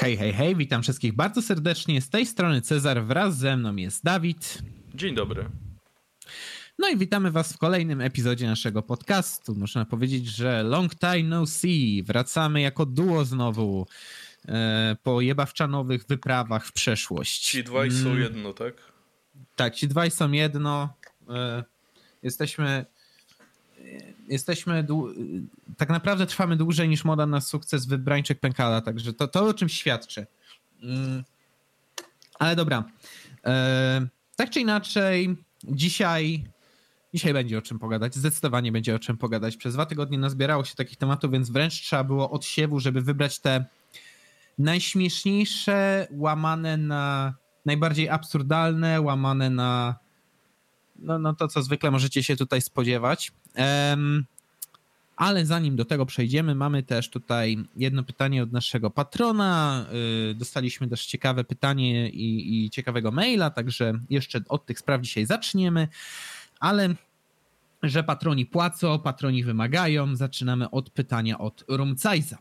[0.00, 2.00] Hej, hej, hej, witam wszystkich bardzo serdecznie.
[2.00, 4.62] Z tej strony Cezar, wraz ze mną jest Dawid.
[4.94, 5.48] Dzień dobry.
[6.78, 9.54] No i witamy Was w kolejnym epizodzie naszego podcastu.
[9.54, 12.02] Można powiedzieć, że long time no see.
[12.06, 13.86] Wracamy jako duo znowu
[14.48, 17.38] e, po jebawczanowych wyprawach w przeszłość.
[17.38, 18.22] Ci dwaj są mm.
[18.22, 18.74] jedno, tak?
[19.56, 20.94] Tak, ci dwaj są jedno.
[21.28, 21.64] E,
[22.22, 22.86] jesteśmy
[24.28, 24.86] jesteśmy,
[25.76, 29.68] tak naprawdę trwamy dłużej niż moda na sukces wybrańczek pękala, także to, to o czym
[29.68, 30.26] świadczy.
[30.82, 31.24] Mm.
[32.38, 32.84] Ale dobra.
[33.44, 36.44] E, tak czy inaczej, dzisiaj
[37.14, 39.56] Dzisiaj będzie o czym pogadać, zdecydowanie będzie o czym pogadać.
[39.56, 43.38] Przez dwa tygodnie nazbierało się takich tematów, więc wręcz trzeba było od siewu, żeby wybrać
[43.38, 43.64] te
[44.58, 47.34] najśmieszniejsze, łamane na
[47.66, 49.96] najbardziej absurdalne, łamane na
[50.98, 53.32] no, no to, co zwykle możecie się tutaj spodziewać.
[53.56, 54.24] Um,
[55.16, 59.86] ale zanim do tego przejdziemy, mamy też tutaj jedno pytanie od naszego patrona.
[60.30, 65.26] Y, dostaliśmy też ciekawe pytanie i, i, ciekawego maila, także jeszcze od tych spraw dzisiaj
[65.26, 65.88] zaczniemy.
[66.60, 66.94] Ale
[67.82, 72.38] że patroni płacą, patroni wymagają, zaczynamy od pytania od Rumcajza.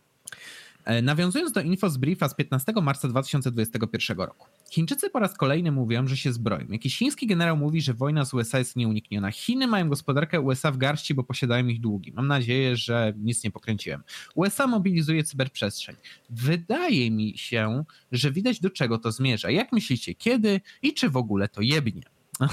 [0.87, 4.47] E, nawiązując do info z briefa z 15 marca 2021 roku.
[4.71, 6.65] Chińczycy po raz kolejny mówią, że się zbroją.
[6.69, 9.31] Jakiś chiński generał mówi, że wojna z USA jest nieunikniona.
[9.31, 12.11] Chiny mają gospodarkę USA w garści, bo posiadają ich długi.
[12.11, 14.03] Mam nadzieję, że nic nie pokręciłem.
[14.35, 15.95] USA mobilizuje cyberprzestrzeń.
[16.29, 19.51] Wydaje mi się, że widać do czego to zmierza.
[19.51, 22.03] Jak myślicie, kiedy i czy w ogóle to jebnie?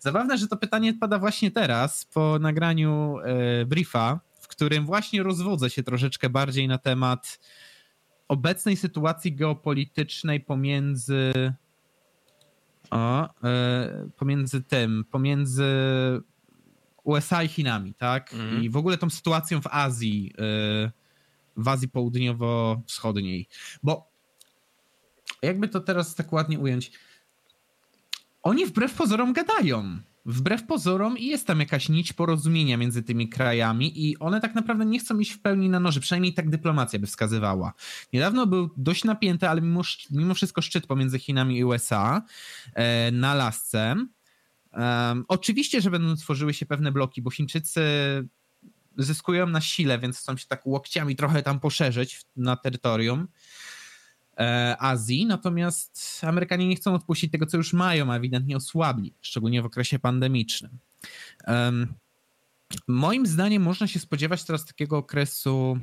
[0.00, 5.70] Zabawne, że to pytanie pada właśnie teraz, po nagraniu e, briefa, w którym właśnie rozwodzę
[5.70, 7.40] się troszeczkę bardziej na temat
[8.28, 11.32] obecnej sytuacji geopolitycznej pomiędzy
[12.90, 15.64] o, e, pomiędzy tym, pomiędzy
[17.04, 18.34] USA i Chinami, tak?
[18.34, 18.62] Mm.
[18.62, 20.92] I w ogóle tą sytuacją w Azji, e,
[21.56, 23.48] w Azji Południowo-Wschodniej.
[23.82, 24.10] Bo
[25.42, 26.92] jakby to teraz tak ładnie ująć,
[28.42, 34.18] oni wbrew pozorom gadają wbrew pozorom jest tam jakaś nić porozumienia między tymi krajami i
[34.18, 37.72] one tak naprawdę nie chcą iść w pełni na noże, przynajmniej tak dyplomacja by wskazywała.
[38.12, 42.22] Niedawno był dość napięty, ale mimo, mimo wszystko szczyt pomiędzy Chinami i USA
[42.74, 43.96] e, na lasce.
[44.72, 47.82] Um, oczywiście, że będą tworzyły się pewne bloki, bo Chińczycy
[48.98, 53.28] zyskują na sile, więc chcą się tak łokciami trochę tam poszerzyć na terytorium.
[54.38, 59.62] E, Azji, natomiast Amerykanie nie chcą odpuścić tego, co już mają, a ewidentnie osłabli, szczególnie
[59.62, 60.78] w okresie pandemicznym.
[62.88, 65.78] Moim zdaniem można się spodziewać teraz takiego okresu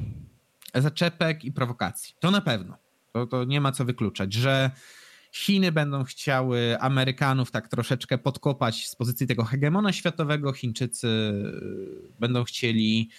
[0.75, 2.16] zaczepek i prowokacji.
[2.19, 2.78] To na pewno.
[3.13, 4.72] To, to nie ma co wykluczać, że
[5.33, 11.07] Chiny będą chciały Amerykanów tak troszeczkę podkopać z pozycji tego hegemona światowego, Chińczycy
[12.19, 13.09] będą chcieli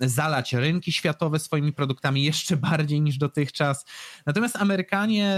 [0.00, 3.84] zalać rynki światowe swoimi produktami jeszcze bardziej niż dotychczas.
[4.26, 5.36] Natomiast Amerykanie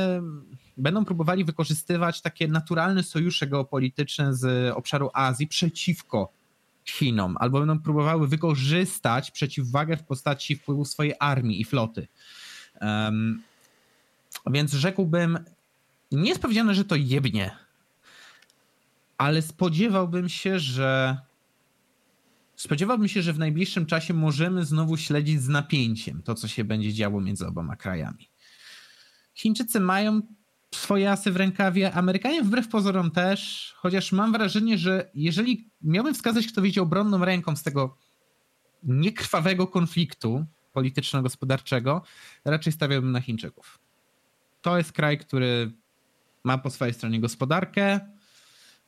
[0.77, 6.33] będą próbowali wykorzystywać takie naturalne sojusze geopolityczne z obszaru Azji przeciwko
[6.85, 12.09] Chinom, albo będą próbowały wykorzystać przeciwwagę w postaci wpływu swojej armii i floty.
[12.81, 13.43] Um,
[14.47, 15.39] więc rzekłbym,
[16.13, 17.57] nie jest powiedziane, że to jebnie,
[19.19, 21.19] ale spodziewałbym się, że
[22.63, 26.93] Spodziewałbym się, że w najbliższym czasie możemy znowu śledzić z napięciem to, co się będzie
[26.93, 28.31] działo między oboma krajami.
[29.35, 30.23] Chińczycy mają
[30.75, 36.47] swoje asy w rękawie, Amerykanie wbrew pozorom też, chociaż mam wrażenie, że jeżeli miałbym wskazać,
[36.47, 37.97] kto wiedzie obronną ręką z tego
[38.83, 42.03] niekrwawego konfliktu polityczno-gospodarczego,
[42.45, 43.79] raczej stawiałbym na Chińczyków.
[44.61, 45.73] To jest kraj, który
[46.45, 48.01] ma po swojej stronie gospodarkę,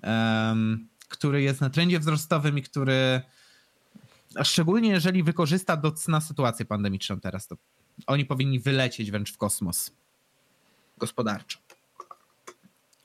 [0.02, 3.22] um, który jest na trendzie wzrostowym i który
[4.42, 7.56] szczególnie jeżeli wykorzysta do cna sytuację pandemiczną teraz, to
[8.06, 9.90] oni powinni wylecieć wręcz w kosmos
[10.98, 11.58] gospodarczo.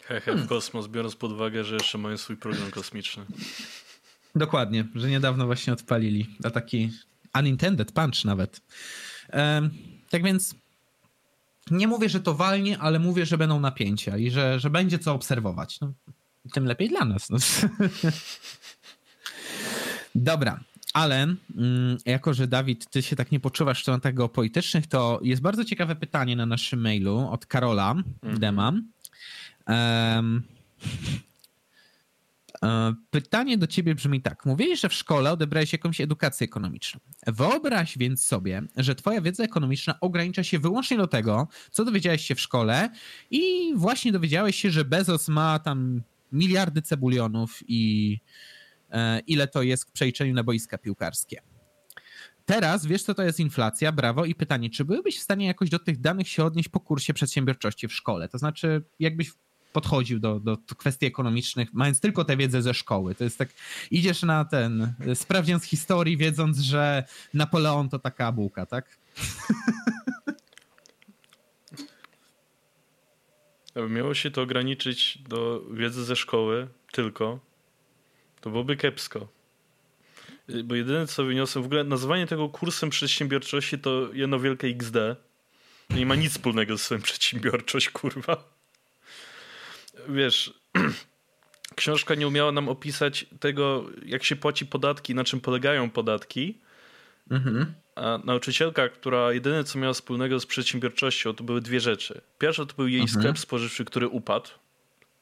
[0.03, 0.45] Hehe, hmm.
[0.45, 3.25] w kosmos, biorąc pod uwagę, że jeszcze mają swój program kosmiczny.
[4.35, 6.35] Dokładnie, że niedawno właśnie odpalili.
[6.43, 6.91] A taki
[7.39, 8.61] unintended punch nawet.
[9.33, 9.69] Um,
[10.09, 10.55] tak więc
[11.71, 15.13] nie mówię, że to walnie, ale mówię, że będą napięcia i że, że będzie co
[15.13, 15.79] obserwować.
[15.79, 15.93] No,
[16.53, 17.29] tym lepiej dla nas.
[17.29, 17.37] No.
[20.15, 20.59] Dobra,
[20.93, 25.41] ale mm, jako, że Dawid, ty się tak nie poczuwasz w tematach geopolitycznych, to jest
[25.41, 28.39] bardzo ciekawe pytanie na naszym mailu od Karola mm.
[28.39, 28.73] Dema.
[29.67, 30.43] Um,
[33.11, 34.45] Pytanie do ciebie brzmi tak.
[34.45, 36.99] Mówiłeś, że w szkole odebrałeś jakąś edukację ekonomiczną.
[37.27, 42.35] Wyobraź więc sobie, że twoja wiedza ekonomiczna ogranicza się wyłącznie do tego, co dowiedziałeś się
[42.35, 42.89] w szkole
[43.31, 46.01] i właśnie dowiedziałeś się, że Bezos ma tam
[46.31, 48.19] miliardy cebulionów i
[49.27, 51.41] ile to jest w przeliczeniu na boiska piłkarskie.
[52.45, 54.25] teraz wiesz, co to jest inflacja, brawo.
[54.25, 57.87] I pytanie, czy byłbyś w stanie jakoś do tych danych się odnieść po kursie przedsiębiorczości
[57.87, 58.29] w szkole?
[58.29, 59.31] To znaczy, jakbyś
[59.73, 63.15] podchodził do, do kwestii ekonomicznych, mając tylko tę wiedzę ze szkoły.
[63.15, 63.49] To jest tak,
[63.91, 67.03] idziesz na ten, sprawdzian z historii, wiedząc, że
[67.33, 68.85] Napoleon to taka bułka, tak?
[73.89, 77.39] Miało się to ograniczyć do wiedzy ze szkoły tylko,
[78.41, 79.27] to byłoby kiepsko.
[80.63, 84.95] Bo jedyne co wyniosłem, w ogóle nazwanie tego kursem przedsiębiorczości to jedno wielkie XD.
[85.89, 88.43] Nie ma nic wspólnego z swoją przedsiębiorczość, kurwa.
[90.09, 90.53] Wiesz,
[91.75, 96.57] książka nie umiała nam opisać tego, jak się płaci podatki, na czym polegają podatki.
[97.31, 97.73] Mhm.
[97.95, 102.21] A nauczycielka, która jedyne co miała wspólnego z przedsiębiorczością, to były dwie rzeczy.
[102.37, 103.19] Pierwsza to był jej mhm.
[103.21, 104.49] sklep spożywczy, który upadł,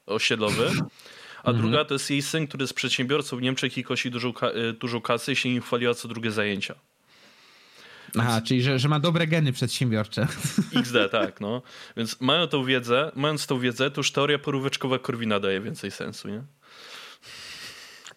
[0.06, 0.70] osiedlowy.
[1.48, 1.62] A mhm.
[1.62, 4.34] druga to jest jej syn, który jest przedsiębiorcą w Niemczech i kosi dużą,
[4.70, 6.76] y, dużą kasę i się nim chwaliła co drugie zajęcia.
[8.20, 8.48] Aha, Więc...
[8.48, 10.28] czyli że, że ma dobre geny przedsiębiorcze.
[10.76, 11.62] XD, tak, no.
[11.98, 16.30] Więc mają tą wiedzę, mając tą wiedzę, to już teoria poróweczkowa Korwina daje więcej sensu,
[16.30, 16.44] nie?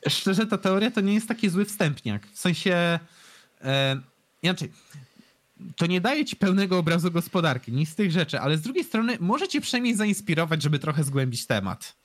[0.09, 2.27] Szczerze, ta teoria to nie jest taki zły wstępniak.
[2.27, 2.99] W sensie...
[3.65, 4.01] E,
[4.43, 4.73] inaczej,
[5.77, 9.17] to nie daje ci pełnego obrazu gospodarki, nic z tych rzeczy, ale z drugiej strony
[9.21, 12.00] może cię przynajmniej zainspirować, żeby trochę zgłębić temat.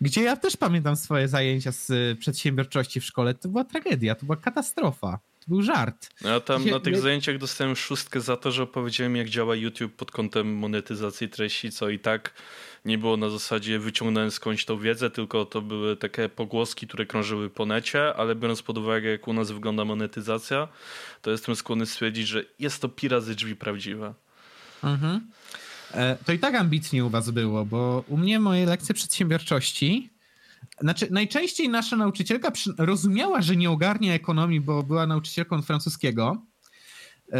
[0.00, 3.34] Gdzie ja też pamiętam swoje zajęcia z y, przedsiębiorczości w szkole.
[3.34, 5.18] To była tragedia, to była katastrofa.
[5.40, 6.10] To był żart.
[6.20, 10.10] Ja tam na tych zajęciach dostałem szóstkę za to, że opowiedziałem, jak działa YouTube pod
[10.10, 12.34] kątem monetyzacji treści, co i tak
[12.84, 17.50] nie było na zasadzie wyciągnąłem skądś tą wiedzę, tylko to były takie pogłoski, które krążyły
[17.50, 20.68] po necie, ale biorąc pod uwagę, jak u nas wygląda monetyzacja,
[21.22, 24.14] to jestem skłonny stwierdzić, że jest to pi razy drzwi prawdziwe.
[24.84, 25.30] Mhm.
[25.94, 30.12] E, to i tak ambitnie u was było, bo u mnie moje lekcje przedsiębiorczości
[30.80, 36.42] znaczy, najczęściej nasza nauczycielka rozumiała, że nie ogarnia ekonomii, bo była nauczycielką francuskiego.
[37.28, 37.38] Yy,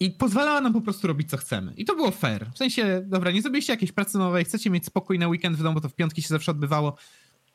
[0.00, 1.72] I pozwalała nam po prostu robić, co chcemy.
[1.76, 2.46] I to było fair.
[2.54, 5.74] W sensie, dobra, nie zrobiliście jakiejś pracy nowej, chcecie mieć spokój na weekend w domu,
[5.74, 6.96] bo to w piątki się zawsze odbywało.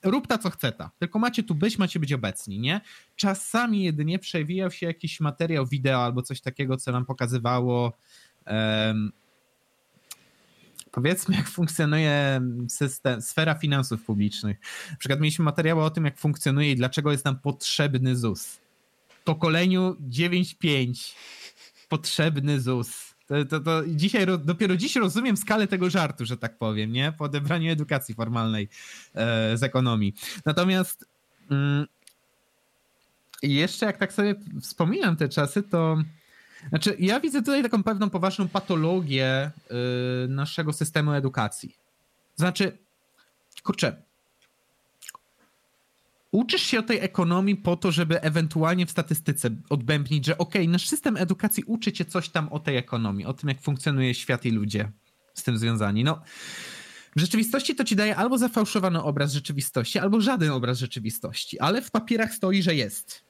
[0.04, 0.92] Rób ta, co chce ta.
[1.00, 2.82] Tylko macie tu być, macie być obecni, nie?
[3.16, 7.94] Czasami jedynie przewijał się jakiś materiał wideo albo coś takiego, co nam pokazywało
[8.48, 9.12] um,
[10.96, 14.58] powiedzmy, jak funkcjonuje system, sfera finansów publicznych.
[14.92, 18.58] Na przykład mieliśmy materiały o tym, jak funkcjonuje i dlaczego jest nam potrzebny ZUS.
[19.24, 21.16] Pokoleniu 9.5
[21.90, 23.16] potrzebny ZUS.
[23.28, 27.14] To, to, to dzisiaj, dopiero dziś rozumiem skalę tego żartu, że tak powiem, nie?
[27.18, 28.70] Po odebraniu edukacji formalnej
[29.16, 30.14] e, z ekonomii.
[30.46, 31.06] Natomiast
[31.52, 31.86] mm,
[33.44, 35.98] jeszcze jak tak sobie wspominam te czasy, to
[36.70, 41.76] znaczy, ja widzę tutaj taką pewną poważną patologię yy, naszego systemu edukacji.
[42.36, 42.78] Znaczy,
[43.64, 44.04] kurczę,
[46.32, 50.72] uczysz się o tej ekonomii po to, żeby ewentualnie w statystyce odbębnić, że okej, okay,
[50.72, 54.46] nasz system edukacji uczy cię coś tam o tej ekonomii, o tym, jak funkcjonuje świat
[54.46, 54.92] i ludzie
[55.34, 56.04] z tym związani.
[56.04, 56.22] No,
[57.16, 61.92] w rzeczywistości to ci daje albo zafałszowany obraz rzeczywistości, albo żaden obraz rzeczywistości, ale w
[61.92, 63.26] papierach stoi, że jest.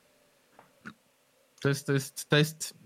[1.61, 2.84] To jest, to jest, to jest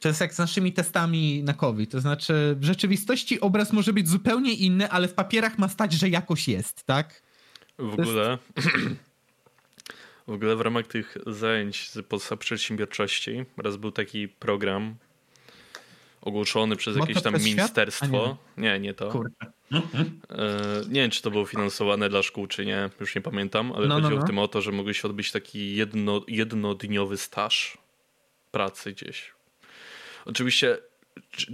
[0.00, 1.90] to jest jak z naszymi testami na COVID.
[1.90, 6.08] To znaczy, w rzeczywistości obraz może być zupełnie inny, ale w papierach ma stać, że
[6.08, 7.22] jakoś jest, tak?
[7.78, 8.38] W ogóle.
[8.56, 8.68] Jest...
[10.26, 14.94] W ogóle w ramach tych zajęć z podstaw przedsiębiorczości raz był taki program
[16.20, 18.38] ogłoszony przez jakieś tam ministerstwo.
[18.56, 18.62] Nie.
[18.62, 18.80] nie.
[18.80, 19.10] nie, to.
[19.10, 19.46] Kurde.
[19.72, 19.80] E,
[20.88, 23.94] nie wiem, czy to było finansowane dla szkół, czy nie, już nie pamiętam, ale no,
[23.94, 24.26] no chodziło no, no.
[24.26, 27.78] w tym o to, że się odbyć taki jedno, jednodniowy staż
[28.50, 29.32] pracy gdzieś.
[30.24, 30.78] Oczywiście,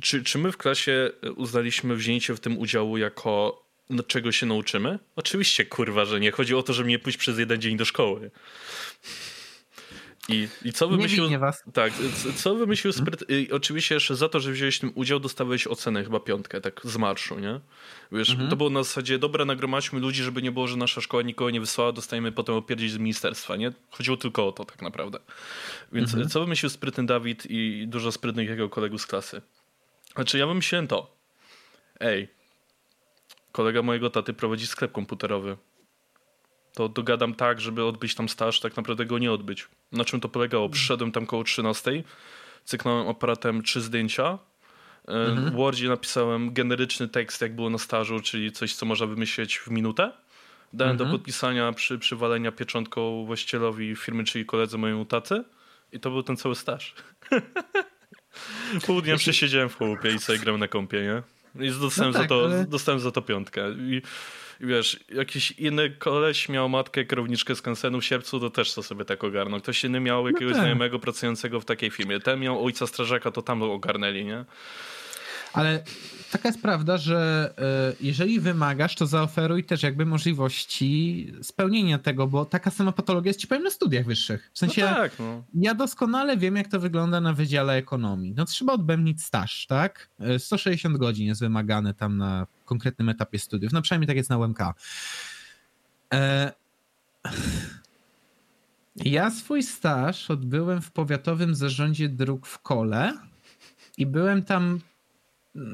[0.03, 4.99] czy, czy, my w klasie uznaliśmy wzięcie w tym udziału jako no, czego się nauczymy?
[5.17, 6.31] Oczywiście, kurwa, że nie.
[6.31, 8.31] Chodzi o to, żeby nie pójść przez jeden dzień do szkoły.
[10.29, 11.29] I, I co wymyślił.
[11.29, 11.65] Nie was.
[11.73, 11.93] Tak,
[12.37, 13.25] co wymyślił Spryt.
[13.53, 16.97] oczywiście jeszcze za to, że wziąłeś w tym udział, dostałeś ocenę chyba piątkę, tak z
[16.97, 17.61] marszu, nie?
[18.13, 18.51] Wiesz, mhm.
[18.51, 21.61] to było na zasadzie, dobra, nagromadźmy ludzi, żeby nie było, że nasza szkoła nikogo nie
[21.61, 23.73] wysłała, dostajemy potem opierdzić z ministerstwa, nie?
[23.91, 25.19] Chodziło tylko o to tak naprawdę.
[25.93, 26.29] Więc mhm.
[26.29, 29.43] co wymyślił sprytny Dawid i dużo sprytnych jego kolegów z klasy?
[30.15, 31.17] Znaczy, ja wymyśliłem to.
[32.01, 32.29] Ej,
[33.53, 35.57] kolega mojego taty prowadzi sklep komputerowy
[36.77, 39.69] to dogadam tak, żeby odbyć tam staż, tak naprawdę go nie odbyć.
[39.93, 40.69] Na czym to polegało?
[40.69, 42.03] Przyszedłem tam koło 13,
[42.65, 44.39] cyknąłem aparatem trzy zdjęcia,
[45.09, 45.51] e, mhm.
[45.51, 49.71] w Wordzie napisałem generyczny tekst, jak było na stażu, czyli coś, co można wymyśleć w
[49.71, 50.13] minutę.
[50.73, 51.11] Dałem mhm.
[51.11, 55.45] do podpisania przy przywalenia pieczątką właścicielowi firmy, czyli koledze mojemu tacy
[55.93, 56.95] i to był ten cały staż.
[58.87, 61.23] Pół dnia przesiedziałem w chłopie i sobie grałem na kąpie, nie?
[61.67, 62.67] I dostałem, no tak, za to, ale...
[62.67, 63.73] dostałem za to piątkę.
[63.73, 64.03] I,
[64.61, 69.05] wiesz, jakiś inny koleś miał matkę kierowniczkę z kansenu w Sierpcu, to też to sobie
[69.05, 69.61] tak ogarnął.
[69.61, 70.63] Ktoś inny miał no jakiegoś no tak.
[70.63, 72.21] znajomego pracującego w takiej firmie.
[72.21, 74.45] Ten miał ojca strażaka, to tam ogarnęli, nie?
[75.57, 75.83] Ale
[76.33, 82.45] taka jest prawda, że e, jeżeli wymagasz, to zaoferuj też jakby możliwości spełnienia tego, bo
[82.45, 84.51] taka sama patologia jest ci powiem na studiach wyższych.
[84.53, 85.43] W sensie, no tak, no.
[85.55, 88.35] ja doskonale wiem, jak to wygląda na Wydziale Ekonomii.
[88.37, 90.09] No trzeba odbębnić staż, tak?
[90.39, 93.73] 160 e, godzin jest wymagane tam na konkretnym etapie studiów.
[93.73, 94.59] No przynajmniej tak jest na UMK.
[96.15, 96.53] E...
[98.97, 103.13] Ja swój staż odbyłem w powiatowym zarządzie dróg w Kole
[103.99, 104.81] i byłem tam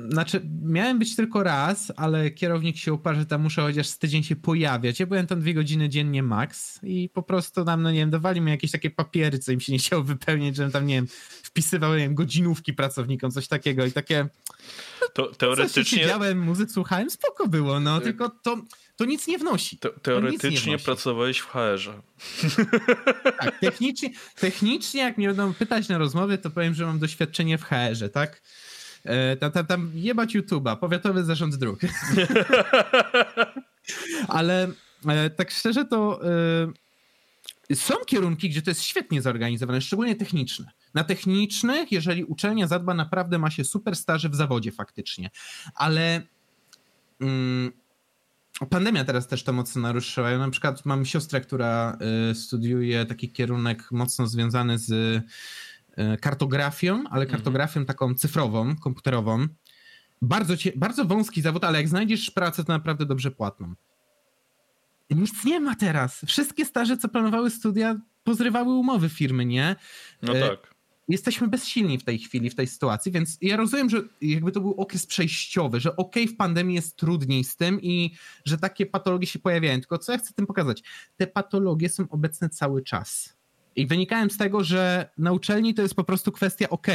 [0.08, 4.22] znaczy, miałem być tylko raz, ale kierownik się uparł, że tam muszę chociaż z tydzień
[4.22, 5.00] się pojawiać.
[5.00, 8.40] Ja byłem tam dwie godziny dziennie max i po prostu tam, no nie wiem, dawali
[8.40, 11.06] mi jakieś takie papiery, co im się nie chciało wypełniać, żebym tam, nie wiem,
[11.42, 14.28] wpisywał, nie wiem, godzinówki pracownikom, coś takiego i takie...
[15.14, 15.98] To teoretycznie...
[15.98, 18.04] Siedziałem, muzyk słuchałem, spoko było, no, tak.
[18.04, 18.62] tylko to,
[18.96, 19.78] to nic nie wnosi.
[19.78, 20.84] Te, teoretycznie wnosi.
[20.84, 22.02] pracowałeś w HR-ze.
[23.38, 24.10] Tak, technicznie,
[24.40, 28.42] technicznie, jak mnie będą pytać na rozmowie, to powiem, że mam doświadczenie w HR-ze, tak?
[29.04, 31.80] E, tam, tam, tam jebać YouTube'a, powiatowy zarząd dróg.
[34.28, 34.72] Ale
[35.06, 36.20] e, tak szczerze to
[37.70, 40.70] e, są kierunki, gdzie to jest świetnie zorganizowane, szczególnie techniczne.
[40.94, 45.30] Na technicznych, jeżeli uczelnia zadba, naprawdę ma się super staży w zawodzie faktycznie.
[45.74, 46.22] Ale
[47.20, 47.72] mm,
[48.70, 50.30] pandemia teraz też to mocno naruszyła.
[50.30, 51.98] Ja na przykład mam siostrę, która
[52.34, 55.22] studiuje taki kierunek mocno związany z
[56.20, 57.28] kartografią, ale mhm.
[57.30, 59.46] kartografią taką cyfrową, komputerową.
[60.22, 63.74] Bardzo, cie, bardzo wąski zawód, ale jak znajdziesz pracę, to naprawdę dobrze płatną.
[65.10, 66.24] Nic nie ma teraz.
[66.26, 69.76] Wszystkie staże, co planowały studia, pozrywały umowy firmy, nie?
[70.22, 70.74] No e, tak.
[71.08, 74.70] Jesteśmy bezsilni w tej chwili, w tej sytuacji, więc ja rozumiem, że jakby to był
[74.72, 79.26] okres przejściowy, że okej, okay, w pandemii jest trudniej z tym i że takie patologie
[79.26, 79.80] się pojawiają.
[79.80, 80.82] Tylko co ja chcę tym pokazać?
[81.16, 83.41] Te patologie są obecne cały czas
[83.76, 86.86] i wynikałem z tego, że na uczelni to jest po prostu kwestia, ok,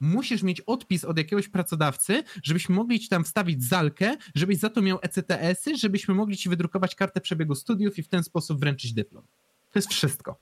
[0.00, 4.82] musisz mieć odpis od jakiegoś pracodawcy, żebyśmy mogli ci tam wstawić zalkę, żebyś za to
[4.82, 9.24] miał ECTS-y, żebyśmy mogli ci wydrukować kartę przebiegu studiów i w ten sposób wręczyć dyplom.
[9.72, 10.38] To jest wszystko.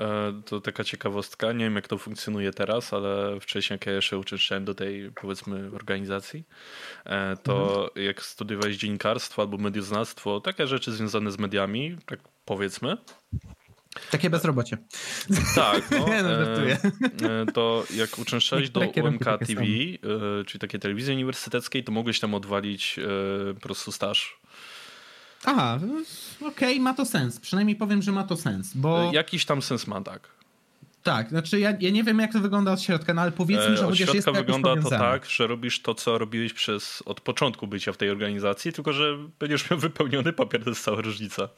[0.00, 4.18] E, to taka ciekawostka, nie wiem jak to funkcjonuje teraz, ale wcześniej jak ja jeszcze
[4.18, 6.44] uczęszczałem do tej powiedzmy organizacji,
[7.04, 8.06] e, to mhm.
[8.06, 12.96] jak studiowałeś dziennikarstwo albo medioznawstwo, takie rzeczy związane z mediami, tak powiedzmy,
[14.10, 14.78] takie bezrobocie.
[15.54, 21.14] Tak, no, no e, e, to jak uczęszczałeś do UMK TV, e, czyli takiej telewizji
[21.14, 23.00] uniwersyteckiej, to mogłeś tam odwalić
[23.54, 24.40] po prostu staż.
[25.44, 25.78] Aha,
[26.40, 27.40] okej, okay, ma to sens.
[27.40, 29.10] Przynajmniej powiem, że ma to sens, bo...
[29.12, 30.35] Jakiś tam sens ma, tak.
[31.06, 33.86] Tak, znaczy ja, ja nie wiem jak to wygląda od środka, no ale powiedzmy, że
[33.86, 37.92] od chociaż środka wygląda to tak, że robisz to, co robiłeś przez od początku bycia
[37.92, 41.48] w tej organizacji, tylko że będziesz miał wypełniony papier, to jest cała różnica.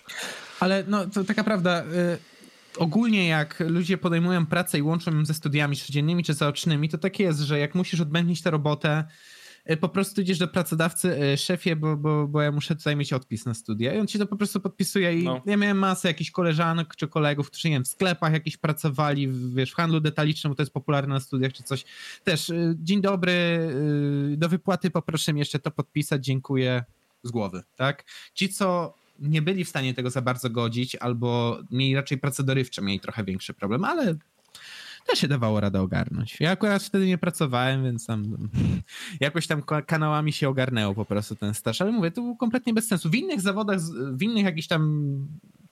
[0.61, 2.39] Ale no, to taka prawda, y
[2.79, 7.19] ogólnie jak ludzie podejmują pracę i łączą ją ze studiami codziennymi czy zaocznymi, to tak
[7.21, 9.05] jest, że jak musisz odbędnić tę robotę,
[9.77, 13.47] po prostu idziesz do pracodawcy, y, szefie, bo, bo, bo ja muszę tutaj mieć odpis
[13.47, 15.43] na studia i on ci to po prostu podpisuje i no.
[15.47, 19.73] ja miałem masę jakichś koleżanek czy kolegów, którzy nie wiem, w sklepach jakiś pracowali, wiesz,
[19.73, 21.85] w handlu detalicznym, bo to jest popularne na studiach czy coś.
[22.25, 23.59] Też, y, dzień dobry,
[24.37, 26.85] do wypłaty poproszę mi jeszcze to podpisać, dziękuję,
[27.23, 28.05] z głowy, tak?
[28.35, 32.83] Ci, co nie byli w stanie tego za bardzo godzić, albo mieli raczej pracę dorywcze,
[32.83, 34.15] mieli trochę większy problem, ale
[35.09, 36.41] też się dawało radę ogarnąć.
[36.41, 38.49] Ja akurat wtedy nie pracowałem, więc tam
[39.21, 42.87] jakoś tam kanałami się ogarnęło po prostu ten staż, ale mówię, to było kompletnie bez
[42.89, 43.11] sensu.
[43.11, 43.79] W innych zawodach,
[44.13, 45.09] w innych jakichś tam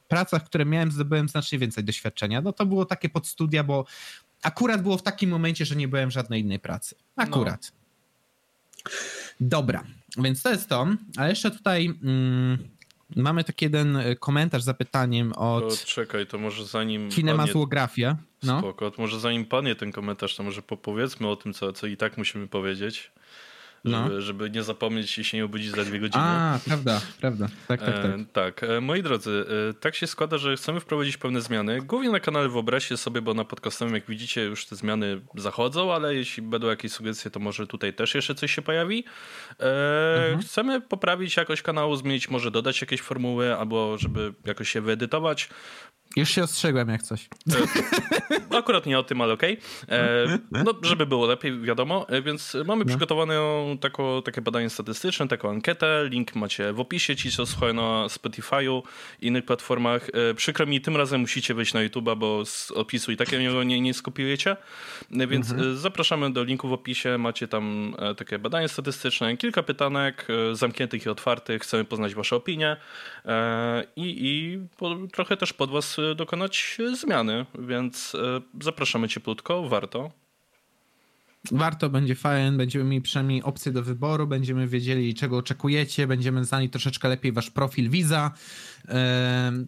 [0.09, 2.40] pracach, które miałem, zdobyłem znacznie więcej doświadczenia.
[2.40, 3.85] No to było takie podstudia, bo
[4.43, 6.95] akurat było w takim momencie, że nie byłem w żadnej innej pracy.
[7.16, 7.73] Akurat.
[7.73, 8.90] No.
[9.40, 9.85] Dobra,
[10.19, 10.87] więc to jest to.
[11.16, 11.87] A jeszcze tutaj...
[12.02, 12.75] Mm,
[13.17, 15.81] Mamy taki jeden e, komentarz z zapytaniem od.
[15.81, 17.11] To czekaj, to może zanim.
[17.11, 18.17] Kinematografia.
[18.43, 18.59] No.
[18.59, 21.97] Spoko, to może zanim panie ten komentarz, to może powiedzmy o tym, co, co i
[21.97, 23.13] tak musimy powiedzieć
[23.90, 24.05] no.
[24.05, 26.25] żeby, żeby nie zapomnieć i się nie obudzić za dwie godziny.
[26.25, 27.49] A, prawda, prawda.
[27.69, 28.05] Tak, tak, tak.
[28.05, 28.62] E, tak.
[28.62, 31.83] E, moi drodzy, e, tak się składa, że chcemy wprowadzić pewne zmiany.
[31.83, 36.14] Głównie na kanale wyobraźcie sobie, bo na podcastowym, jak widzicie, już te zmiany zachodzą, ale
[36.14, 39.05] jeśli będą jakieś sugestie, to może tutaj też jeszcze coś się pojawi.
[39.61, 40.40] E, mhm.
[40.43, 45.49] Chcemy poprawić jakość kanału, zmienić, może dodać jakieś formuły, albo żeby jakoś się wyedytować.
[46.17, 47.29] Już się ostrzegłem jak coś.
[48.51, 49.59] E, akurat nie o tym, ale okej.
[49.85, 49.99] Okay.
[49.99, 52.09] E, no, żeby było lepiej, wiadomo.
[52.09, 52.89] E, więc mamy no.
[52.89, 53.35] przygotowane
[53.81, 56.09] tako, takie badanie statystyczne, taką ankietę.
[56.11, 58.83] Link macie w opisie, ci co słuchają na Spotify'u
[59.21, 60.11] i innych platformach.
[60.37, 63.95] Przykro mi, tym razem musicie wejść na YouTube'a, bo z opisu i tak nie, nie
[63.95, 64.57] skopiujecie.
[65.11, 65.77] Więc mhm.
[65.77, 67.19] zapraszamy do linku w opisie.
[67.19, 71.63] Macie tam takie badanie statystyczne, kilka pytanek zamkniętych i otwartych.
[71.63, 72.77] Chcemy poznać wasze opinie
[73.97, 74.59] i, i
[75.13, 80.11] trochę też pod was dokonać zmiany, więc e, zapraszamy cieplutko, warto.
[81.53, 86.71] Warto, będzie fajnie, będziemy mieli przynajmniej opcję do wyboru, będziemy wiedzieli czego oczekujecie, będziemy znali
[86.71, 88.31] troszeczkę lepiej wasz profil Visa.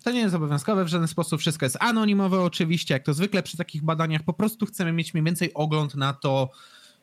[0.04, 3.56] To nie jest obowiązkowe w żaden sposób, wszystko jest anonimowe oczywiście, jak to zwykle przy
[3.56, 6.50] takich badaniach, po prostu chcemy mieć mniej więcej ogląd na to,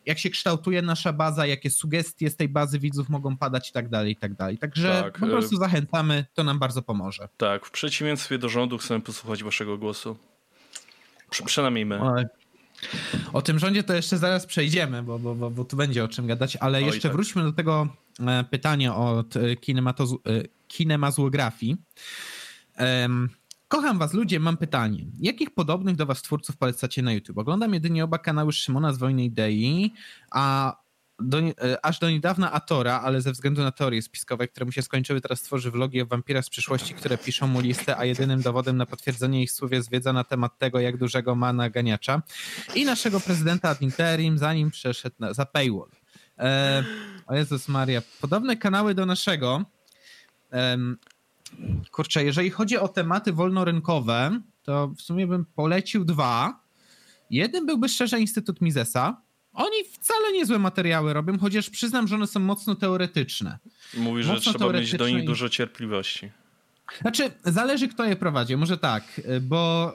[0.05, 3.89] jak się kształtuje nasza baza, jakie sugestie z tej bazy widzów mogą padać i tak
[3.89, 4.57] dalej, i tak dalej.
[4.57, 7.27] Także tak, po prostu y, zachęcamy, to nam bardzo pomoże.
[7.37, 10.17] Tak, w przeciwieństwie do rządu chcemy posłuchać waszego głosu.
[11.29, 11.99] Przy, przynajmniej my.
[13.33, 16.27] O tym rządzie to jeszcze zaraz przejdziemy, bo, bo, bo, bo tu będzie o czym
[16.27, 17.11] gadać, ale jeszcze tak.
[17.11, 17.87] wróćmy do tego
[18.19, 19.39] e, pytania od e,
[20.67, 21.77] kinematografii.
[23.75, 25.05] Kocham was ludzie, mam pytanie.
[25.19, 27.37] Jakich podobnych do was twórców polecacie na YouTube?
[27.37, 29.93] Oglądam jedynie oba kanały Szymona z Wojny Idei,
[30.31, 30.75] a
[31.19, 34.81] do, e, aż do niedawna Atora, ale ze względu na teorie spiskowe, które mu się
[34.81, 38.77] skończyły, teraz tworzy vlogi o wampirach z przyszłości, które piszą mu listę, a jedynym dowodem
[38.77, 42.21] na potwierdzenie ich słów jest wiedza na temat tego, jak dużego ma naganiacza
[42.75, 45.89] i naszego prezydenta ad interim, zanim przeszedł na, za paywall.
[46.39, 46.83] E,
[47.27, 48.01] o Jezus Maria.
[48.21, 49.65] Podobne kanały do naszego
[51.91, 56.59] kurczę, jeżeli chodzi o tematy wolnorynkowe, to w sumie bym polecił dwa.
[57.29, 59.21] Jeden byłby szczerze Instytut Misesa.
[59.53, 63.59] Oni wcale niezłe materiały robią, chociaż przyznam, że one są mocno teoretyczne.
[63.97, 66.31] Mówisz, że trzeba mieć do nich dużo cierpliwości.
[67.01, 68.57] Znaczy, zależy kto je prowadzi.
[68.57, 69.93] Może tak, bo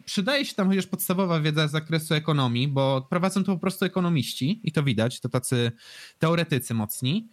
[0.00, 3.84] y, przydaje się tam chociaż podstawowa wiedza z zakresu ekonomii, bo prowadzą to po prostu
[3.84, 5.72] ekonomiści i to widać, to tacy
[6.18, 7.28] teoretycy mocni.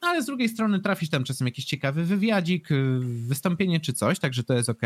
[0.00, 4.44] Ale z drugiej strony trafisz tam czasem jakiś ciekawy wywiadzik, y, wystąpienie czy coś, także
[4.44, 4.82] to jest ok.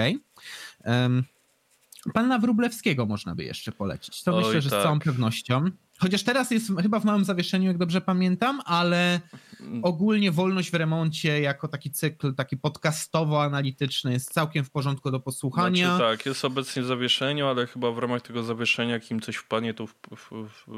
[2.14, 4.22] Pana Wróblewskiego można by jeszcze polecić.
[4.22, 4.80] To Oj, myślę, że tak.
[4.80, 5.70] z całą pewnością.
[6.02, 9.20] Chociaż teraz jest chyba w małym zawieszeniu, jak dobrze pamiętam, ale
[9.82, 15.96] ogólnie wolność w remoncie jako taki cykl, taki podcastowo-analityczny jest całkiem w porządku do posłuchania.
[15.96, 19.36] Znaczy, tak, jest obecnie w zawieszeniu, ale chyba w ramach tego zawieszenia, jak im coś
[19.36, 19.86] wpadnie, to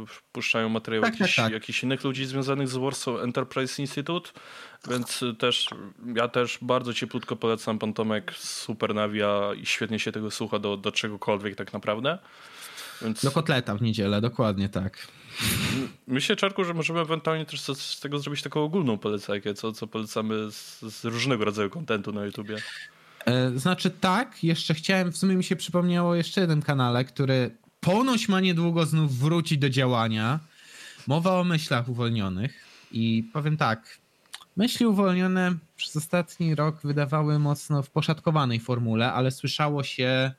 [0.07, 1.53] wpuszczają materiał tak, jakichś, tak, tak.
[1.53, 4.31] jakichś innych ludzi związanych z Warsaw Enterprise Institute,
[4.91, 5.69] więc też
[6.15, 10.77] ja też bardzo cieplutko polecam pan Tomek Super Navia i świetnie się tego słucha do,
[10.77, 12.19] do czegokolwiek tak naprawdę.
[13.03, 13.25] Więc...
[13.25, 15.09] Do kotleta w niedzielę, dokładnie tak.
[16.07, 20.51] Myślę, Czarku, że możemy ewentualnie też z tego zrobić taką ogólną polecajkę, co, co polecamy
[20.51, 22.57] z, z różnego rodzaju kontentu na YouTubie.
[23.25, 28.29] E, znaczy tak, jeszcze chciałem, w sumie mi się przypomniało jeszcze jeden kanale, który ponoć
[28.29, 30.41] ma niedługo znów wrócić do działania.
[31.07, 33.99] Mowa o myślach uwolnionych i powiem tak,
[34.57, 40.33] myśli uwolnione przez ostatni rok wydawały mocno w poszatkowanej formule, ale słyszało się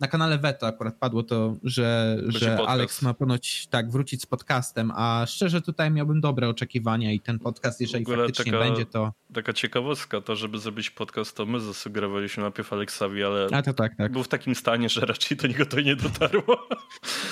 [0.00, 4.92] na kanale Veto akurat padło to, że, że Alex ma ponoć tak wrócić z podcastem,
[4.94, 9.12] a szczerze tutaj miałbym dobre oczekiwania i ten podcast, jeżeli faktycznie taka, będzie, to...
[9.34, 13.96] Taka ciekawostka, to żeby zrobić podcast, to my zasugerowaliśmy najpierw Aleksowi, ale a to tak,
[13.96, 14.12] tak.
[14.12, 16.68] był w takim stanie, że raczej do niego to nie dotarło.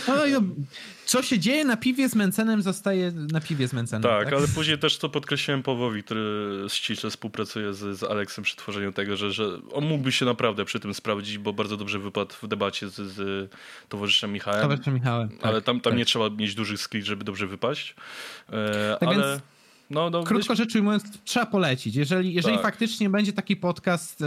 [0.08, 0.26] No,
[1.16, 4.02] co się dzieje na piwie z Mencenem, zostaje na piwie z Mencenem.
[4.02, 4.34] Tak, tak?
[4.34, 9.16] ale później też to podkreśliłem Powowi, który ściśle współpracuje z, z Aleksem przy tworzeniu tego,
[9.16, 12.88] że, że on mógłby się naprawdę przy tym sprawdzić, bo bardzo dobrze wypadł w debacie
[12.88, 13.50] z, z
[13.88, 14.62] towarzyszem Michałem.
[14.62, 15.28] Towarzyszem Michałem.
[15.28, 15.98] Tak, ale tam, tam tak.
[15.98, 17.94] nie trzeba mieć dużych skill, żeby dobrze wypaść.
[18.50, 19.30] E, tak ale...
[19.32, 19.42] Więc...
[19.90, 21.96] No, no, Krótko rzecz ujmując, trzeba polecić.
[21.96, 22.64] Jeżeli, jeżeli tak.
[22.64, 24.24] faktycznie będzie taki podcast, y,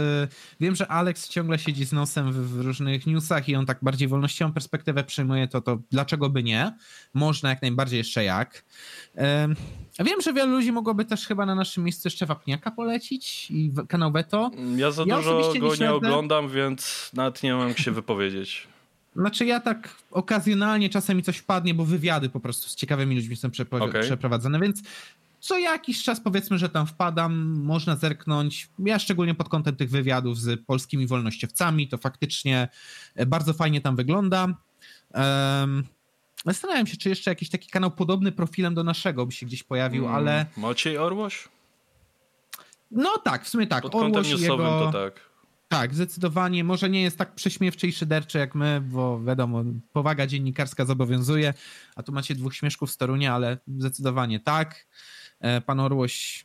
[0.60, 4.08] wiem, że Alex ciągle siedzi z nosem w, w, różnych newsach i on tak bardziej
[4.08, 6.72] wolnościową perspektywę przyjmuje, to, to dlaczego by nie?
[7.14, 8.64] Można jak najbardziej jeszcze jak.
[9.98, 13.72] Y, wiem, że wielu ludzi mogłoby też chyba na naszym miejscu jeszcze Wapniaka polecić i
[13.88, 14.50] kanał Beto.
[14.76, 18.68] Ja za ja dużo go nie, oglądam, więc nawet nie mam jak się wypowiedzieć.
[19.16, 23.36] Znaczy ja tak okazjonalnie czasem mi coś wpadnie, bo wywiady po prostu z ciekawymi ludźmi
[23.36, 24.02] są okay.
[24.02, 24.82] przeprowadzane, więc
[25.40, 28.68] co jakiś czas powiedzmy, że tam wpadam, można zerknąć.
[28.78, 32.68] Ja szczególnie pod kątem tych wywiadów z polskimi wolnościowcami, to faktycznie
[33.14, 34.48] e, bardzo fajnie tam wygląda.
[35.14, 35.84] Um,
[36.46, 40.04] zastanawiam się, czy jeszcze jakiś taki kanał podobny profilem do naszego by się gdzieś pojawił,
[40.04, 40.46] mm, ale...
[40.56, 41.48] Maciej Orłoś?
[42.90, 43.82] No tak, w sumie tak.
[43.82, 44.80] Pod kątem newsowym jego...
[44.80, 45.30] to tak.
[45.68, 46.64] Tak, zdecydowanie.
[46.64, 51.54] Może nie jest tak prześmiewczy i szyderczy jak my, bo wiadomo, powaga dziennikarska zobowiązuje,
[51.96, 54.86] a tu macie dwóch śmieszków z Torunia, ale zdecydowanie tak.
[55.40, 56.44] E, pan Orłoś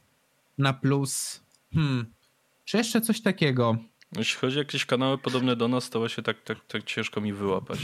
[0.57, 1.41] na plus.
[1.73, 2.05] Hmm.
[2.65, 3.77] Czy jeszcze coś takiego?
[4.17, 7.33] Jeśli chodzi o jakieś kanały podobne do nas, to właśnie tak, tak, tak ciężko mi
[7.33, 7.79] wyłapać.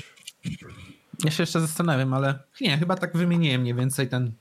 [1.24, 4.32] Ja się jeszcze zastanawiam, ale nie, chyba tak wymieniłem mniej więcej ten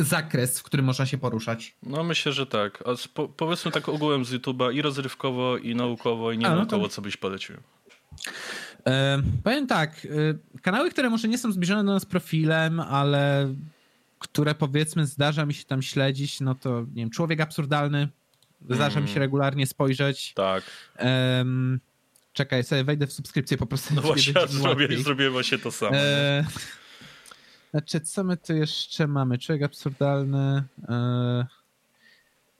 [0.00, 1.76] zakres, w którym można się poruszać.
[1.82, 2.82] No myślę, że tak.
[2.86, 6.88] A po, powiedzmy tak ogółem z YouTube'a i rozrywkowo, i naukowo, i nie naukowo, no
[6.88, 6.94] to...
[6.94, 7.56] co byś polecił?
[8.86, 10.08] E, powiem tak, e,
[10.62, 13.54] kanały, które może nie są zbliżone do nas profilem, ale
[14.22, 18.08] które powiedzmy zdarza mi się tam śledzić, no to nie wiem, Człowiek Absurdalny,
[18.70, 19.02] zdarza mm.
[19.02, 19.22] mi się mm.
[19.22, 20.34] regularnie spojrzeć.
[20.34, 20.64] Tak.
[22.32, 23.94] czekaj, sobie wejdę w subskrypcję po prostu.
[23.94, 25.96] No właśnie, ja zrobię, zrobiłem właśnie to samo.
[25.96, 26.44] E,
[27.70, 29.38] znaczy, co my tu jeszcze mamy?
[29.38, 30.64] Człowiek Absurdalny...
[30.88, 31.61] E,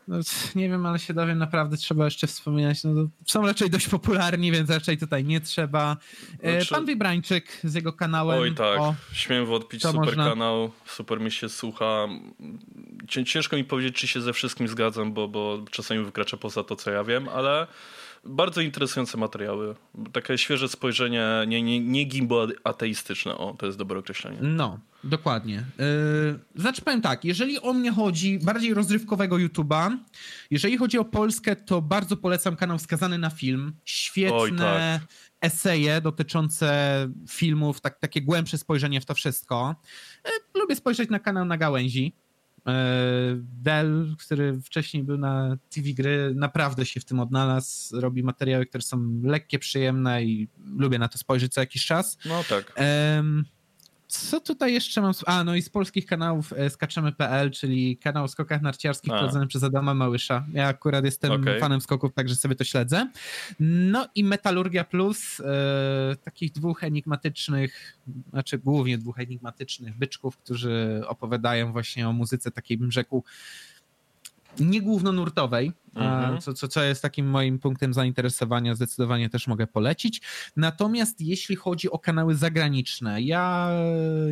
[0.09, 0.19] no,
[0.55, 2.85] nie wiem, ale się dowiem, naprawdę trzeba jeszcze wspominać.
[2.85, 5.97] No, są raczej dość popularni, więc raczej tutaj nie trzeba.
[6.43, 6.75] E, znaczy...
[6.75, 8.41] Pan Wybrańczyk z jego kanałem.
[8.41, 10.29] Oj tak, o, śmiem wodpić super można...
[10.29, 12.09] kanał, super mi się słucha.
[13.27, 16.91] Ciężko mi powiedzieć, czy się ze wszystkim zgadzam, bo, bo czasami wykracza poza to, co
[16.91, 17.67] ja wiem, ale
[18.25, 19.75] bardzo interesujące materiały.
[20.13, 23.35] Takie świeże spojrzenie, nie, nie, nie gimbo ateistyczne.
[23.35, 24.39] O, to jest dobre określenie.
[24.41, 25.65] No, dokładnie.
[25.79, 29.97] Yy, znaczy powiem tak, jeżeli o mnie chodzi, bardziej rozrywkowego YouTube'a,
[30.51, 33.73] jeżeli chodzi o Polskę, to bardzo polecam kanał Skazany na Film.
[33.85, 35.03] Świetne Oj, tak.
[35.41, 39.75] eseje dotyczące filmów, tak, takie głębsze spojrzenie w to wszystko.
[40.25, 42.22] Yy, lubię spojrzeć na kanał na gałęzi.
[42.67, 42.73] E,
[43.39, 48.01] Dell, który wcześniej był na TV gry, naprawdę się w tym odnalazł.
[48.01, 52.19] Robi materiały, które są lekkie, przyjemne i lubię na to spojrzeć co jakiś czas.
[52.25, 52.73] No tak.
[54.13, 55.13] Co tutaj jeszcze mam?
[55.27, 59.63] A, no i z polskich kanałów e, skaczemy.pl, czyli kanał o skokach narciarskich prowadzony przez
[59.63, 60.47] Adama Małysza.
[60.53, 61.61] Ja akurat jestem okay.
[61.61, 63.11] fanem skoków, także sobie to śledzę.
[63.61, 67.99] No i Metalurgia Plus, e, takich dwóch enigmatycznych,
[68.31, 73.25] znaczy głównie dwóch enigmatycznych byczków, którzy opowiadają właśnie o muzyce takiej, bym rzekł,
[74.61, 76.41] nie głównonurtowej, mhm.
[76.41, 80.23] co, co, co jest takim moim punktem zainteresowania, zdecydowanie też mogę polecić.
[80.57, 83.71] Natomiast jeśli chodzi o kanały zagraniczne, ja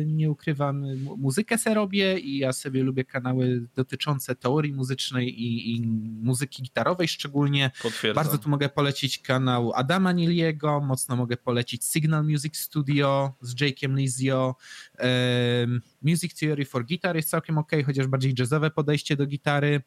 [0.05, 0.85] nie ukrywam,
[1.17, 5.81] muzykę se robię i ja sobie lubię kanały dotyczące teorii muzycznej i, i
[6.21, 7.71] muzyki gitarowej szczególnie.
[7.81, 8.23] Potwierdzam.
[8.23, 13.95] Bardzo tu mogę polecić kanał Adama Niliego, mocno mogę polecić Signal Music Studio z Jake'em
[13.95, 14.55] Lizio,
[14.99, 19.81] um, Music Theory for Guitar jest całkiem ok, chociaż bardziej jazzowe podejście do gitary.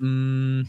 [0.00, 0.66] Um,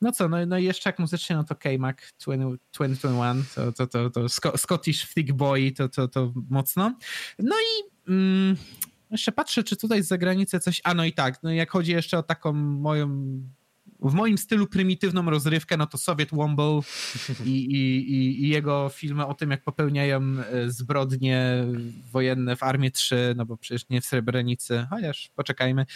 [0.00, 4.10] no co, no, no i jeszcze jak muzycznie, no to K-Mac 2021, to, to, to,
[4.10, 6.94] to Scottish Thick Boy, to, to, to mocno.
[7.38, 8.56] No i mm,
[9.10, 12.18] jeszcze patrzę, czy tutaj z zagranicy coś, a no i tak, no jak chodzi jeszcze
[12.18, 13.08] o taką moją
[14.00, 16.80] w moim stylu prymitywną rozrywkę, no to Soviet Womble
[17.44, 21.64] i, i, i, jego filmy o tym, jak popełniają e, zbrodnie
[22.12, 25.86] wojenne w Armii 3, no bo przecież nie w Srebrenicy, chociaż poczekajmy.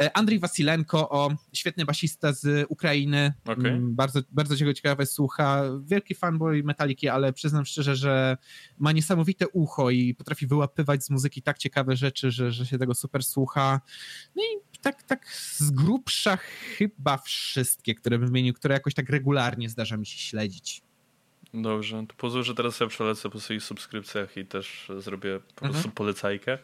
[0.00, 3.70] E, Andrzej Wasilenko, o świetny basista z Ukrainy, okay.
[3.70, 8.36] Mm, bardzo, bardzo ciekawe słucha, wielki fanboy Metaliki, ale przyznam szczerze, że
[8.78, 12.94] ma niesamowite ucho i potrafi wyłapywać z muzyki tak ciekawe rzeczy, że, że się tego
[12.94, 13.80] super słucha.
[14.36, 16.36] No i tak, tak z grubsza
[16.78, 20.82] chyba wszystkie, które bym wymienił, które jakoś tak regularnie zdarza mi się śledzić.
[21.54, 25.76] Dobrze, to pozwól, że teraz ja przelecę po swoich subskrypcjach i też zrobię po prostu
[25.76, 25.94] mhm.
[25.94, 26.58] polecajkę.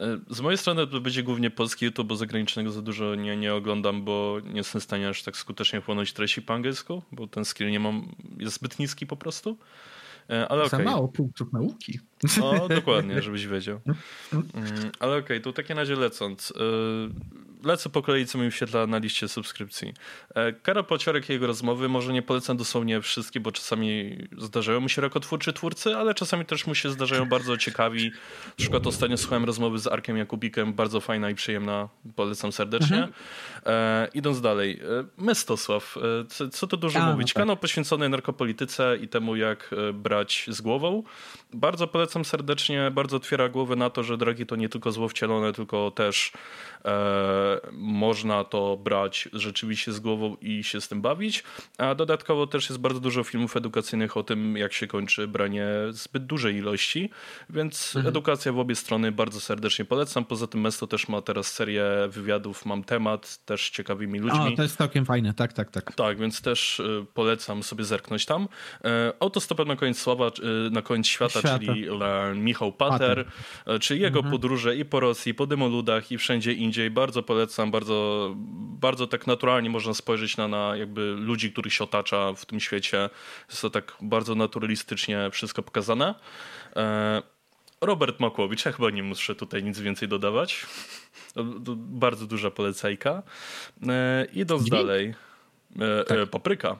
[0.00, 3.54] E, z mojej strony to będzie głównie polski YouTube, bo zagranicznego za dużo nie, nie
[3.54, 7.44] oglądam, bo nie jestem w stanie aż tak skutecznie chłonąć treści po angielsku, bo ten
[7.44, 9.58] skill nie mam, jest zbyt niski po prostu.
[10.30, 10.84] E, ale Za okay.
[10.84, 12.00] mało punktów nauki.
[12.40, 13.80] No, dokładnie, żebyś wiedział.
[14.32, 14.44] Mm,
[15.00, 16.52] ale okej, okay, to takie na razie lecąc.
[17.64, 19.94] Lecę po kolei, co mi wyświetla na liście subskrypcji.
[20.34, 24.88] E, Karol Pociorek i jego rozmowy, może nie polecam dosłownie wszystkie, bo czasami zdarzają mu
[24.88, 28.10] się rakotwórczy twórcy, ale czasami też mu się zdarzają bardzo ciekawi.
[28.46, 32.96] Na przykład ostatnio słuchałem rozmowy z Arkiem Jakubikiem, bardzo fajna i przyjemna, polecam serdecznie.
[32.96, 33.12] Mhm.
[33.66, 37.28] E, idąc dalej, e, Mestosław, e, co, co tu dużo A, mówić?
[37.28, 37.42] No tak.
[37.42, 41.02] Kanał poświęcony narkopolityce i temu, jak brać z głową.
[41.52, 45.52] Bardzo polecam serdecznie, bardzo otwiera głowę na to, że drogi to nie tylko zło wcielone,
[45.52, 46.32] tylko też
[47.72, 51.44] można to brać rzeczywiście z głową i się z tym bawić.
[51.78, 56.26] A dodatkowo też jest bardzo dużo filmów edukacyjnych o tym, jak się kończy branie zbyt
[56.26, 57.10] dużej ilości,
[57.50, 58.06] więc mhm.
[58.06, 60.24] edukacja w obie strony bardzo serdecznie polecam.
[60.24, 64.52] Poza tym Mesto też ma teraz serię wywiadów, mam temat, też ciekawymi ludźmi.
[64.52, 65.94] O, to jest całkiem fajne, tak, tak, tak.
[65.94, 68.48] Tak, więc też y, polecam sobie zerknąć tam.
[68.84, 70.28] E, autostopem na koniec sława,
[70.66, 71.58] y, na koniec świata, Świata.
[71.58, 71.88] czyli
[72.34, 73.26] Michał Pater,
[73.64, 73.80] Pater.
[73.80, 74.32] czyli jego mhm.
[74.32, 76.71] podróże i po Rosji, i po Demoludach i wszędzie indziej.
[76.90, 78.32] Bardzo polecam, bardzo,
[78.80, 83.10] bardzo tak naturalnie można spojrzeć na, na jakby ludzi, których się otacza w tym świecie.
[83.48, 86.14] Jest to tak bardzo naturalistycznie wszystko pokazane.
[86.76, 87.22] E,
[87.80, 90.66] Robert Makłowicz, ja chyba nie muszę tutaj nic więcej dodawać.
[91.76, 93.22] Bardzo duża polecajka.
[93.88, 94.82] E, idąc Dźwięk?
[94.86, 95.14] dalej.
[95.80, 96.30] E, tak.
[96.30, 96.76] Papryka.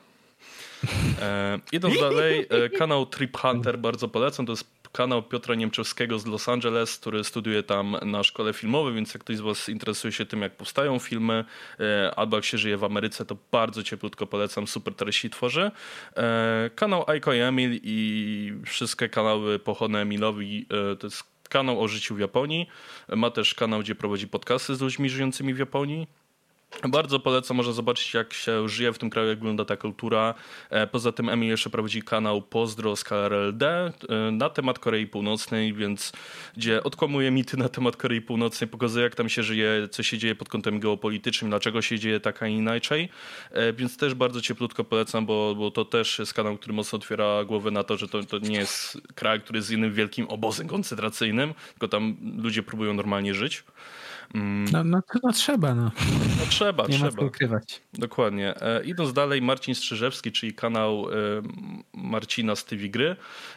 [1.73, 2.47] Idąc dalej,
[2.79, 4.47] kanał Trip Hunter bardzo polecam.
[4.47, 9.15] To jest kanał Piotra Niemczewskiego z Los Angeles, który studiuje tam na szkole filmowej, więc
[9.15, 11.45] jak ktoś z Was interesuje się tym, jak powstają filmy,
[11.81, 15.71] e, albo jak się żyje w Ameryce, to bardzo cieplutko polecam, super treści tworzy.
[16.17, 22.15] E, kanał Aiko Emil i wszystkie kanały pochone Emilowi, e, to jest kanał o życiu
[22.15, 22.67] w Japonii.
[23.09, 26.07] Ma też kanał, gdzie prowadzi podcasty z ludźmi żyjącymi w Japonii.
[26.89, 30.35] Bardzo polecam, można zobaczyć jak się żyje w tym kraju, jak wygląda ta kultura.
[30.71, 33.93] E, poza tym Emil jeszcze prowadzi kanał Pozdro z KRLD e,
[34.31, 36.13] na temat Korei Północnej, więc
[36.57, 40.35] gdzie odkłamuje mity na temat Korei Północnej, pokazuje jak tam się żyje, co się dzieje
[40.35, 43.09] pod kątem geopolitycznym, dlaczego się dzieje tak, a inaczej.
[43.51, 47.45] E, więc też bardzo cieplutko polecam, bo, bo to też jest kanał, który mocno otwiera
[47.45, 51.55] głowę na to, że to, to nie jest kraj, który jest jednym wielkim obozem koncentracyjnym,
[51.71, 53.65] tylko tam ludzie próbują normalnie żyć.
[54.35, 54.65] Mm.
[54.73, 55.91] No, no, no, trzeba, no.
[56.39, 57.25] No trzeba, Nie trzeba.
[57.25, 57.83] Ukrywać.
[57.93, 58.55] Dokładnie.
[58.63, 61.15] E, idąc dalej, Marcin Strzyżewski, czyli kanał e,
[61.95, 63.17] Marcina z TV Gry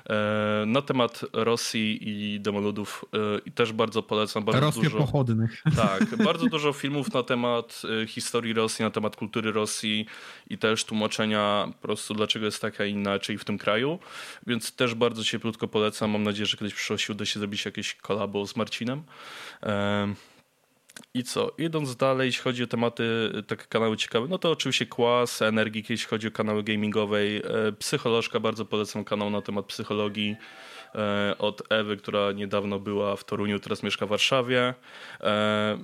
[0.09, 3.05] e, na temat Rosji i demoludów
[3.45, 4.45] i też bardzo polecam.
[4.45, 5.63] Bardzo Rosji dużo, pochodnych.
[5.75, 10.05] Tak, bardzo dużo filmów na temat historii Rosji, na temat kultury Rosji
[10.49, 13.99] i też tłumaczenia po prostu dlaczego jest taka inaczej w tym kraju,
[14.47, 16.11] więc też bardzo cieplutko polecam.
[16.11, 19.03] Mam nadzieję, że kiedyś w przyszłości uda się zrobić jakieś kolabo z Marcinem.
[21.13, 21.51] I co?
[21.57, 26.07] Idąc dalej, jeśli chodzi o tematy, takie kanały ciekawe, no to oczywiście Kłas, Energik, jeśli
[26.07, 27.37] chodzi o kanały gamingowej.
[27.37, 27.41] E,
[27.79, 30.35] Psycholożka, bardzo polecam kanał na temat psychologii
[30.95, 34.73] e, od Ewy, która niedawno była w Toruniu, teraz mieszka w Warszawie.
[35.21, 35.77] E,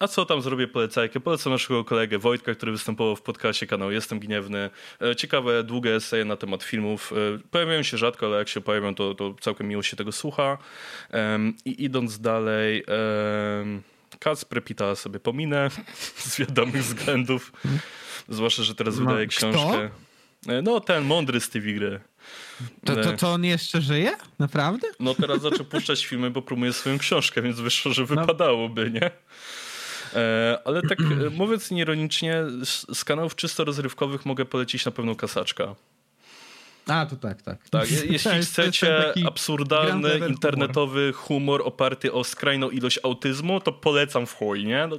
[0.00, 1.20] a co tam zrobię polecajkę?
[1.20, 4.70] Polecam naszego kolegę Wojtka, który występował w podcaście kanał Jestem Gniewny.
[5.16, 7.12] Ciekawe, długie eseje na temat filmów.
[7.50, 10.58] Pojawiają się rzadko, ale jak się pojawią, to, to całkiem miło się tego słucha.
[11.64, 12.84] I idąc dalej...
[14.22, 15.70] Kacper Pita sobie pominę
[16.16, 17.52] z wiadomych względów.
[18.28, 19.90] Zwłaszcza, że teraz no, wydaje książkę.
[20.42, 20.62] Kto?
[20.62, 22.00] No, ten mądry z tej gry.
[22.84, 24.12] To, to, to on jeszcze żyje?
[24.38, 24.88] Naprawdę?
[25.00, 28.06] No teraz zaczął puszczać filmy, bo promuje swoją książkę, więc wyszło, że no.
[28.06, 29.10] wypadałoby, nie?
[30.14, 32.42] E, ale tak e, mówiąc nieironicznie,
[32.94, 35.74] z kanałów czysto rozrywkowych mogę polecić na pewno kasaczka.
[36.86, 37.68] A, to tak, tak.
[37.68, 41.60] Tak, jeśli chcecie absurdalny, internetowy humor.
[41.60, 44.86] humor oparty o skrajną ilość autyzmu, to polecam w chuj, nie?
[44.86, 44.98] No, y,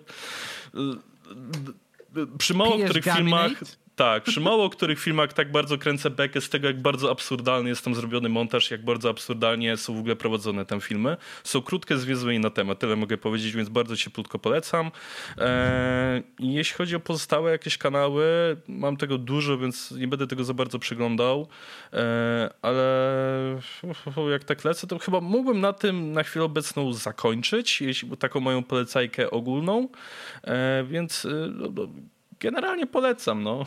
[2.21, 3.51] y, przy mało których filmach...
[3.95, 7.85] Tak, przy mało których filmach tak bardzo kręcę bekę z tego, jak bardzo absurdalny jest
[7.85, 11.17] tam zrobiony montaż, jak bardzo absurdalnie są w ogóle prowadzone tam filmy.
[11.43, 14.91] Są krótkie, zwięzłe na temat, tyle mogę powiedzieć, więc bardzo cieplutko polecam.
[15.37, 18.25] Eee, jeśli chodzi o pozostałe jakieś kanały,
[18.67, 21.47] mam tego dużo, więc nie będę tego za bardzo przyglądał,
[21.93, 22.83] eee, ale
[24.31, 28.63] jak tak lecę, to chyba mógłbym na tym na chwilę obecną zakończyć, jeśli taką moją
[28.63, 29.87] polecajkę ogólną,
[30.43, 31.87] eee, więc y, no, no,
[32.43, 33.65] generalnie polecam, no.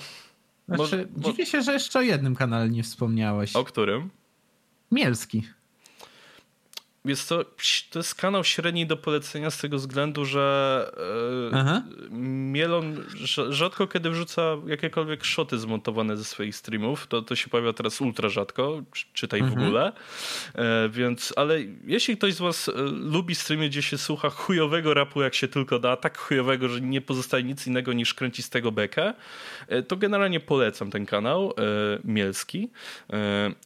[0.68, 3.56] Znaczy, Może, dziwię się, że jeszcze o jednym kanale nie wspomniałeś.
[3.56, 4.10] O którym?
[4.92, 5.42] Mielski.
[7.06, 7.44] Jest to,
[7.90, 10.92] to jest kanał średni do polecenia z tego względu, że
[11.52, 13.04] e, Mielon
[13.48, 17.06] rzadko kiedy wrzuca jakiekolwiek szoty zmontowane ze swoich streamów.
[17.06, 19.60] To, to się pojawia teraz ultra rzadko, czytaj mhm.
[19.60, 19.92] w ogóle.
[20.54, 25.22] E, więc, ale jeśli ktoś z was e, lubi streamy, gdzie się słucha chujowego rapu
[25.22, 28.72] jak się tylko da, tak chujowego, że nie pozostaje nic innego niż kręcić z tego
[28.72, 29.14] bekę,
[29.88, 31.54] to generalnie polecam ten kanał
[32.04, 32.68] Mielski.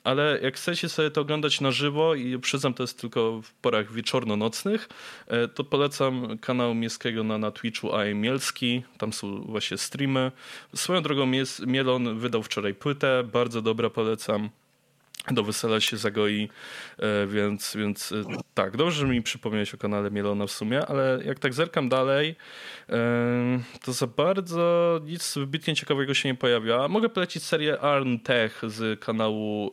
[0.04, 3.92] Ale jak chcecie sobie to oglądać na żywo i przyznam, to jest tylko w porach
[3.92, 4.88] wieczorno-nocnych,
[5.26, 8.14] e, to polecam kanał Miejskiego na, na Twitchu A.I.
[8.14, 8.82] Mielski.
[8.98, 10.32] Tam są właśnie streamy.
[10.74, 11.26] Swoją drogą
[11.66, 14.50] Mielon wydał wczoraj płytę, bardzo dobra, polecam
[15.30, 16.48] do wesela się zagoi,
[16.98, 21.20] e, więc, więc e, tak, dobrze, że mi przypomniałeś o kanale Mielona w sumie, ale
[21.24, 22.36] jak tak zerkam dalej,
[22.88, 26.88] e, to za bardzo nic wybitnie ciekawego się nie pojawia.
[26.88, 29.70] Mogę polecić serię Arn Tech z kanału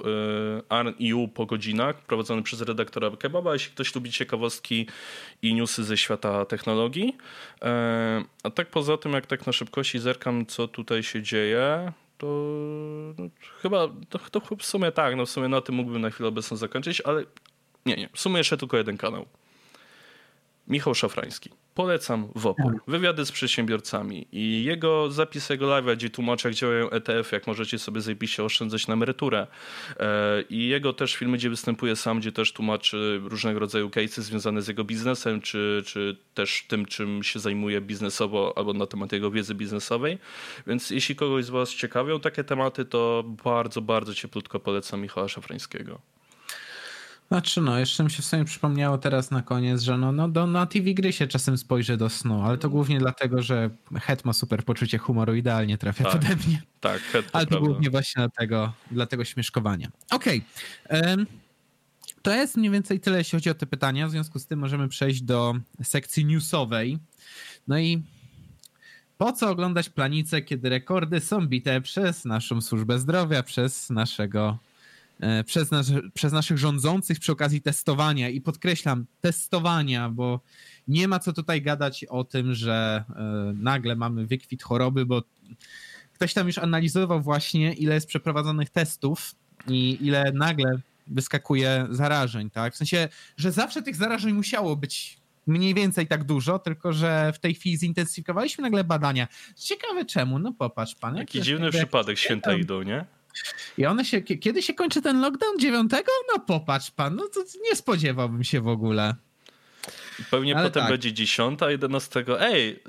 [0.70, 4.88] Arn EU po godzinach, prowadzony przez redaktora Kebaba, jeśli ktoś lubi ciekawostki
[5.42, 7.18] i newsy ze świata technologii.
[8.44, 12.28] A tak poza tym, jak tak na szybkości zerkam, co tutaj się dzieje, to
[13.18, 13.30] no,
[13.62, 16.58] chyba to, to, w sumie tak, no w sumie na tym mógłbym na chwilę obecną
[16.58, 17.24] zakończyć, ale
[17.86, 19.26] nie, nie, w sumie jeszcze tylko jeden kanał.
[20.68, 21.50] Michał Szafrański.
[21.74, 22.74] Polecam WOPOR.
[22.74, 22.82] Tak.
[22.88, 27.80] Wywiady z przedsiębiorcami i jego zapis jego live'a, gdzie tłumaczy jak działają ETF, jak możecie
[27.80, 29.48] sobie zajebiście oszczędzać na emeryturę.
[30.00, 34.62] E, I jego też filmy, gdzie występuje sam, gdzie też tłumaczy różnego rodzaju case'y związane
[34.62, 39.32] z jego biznesem, czy, czy też tym, czym się zajmuje biznesowo, albo na temat jego
[39.32, 40.18] wiedzy biznesowej.
[40.68, 46.17] Więc jeśli kogoś z was ciekawią takie tematy, to bardzo, bardzo cieplutko polecam Michała Szafrańskiego.
[47.28, 50.48] Znaczy no, jeszcze mi się w sumie przypomniało teraz na koniec, że no, no do,
[50.48, 54.34] na TV gry się czasem spojrzy do snu, ale to głównie dlatego, że Het ma
[54.34, 56.62] super poczucie humoru, idealnie trafia tak, pode mnie.
[56.80, 57.68] Tak, Het to Ale to prawda.
[57.68, 59.92] głównie właśnie dlatego, dlatego śmieszkowania.
[60.12, 60.42] Okej.
[60.86, 61.26] Okay.
[62.22, 64.08] To jest mniej więcej tyle, jeśli chodzi o te pytania.
[64.08, 67.00] W związku z tym możemy przejść do sekcji newsowej.
[67.68, 68.04] No i
[69.18, 74.58] po co oglądać planicę, kiedy rekordy są bite przez naszą służbę zdrowia, przez naszego
[75.46, 80.42] przez, nas, przez naszych rządzących przy okazji testowania i podkreślam, testowania, bo
[80.88, 85.24] nie ma co tutaj gadać o tym, że e, nagle mamy wykwit choroby, bo
[86.14, 89.36] ktoś tam już analizował właśnie, ile jest przeprowadzonych testów
[89.68, 92.74] i ile nagle wyskakuje zarażeń, tak?
[92.74, 97.40] W sensie, że zawsze tych zarażeń musiało być mniej więcej tak dużo, tylko że w
[97.40, 99.28] tej chwili zintensyfikowaliśmy nagle badania.
[99.56, 101.16] Ciekawe czemu, no popatrz pan.
[101.16, 103.06] Taki dziwny przypadek, święta idą, nie?
[103.78, 105.60] I one się, kiedy się kończy ten lockdown?
[105.60, 105.92] 9?
[106.34, 109.16] No popatrz pan, no to nie spodziewałbym się w ogóle.
[110.32, 110.92] Pewnie Ale potem tak.
[110.92, 112.26] będzie 10, 11.
[112.40, 112.84] Ej,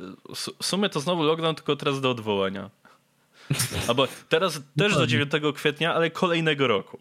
[0.61, 2.71] w sumie to znowu lockdown, tylko teraz do odwołania.
[3.89, 6.99] Albo teraz też do 9 kwietnia, ale kolejnego roku.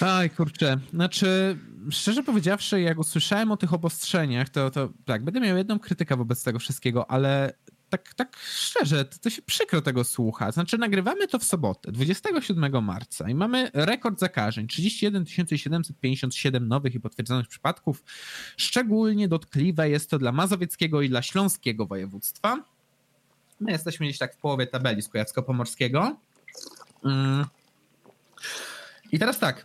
[0.00, 0.78] Aj, kurczę.
[0.92, 1.58] Znaczy,
[1.90, 6.42] szczerze powiedziawszy, jak usłyszałem o tych obostrzeniach, to, to tak, będę miał jedną krytykę wobec
[6.44, 7.52] tego wszystkiego, ale
[7.90, 10.52] tak, tak szczerze, to, to, się przykro tego słucha.
[10.52, 15.26] Znaczy, nagrywamy to w sobotę, 27 marca i mamy rekord zakażeń 31
[15.56, 18.04] 757 nowych i potwierdzonych przypadków.
[18.56, 22.64] Szczególnie dotkliwe jest to dla mazowieckiego i dla śląskiego województwa.
[23.60, 26.16] My jesteśmy gdzieś tak w połowie tabeli z Kujawsko-Pomorskiego.
[27.04, 27.44] Mm.
[29.12, 29.64] I teraz tak.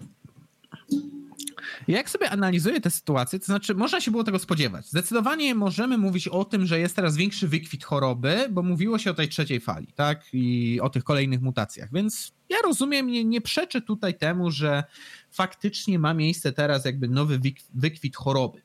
[1.88, 4.90] Jak sobie analizuję tę sytuację, to znaczy można się było tego spodziewać.
[4.90, 9.14] Zdecydowanie możemy mówić o tym, że jest teraz większy wykwit choroby, bo mówiło się o
[9.14, 10.24] tej trzeciej fali, tak?
[10.34, 11.90] I o tych kolejnych mutacjach.
[11.94, 14.84] Więc ja rozumiem, nie, nie przeczę tutaj temu, że
[15.32, 17.40] faktycznie ma miejsce teraz jakby nowy
[17.74, 18.62] wykwit choroby.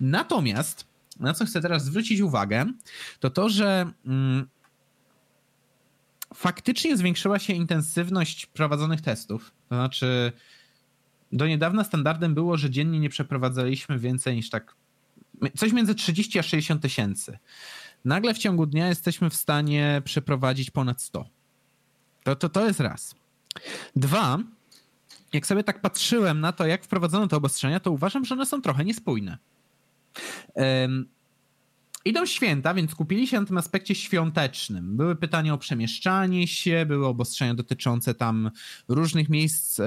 [0.00, 0.86] Natomiast,
[1.20, 2.66] na co chcę teraz zwrócić uwagę,
[3.20, 4.48] to to, że mm,
[6.34, 9.52] faktycznie zwiększyła się intensywność prowadzonych testów.
[9.68, 10.32] To znaczy,
[11.32, 14.74] do niedawna standardem było, że dziennie nie przeprowadzaliśmy więcej niż tak
[15.56, 17.38] coś między 30 a 60 tysięcy.
[18.04, 21.28] Nagle w ciągu dnia jesteśmy w stanie przeprowadzić ponad 100.
[22.22, 23.14] To, to, to jest raz.
[23.96, 24.38] Dwa,
[25.32, 28.62] jak sobie tak patrzyłem na to, jak wprowadzono te obostrzenia, to uważam, że one są
[28.62, 29.38] trochę niespójne.
[30.54, 31.08] Um,
[32.04, 34.96] Idą święta, więc kupili się na tym aspekcie świątecznym.
[34.96, 38.50] Były pytania o przemieszczanie się, były obostrzenia dotyczące tam
[38.88, 39.86] różnych miejsc, yy,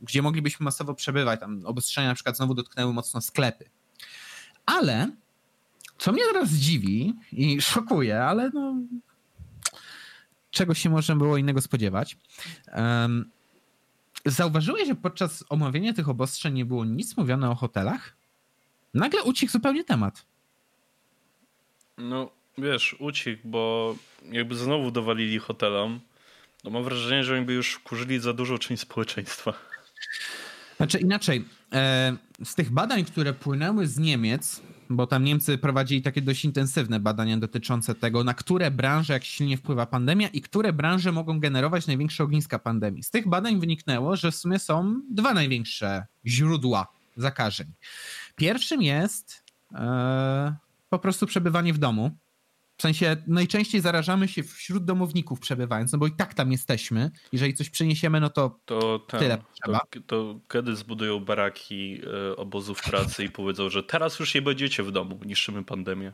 [0.00, 1.40] gdzie moglibyśmy masowo przebywać.
[1.40, 3.64] Tam obostrzenia na przykład znowu dotknęły mocno sklepy.
[4.66, 5.10] Ale
[5.98, 8.74] co mnie teraz dziwi i szokuje, ale no,
[10.50, 12.16] czego się można było innego spodziewać.
[12.74, 13.30] Um,
[14.26, 18.16] zauważyłeś, że podczas omawiania tych obostrzeń nie było nic mówione o hotelach?
[18.94, 20.31] Nagle ucichł zupełnie temat.
[21.98, 23.94] No, wiesz, ucichł, bo
[24.32, 26.00] jakby znowu dowalili hotelom,
[26.64, 29.52] no mam wrażenie, że oni by już wkurzyli za dużą część społeczeństwa.
[30.76, 36.22] Znaczy inaczej, e, z tych badań, które płynęły z Niemiec, bo tam Niemcy prowadzili takie
[36.22, 41.12] dość intensywne badania dotyczące tego, na które branże jak silnie wpływa pandemia i które branże
[41.12, 43.02] mogą generować największe ogniska pandemii.
[43.02, 47.66] Z tych badań wyniknęło, że w sumie są dwa największe źródła zakażeń.
[48.36, 50.54] Pierwszym jest e,
[50.92, 52.10] po prostu przebywanie w domu.
[52.76, 57.10] W sensie najczęściej zarażamy się wśród domowników przebywając, no bo i tak tam jesteśmy.
[57.32, 59.80] Jeżeli coś przyniesiemy, no to, to ten, tyle trzeba.
[59.90, 62.00] To, to kiedy zbudują baraki
[62.30, 66.12] e, obozów pracy i powiedzą, że teraz już nie będziecie w domu, niszczymy pandemię.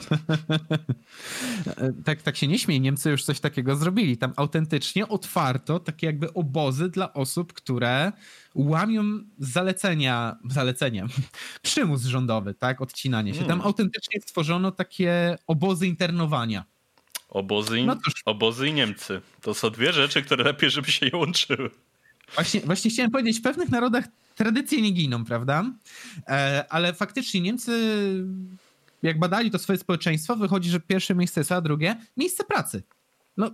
[2.04, 2.80] tak, tak się nie śmieje.
[2.80, 4.16] Niemcy już coś takiego zrobili.
[4.16, 8.12] Tam autentycznie otwarto takie jakby obozy dla osób, które
[8.54, 9.04] łamią
[9.38, 11.06] zalecenia, zalecenia,
[11.62, 13.40] przymus rządowy, tak, odcinanie się.
[13.40, 13.66] Tam hmm.
[13.66, 16.64] autentycznie stworzono takie obozy internowania.
[17.28, 19.20] Obozy i, no obozy i Niemcy.
[19.42, 21.70] To są dwie rzeczy, które lepiej, żeby się nie łączyły.
[22.34, 24.04] Właśnie, właśnie chciałem powiedzieć, w pewnych narodach
[24.36, 25.64] tradycje nie giną, prawda?
[26.28, 27.72] E, ale faktycznie Niemcy
[29.02, 32.82] jak badali to swoje społeczeństwo, wychodzi, że pierwsze miejsce jest, a drugie miejsce pracy.
[33.36, 33.50] No,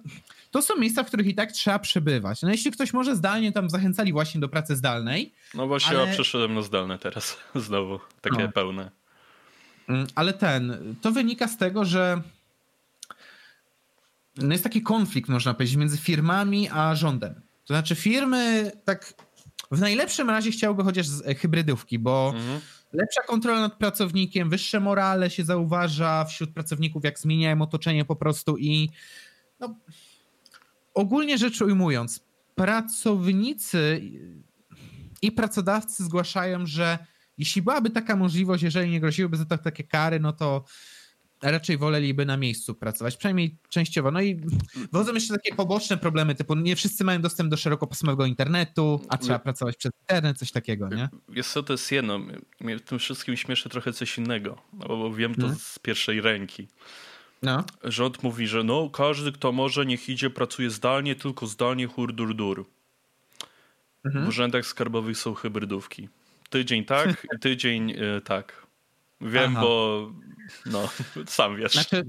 [0.51, 2.43] to są miejsca, w których i tak trzeba przebywać.
[2.43, 5.35] No jeśli ktoś może zdalnie, tam zachęcali właśnie do pracy zdalnej.
[5.55, 6.07] No właśnie, ale...
[6.07, 8.53] ja przeszedłem na zdalne teraz znowu, takie no.
[8.53, 8.91] pełne.
[9.89, 12.23] Mm, ale ten, to wynika z tego, że
[14.37, 17.35] no jest taki konflikt, można powiedzieć, między firmami a rządem.
[17.65, 19.15] To znaczy firmy tak
[19.71, 21.07] w najlepszym razie chciałyby chociaż
[21.39, 22.61] hybrydówki, bo mhm
[22.97, 28.57] lepsza kontrola nad pracownikiem, wyższe morale się zauważa wśród pracowników, jak zmieniają otoczenie po prostu
[28.57, 28.91] i
[29.61, 29.77] no,
[30.95, 34.03] ogólnie rzecz ujmując, pracownicy
[35.23, 36.99] I pracodawcy zgłaszają, że
[37.39, 40.65] jeśli byłaby taka możliwość, jeżeli nie groziłyby za to takie kary, no to
[41.51, 44.11] raczej woleliby na miejscu pracować, przynajmniej częściowo.
[44.11, 44.41] No i
[44.93, 49.39] wchodzą jeszcze takie poboczne problemy, typu nie wszyscy mają dostęp do szerokopasmowego internetu, a trzeba
[49.39, 51.09] pracować przez internet, coś takiego, nie?
[51.29, 52.19] Jest co, to jest jedno.
[52.61, 55.59] Mnie w tym wszystkim śmieszy trochę coś innego, no bo wiem to hmm.
[55.59, 56.69] z pierwszej ręki.
[57.43, 57.65] No.
[57.85, 62.65] Rząd mówi, że no każdy, kto może, niech idzie, pracuje zdalnie, tylko zdalnie, hurdur-dur.
[64.05, 64.25] Mhm.
[64.25, 66.09] W urzędach skarbowych są hybrydówki.
[66.51, 68.66] Tydzień tak, tydzień y, tak.
[69.21, 69.61] Wiem, Aha.
[69.61, 70.11] bo
[70.67, 70.89] no,
[71.27, 71.73] sam wiesz.
[71.73, 72.05] Znaczy,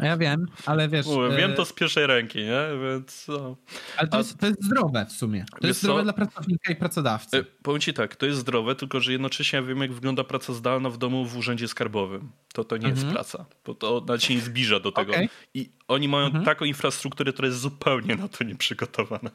[0.00, 1.06] ja wiem, ale wiesz...
[1.06, 2.60] Mówię, wiem y, to z pierwszej ręki, nie?
[2.82, 3.28] Więc...
[3.28, 3.56] No.
[3.96, 5.44] Ale to, jest, to jest zdrowe w sumie.
[5.60, 6.04] To jest zdrowe co?
[6.04, 7.36] dla pracownika i pracodawcy.
[7.36, 10.52] Y, powiem ci tak, to jest zdrowe, tylko że jednocześnie ja wiem, jak wygląda praca
[10.52, 12.30] zdalna w domu w urzędzie skarbowym.
[12.52, 13.06] To to nie mhm.
[13.06, 15.12] jest praca, bo to nawet się nie zbliża do tego.
[15.12, 15.28] Okay.
[15.54, 16.44] I oni mają mhm.
[16.44, 19.30] taką infrastrukturę, która jest zupełnie na to nieprzygotowana.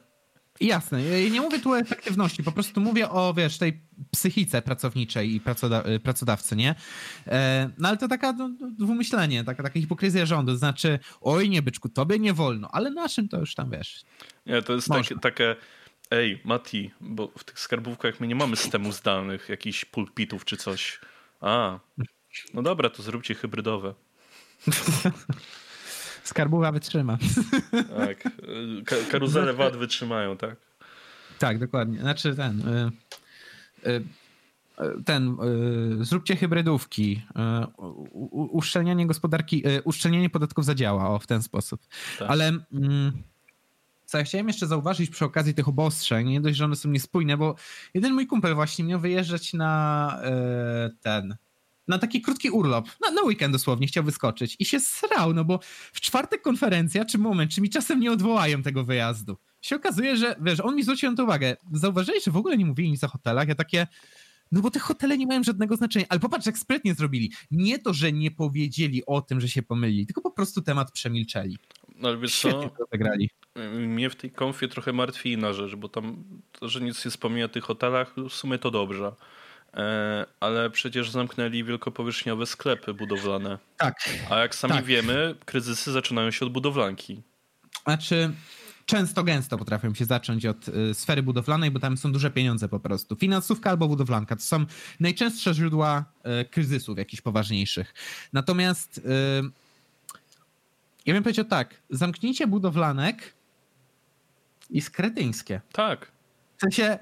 [0.60, 1.02] Jasne.
[1.32, 3.82] Nie mówię tu o efektywności, po prostu mówię o, wiesz, tej
[4.12, 6.76] psychice pracowniczej i pracoda y, pracodawcy, nie?
[7.28, 11.50] E, no ale to taka no, no, dwumyślenie, taka, taka hipokryzja rządu, to znaczy, oj
[11.50, 14.02] nie byczku, tobie nie wolno, ale naszym to już tam, wiesz.
[14.46, 15.56] Nie, to jest takie, takie,
[16.12, 21.00] ej Mati, bo w tych skarbówkach my nie mamy systemów zdalnych, jakichś pulpitów czy coś.
[21.42, 21.80] A,
[22.54, 23.94] no dobra, to zróbcie hybrydowe.
[26.24, 27.18] Skarbowa wytrzyma.
[27.98, 28.24] Tak.
[28.86, 30.56] Ka karuzele VAT wytrzymają, tak?
[31.40, 32.00] Tak, dokładnie.
[32.00, 32.62] Znaczy ten.
[32.68, 34.04] Y, y,
[35.06, 35.38] ten,
[36.02, 37.26] y, zróbcie hybrydówki,
[38.32, 41.82] uszczelnianie gospodarki, uszczelnianie podatków zadziała, o, w ten sposób.
[42.20, 42.30] Tak.
[42.30, 43.12] Ale mm,
[44.06, 47.38] co ja chciałem jeszcze zauważyć przy okazji tych obostrzeń, nie dość, że one są niespójne,
[47.38, 47.56] bo
[47.94, 50.22] jeden mój kumpel właśnie miał wyjeżdżać na
[51.02, 51.36] ten,
[51.90, 55.60] na taki krótki urlop, na, na weekend dosłownie chciał wyskoczyć i się srał, no bo
[55.94, 59.38] w czwartek konferencja, czy moment, czy mi czasem nie odwołają tego wyjazdu.
[59.62, 61.58] Się okazuje, że, wiesz, on mi zwrócił na to uwagę.
[61.74, 63.88] Zauważyłeś, że w ogóle nie mówili nic o hotelach, ja takie...
[64.52, 66.06] No bo te hotele nie mają żadnego znaczenia.
[66.10, 67.32] Ale popatrz, jak sprytnie zrobili.
[67.52, 71.58] Nie to, że nie powiedzieli o tym, że się pomylili, tylko po prostu temat przemilczeli.
[71.96, 72.70] No ale wiesz co?
[72.92, 73.30] Zagrali.
[73.74, 77.46] Mnie w tej konfie trochę martwi inna rzecz, bo tam, to, że nic nie wspomina
[77.46, 79.12] o tych hotelach, w sumie to dobrze.
[79.74, 83.58] E, ale przecież zamknęli wielkopowierzchniowe sklepy budowlane.
[83.78, 84.10] Tak.
[84.30, 84.86] A jak sami tak.
[84.86, 87.22] wiemy, kryzysy zaczynają się od budowlanki.
[87.84, 88.32] Znaczy,
[88.86, 92.80] często gęsto potrafią się zacząć od y, sfery budowlanej, bo tam są duże pieniądze po
[92.80, 93.16] prostu.
[93.16, 94.66] Finansówka albo budowlanka to są
[95.00, 96.06] najczęstsze źródła
[96.42, 97.94] y, kryzysów jakichś poważniejszych.
[98.34, 99.02] Natomiast y,
[101.06, 103.34] ja bym powiedział tak, zamknięcie budowlanek
[104.70, 105.62] jest kretyńskie.
[105.72, 106.12] Tak.
[106.58, 107.00] W sensie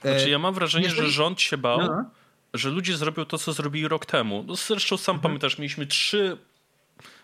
[0.00, 1.06] znaczy, ja mam wrażenie, Jeżeli...
[1.06, 2.04] że rząd się bał, no.
[2.54, 4.44] że ludzie zrobią to, co zrobili rok temu.
[4.46, 5.22] No, zresztą sam mhm.
[5.22, 6.36] pamiętasz, mieliśmy trzy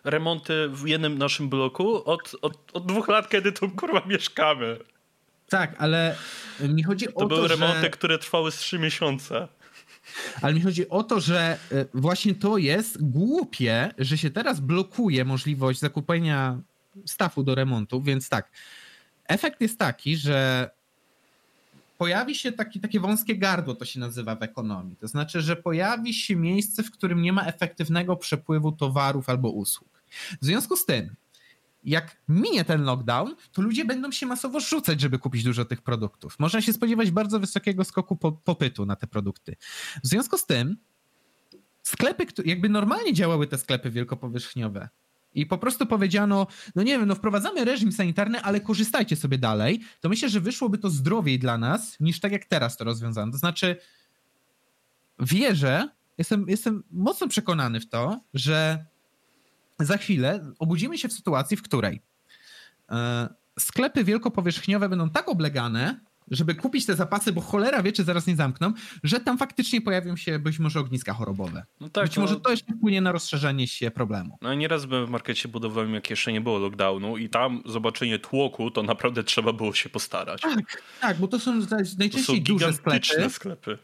[0.05, 4.79] remonty w jednym naszym bloku od, od, od dwóch lat, kiedy tu kurwa mieszkamy.
[5.49, 6.17] Tak, ale
[6.61, 7.91] mi chodzi to o to, były remonty, że...
[7.91, 9.49] które trwały z trzy miesiące.
[10.43, 15.25] Ale mi chodzi o to, że e, właśnie to jest głupie, że się teraz blokuje
[15.25, 16.61] możliwość zakupienia
[17.07, 18.51] stafu do remontu, więc tak.
[19.29, 20.71] Efekt jest taki, że
[21.99, 24.97] pojawi się taki, takie wąskie gardło, to się nazywa w ekonomii.
[24.97, 30.03] To znaczy, że pojawi się miejsce, w którym nie ma efektywnego przepływu towarów albo usług.
[30.43, 31.17] W związku z tym,
[31.85, 36.39] jak minie ten lockdown, to ludzie będą się masowo rzucać, żeby kupić dużo tych produktów.
[36.39, 39.57] Można się spodziewać bardzo wysokiego skoku po, popytu na te produkty.
[40.05, 40.77] W związku z tym,
[41.83, 44.89] sklepy, jakby normalnie działały te sklepy wielkopowierzchniowe,
[45.37, 49.81] i po prostu powiedziano, no nie wiem, no wprowadzamy reżim sanitarny, ale korzystajcie sobie dalej,
[50.01, 53.33] to myślę, że wyszłoby to zdrowiej dla nas, niż tak jak teraz to rozwiązano.
[53.33, 53.77] To znaczy,
[55.19, 58.87] wierzę, jestem, jestem mocno przekonany w to, że
[59.79, 62.03] za chwilę obudzimy się w sytuacji, w której
[62.91, 63.29] e,
[63.59, 66.01] sklepy wielkopowierzchniowe będą tak oblegane,
[66.31, 68.73] żeby kupić te zapasy, bo cholera wie, czy zaraz nie zamkną,
[69.03, 71.65] że tam faktycznie pojawią się być może ogniska chorobowe.
[71.81, 72.23] No tak, być no...
[72.23, 74.39] może to jeszcze wpłynie na rozszerzenie się problemu.
[74.43, 78.71] No nieraz byłem w markecie budowlanym, jak jeszcze nie było lockdownu i tam zobaczenie tłoku,
[78.71, 80.41] to naprawdę trzeba było się postarać.
[80.43, 81.53] Tak, tak bo to są
[81.99, 83.31] najczęściej to są duże sklepy.
[83.31, 83.79] sklepy.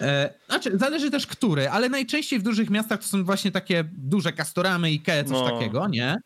[0.00, 4.32] E, znaczy, zależy też który, ale najczęściej w dużych miastach to są właśnie takie duże
[4.32, 5.50] kastoramy, Ikea, coś no.
[5.50, 6.16] takiego, nie?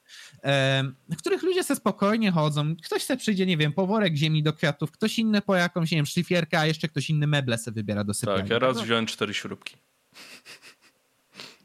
[1.08, 2.76] W których ludzie se spokojnie chodzą.
[2.84, 5.98] Ktoś se przyjdzie, nie wiem, po worek ziemi do kwiatów, ktoś inny po jakąś, nie
[5.98, 8.42] wiem, szlifierkę, a jeszcze ktoś inny meble se wybiera do sypialni.
[8.42, 9.76] Tak, ja raz wziąłem cztery śrubki.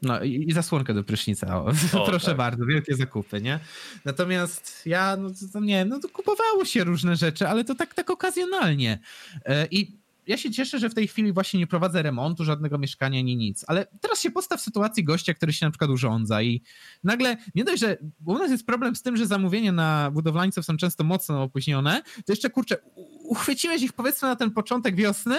[0.02, 1.58] No i, i zasłonkę do prysznica.
[1.58, 1.66] O,
[2.02, 2.36] o proszę tak.
[2.36, 3.58] bardzo, wielkie zakupy, nie?
[4.04, 8.10] Natomiast ja, no to, nie, no to kupowało się różne rzeczy, ale to tak, tak
[8.10, 8.98] okazjonalnie.
[9.44, 13.18] E, I ja się cieszę, że w tej chwili właśnie nie prowadzę remontu żadnego mieszkania
[13.18, 16.62] ani nic, ale teraz się postaw w sytuacji gościa, który się na przykład urządza i
[17.04, 17.96] nagle, nie dość, że
[18.26, 22.32] u nas jest problem z tym, że zamówienia na budowlańców są często mocno opóźnione, to
[22.32, 22.76] jeszcze kurczę,
[23.24, 25.36] uchwyciłeś ich powiedzmy na ten początek wiosny,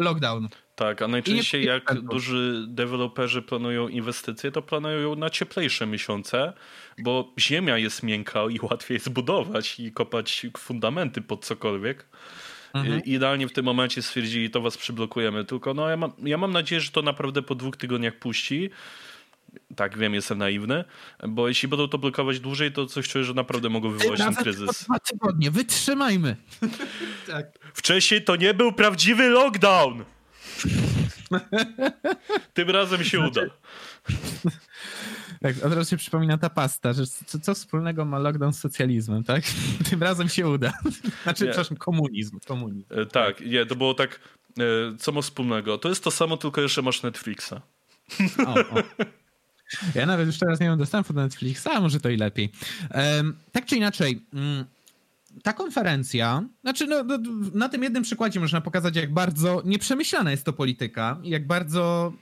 [0.00, 0.48] lockdown.
[0.76, 6.52] Tak, a najczęściej jak duży deweloperzy planują inwestycje, to planują na cieplejsze miesiące,
[6.98, 12.08] bo ziemia jest miękka i łatwiej jest budować i kopać fundamenty pod cokolwiek.
[12.74, 13.04] Mhm.
[13.04, 15.44] Idealnie w tym momencie stwierdzili, to was przyblokujemy.
[15.44, 18.70] Tylko no, ja, mam, ja mam nadzieję, że to naprawdę po dwóch tygodniach puści.
[19.76, 20.84] Tak, wiem, jestem naiwny,
[21.28, 24.84] bo jeśli będą to blokować dłużej, to coś czuję, że naprawdę mogą wywołać ten kryzys.
[24.84, 26.36] Dwa tygodnie, wytrzymajmy.
[27.26, 27.46] tak.
[27.74, 30.04] Wcześniej to nie był prawdziwy lockdown.
[32.54, 33.40] Tym razem się znaczy...
[33.40, 33.50] uda.
[35.42, 39.24] Tak, od razu się przypomina ta pasta, że co, co, wspólnego ma lockdown z socjalizmem,
[39.24, 39.42] tak?
[39.90, 40.72] Tym razem się uda.
[41.22, 41.50] Znaczy, nie.
[41.50, 42.38] przepraszam, komunizm.
[42.46, 42.84] komunizm.
[42.90, 44.20] E, tak, nie, to było tak,
[44.58, 44.62] e,
[44.98, 45.78] co ma wspólnego?
[45.78, 47.52] To jest to samo, tylko jeszcze masz Netflixa.
[48.46, 48.82] O, o.
[49.94, 52.52] Ja nawet już teraz nie mam dostępu do Netflixa, a może to i lepiej.
[52.94, 54.64] Um, tak czy inaczej, um,
[55.42, 57.18] ta konferencja, znaczy no, no,
[57.54, 62.12] na tym jednym przykładzie można pokazać, jak bardzo nieprzemyślana jest to polityka, jak bardzo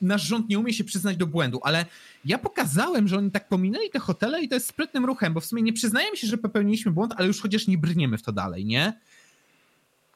[0.00, 1.86] nasz rząd nie umie się przyznać do błędu, ale
[2.24, 5.46] ja pokazałem, że oni tak pominęli te hotele i to jest sprytnym ruchem, bo w
[5.46, 8.64] sumie nie przyznajemy się, że popełniliśmy błąd, ale już chociaż nie brniemy w to dalej,
[8.64, 9.00] nie?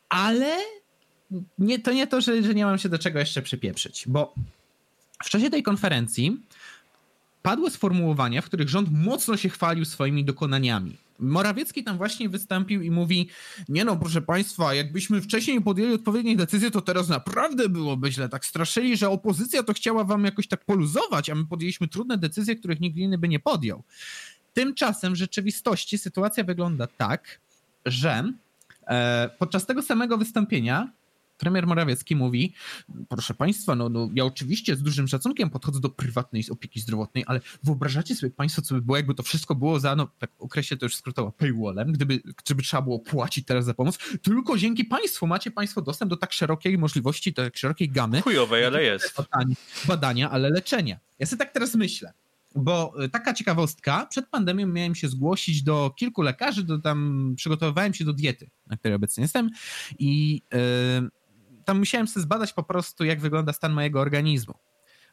[0.08, 0.56] Ale
[1.58, 4.34] nie, to nie to, że, że nie mam się do czego jeszcze przypieprzyć, bo
[5.24, 6.42] w czasie tej konferencji
[7.42, 10.96] padły sformułowania, w których rząd mocno się chwalił swoimi dokonaniami.
[11.20, 13.28] Morawiecki tam właśnie wystąpił i mówi:
[13.68, 18.28] Nie no, proszę państwa, jakbyśmy wcześniej podjęli odpowiednie decyzje, to teraz naprawdę byłoby źle.
[18.28, 22.56] Tak straszyli, że opozycja to chciała wam jakoś tak poluzować, a my podjęliśmy trudne decyzje,
[22.56, 23.82] których nikt inny by nie podjął.
[24.54, 27.40] Tymczasem w rzeczywistości sytuacja wygląda tak,
[27.86, 28.32] że
[28.86, 30.92] e, podczas tego samego wystąpienia
[31.40, 32.54] premier Morawiecki mówi,
[33.08, 37.40] proszę państwa, no, no ja oczywiście z dużym szacunkiem podchodzę do prywatnej opieki zdrowotnej, ale
[37.62, 40.86] wyobrażacie sobie państwo, co by było, jakby to wszystko było za, no tak określę to
[40.86, 45.50] już skrótowo, paywallem, gdyby, gdyby trzeba było płacić teraz za pomoc, tylko dzięki państwu macie
[45.50, 48.22] państwo dostęp do tak szerokiej możliwości, do tak szerokiej gamy.
[48.22, 49.16] Chujowej, ale jest.
[49.16, 50.98] Badania, badania, ale leczenia.
[51.18, 52.12] Ja sobie tak teraz myślę
[52.54, 57.94] bo y, taka ciekawostka, przed pandemią miałem się zgłosić do kilku lekarzy, do tam przygotowywałem
[57.94, 59.50] się do diety, na której obecnie jestem
[59.98, 61.10] i yy,
[61.64, 64.54] tam musiałem sobie zbadać po prostu, jak wygląda stan mojego organizmu.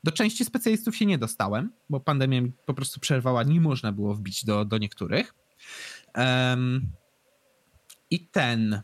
[0.03, 4.15] Do części specjalistów się nie dostałem, bo pandemia mi po prostu przerwała, nie można było
[4.15, 5.33] wbić do, do niektórych.
[6.15, 6.91] Um,
[8.09, 8.81] I ten.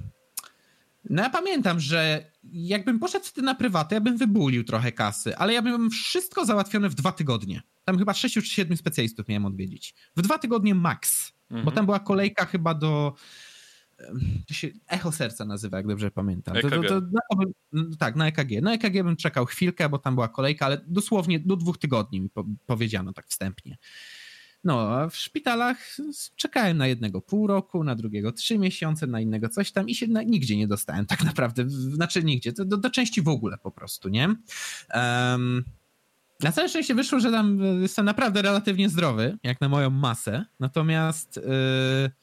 [1.09, 5.53] No ja pamiętam, że jakbym poszedł wtedy na prywatę, ja bym wybulił trochę kasy, ale
[5.53, 7.61] ja bym wszystko załatwione w dwa tygodnie.
[7.85, 9.95] Tam chyba sześciu czy siedmiu specjalistów miałem odwiedzić.
[10.15, 11.65] W dwa tygodnie max, mhm.
[11.65, 13.13] bo tam była kolejka chyba do
[14.47, 16.55] to się Echo Serca nazywa, jak dobrze pamiętam.
[16.61, 17.01] To, to, to,
[17.73, 18.61] no, tak, na EKG.
[18.61, 22.29] Na EKG bym czekał chwilkę, bo tam była kolejka, ale dosłownie do dwóch tygodni mi
[22.29, 23.77] po, powiedziano tak wstępnie.
[24.63, 25.77] No, a w szpitalach
[26.35, 30.07] czekałem na jednego pół roku, na drugiego trzy miesiące, na innego coś tam i się
[30.07, 31.69] na, nigdzie nie dostałem tak naprawdę.
[31.69, 34.35] Znaczy nigdzie, do, do części w ogóle po prostu, nie?
[34.93, 35.63] Um,
[36.39, 40.45] na całe szczęście wyszło, że tam jestem naprawdę relatywnie zdrowy, jak na moją masę.
[40.59, 41.37] Natomiast...
[41.37, 42.22] Yy,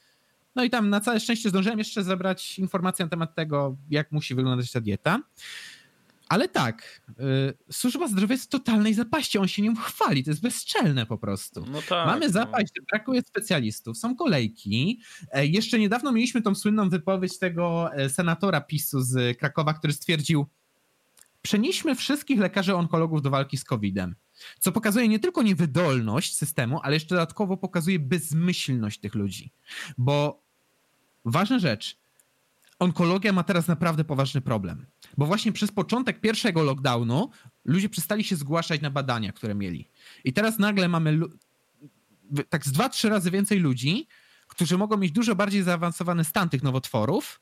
[0.61, 4.35] no i tam na całe szczęście zdążyłem jeszcze zebrać informacje na temat tego, jak musi
[4.35, 5.21] wyglądać ta dieta.
[6.29, 10.43] Ale tak, y, służba zdrowia jest w totalnej zapaści, on się nią chwali, to jest
[10.43, 11.65] bezczelne po prostu.
[11.71, 12.33] No tak, Mamy no.
[12.33, 12.85] zapaść, no.
[12.91, 15.01] brakuje specjalistów, są kolejki.
[15.33, 20.47] E, jeszcze niedawno mieliśmy tą słynną wypowiedź tego e, senatora PiSu z Krakowa, który stwierdził,
[21.43, 24.15] przenieśmy wszystkich lekarzy onkologów do walki z COVID-em.
[24.59, 29.53] Co pokazuje nie tylko niewydolność systemu, ale jeszcze dodatkowo pokazuje bezmyślność tych ludzi.
[29.99, 30.50] Bo
[31.25, 31.99] ważna rzecz,
[32.79, 34.87] onkologia ma teraz naprawdę poważny problem.
[35.19, 37.31] Bo właśnie przez początek pierwszego lockdownu
[37.65, 39.89] ludzie przestali się zgłaszać na badania, które mieli.
[40.25, 41.21] I teraz nagle mamy
[42.49, 44.09] tak z dwa, trzy razy więcej ludzi,
[44.47, 47.41] którzy mogą mieć dużo bardziej zaawansowany stan tych nowotworów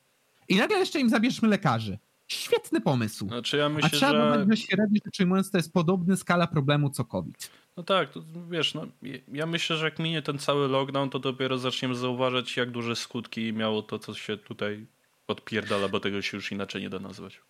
[0.48, 1.98] i nagle jeszcze im zabierzmy lekarzy.
[2.26, 3.28] Świetny pomysł.
[3.28, 4.38] Znaczy ja myślę, A trzeba że...
[4.38, 7.50] dodać średnio rzecz ujmując, to jest podobny skala problemu co COVID.
[7.78, 8.20] No tak, to,
[8.50, 8.86] wiesz, no,
[9.32, 13.52] ja myślę, że jak minie ten cały lockdown, to dopiero zaczniemy zauważać, jak duże skutki
[13.52, 14.86] miało to, co się tutaj
[15.28, 17.40] odpierdala, bo tego się już inaczej nie da nazwać.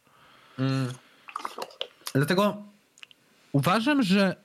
[0.59, 0.93] Mm.
[2.15, 2.63] Dlatego
[3.53, 4.37] uważam, że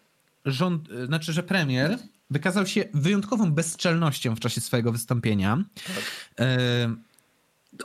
[0.45, 1.97] rząd, znaczy, że premier
[2.29, 5.63] wykazał się wyjątkową bezczelnością w czasie swojego wystąpienia.
[5.75, 6.03] Tak.
[6.39, 6.95] E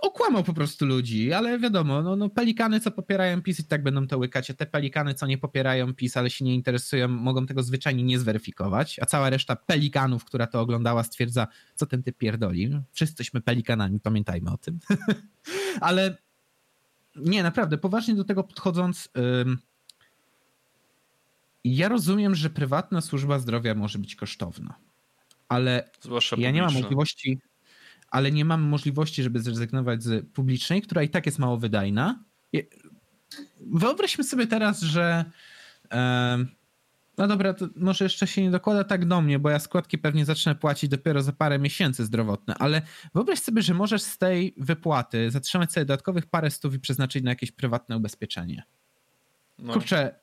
[0.02, 4.06] okłamał po prostu ludzi, ale wiadomo, no, no pelikany, co popierają PiS i tak będą
[4.06, 7.62] to łykać, a te pelikany, co nie popierają PiS, ale się nie interesują, mogą tego
[7.62, 12.80] zwyczajnie nie zweryfikować, a cała reszta pelikanów, która to oglądała, stwierdza, co ten typ pierdoli.
[12.92, 14.78] Wszyscyśmy pelikanami, pamiętajmy o tym.
[15.80, 16.16] ale
[17.16, 19.58] nie, naprawdę, poważnie do tego podchodząc, ym,
[21.64, 24.74] ja rozumiem, że prywatna służba zdrowia może być kosztowna,
[25.48, 27.38] ale Zwłaszcza ja nie mam możliwości
[28.10, 32.24] ale nie mamy możliwości, żeby zrezygnować z publicznej, która i tak jest mało wydajna.
[33.60, 35.24] wyobraźmy sobie teraz, że
[37.18, 40.24] no dobra, to może jeszcze się nie dokłada tak do mnie, bo ja składki pewnie
[40.24, 42.82] zacznę płacić dopiero za parę miesięcy zdrowotne, ale
[43.14, 47.30] wyobraź sobie, że możesz z tej wypłaty zatrzymać sobie dodatkowych parę stów i przeznaczyć na
[47.30, 48.62] jakieś prywatne ubezpieczenie.
[49.58, 49.72] No.
[49.72, 50.14] Kurczę,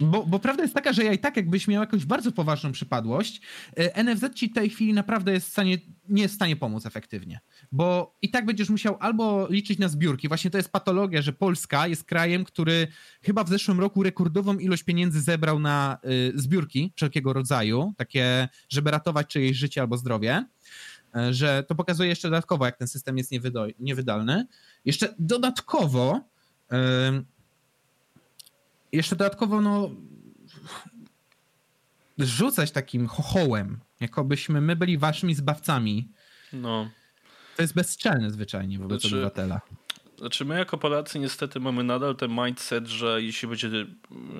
[0.00, 3.40] bo, bo prawda jest taka, że ja i tak jakbyś miał jakąś bardzo poważną przypadłość,
[3.76, 5.78] e, NFZ ci w tej chwili naprawdę jest w stanie,
[6.08, 7.40] nie jest w stanie pomóc efektywnie.
[7.72, 10.28] Bo i tak będziesz musiał albo liczyć na zbiórki.
[10.28, 12.86] Właśnie to jest patologia, że Polska jest krajem, który
[13.22, 18.90] chyba w zeszłym roku rekordową ilość pieniędzy zebrał na y, zbiórki wszelkiego rodzaju, takie, żeby
[18.90, 20.44] ratować czyjeś życie albo zdrowie.
[21.16, 23.30] Y, że to pokazuje jeszcze dodatkowo, jak ten system jest
[23.78, 24.46] niewydolny.
[24.84, 26.20] Jeszcze dodatkowo.
[28.96, 29.90] Jeszcze dodatkowo, no,
[32.18, 36.08] rzucać takim chochołem, jakobyśmy my byli waszymi zbawcami.
[36.52, 36.90] No.
[37.56, 39.60] To jest bezczelne zwyczajnie wobec znaczy, obywatela.
[40.18, 43.86] Znaczy my jako Polacy niestety mamy nadal ten mindset, że jeśli, będzie,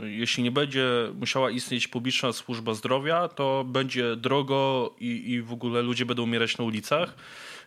[0.03, 5.83] jeśli nie będzie musiała istnieć publiczna służba zdrowia, to będzie drogo i, i w ogóle
[5.83, 7.15] ludzie będą umierać na ulicach.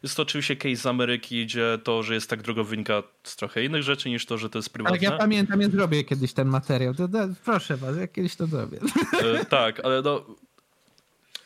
[0.03, 3.63] Jest to oczywiście case z Ameryki, gdzie to, że jest tak drogo wynika z trochę
[3.63, 4.97] innych rzeczy niż to, że to jest prywatne.
[4.97, 6.93] Ale ja pamiętam, ja zrobię kiedyś ten materiał.
[6.93, 8.79] To, to, proszę was, ja kiedyś to zrobię.
[9.23, 10.25] E, tak, ale no,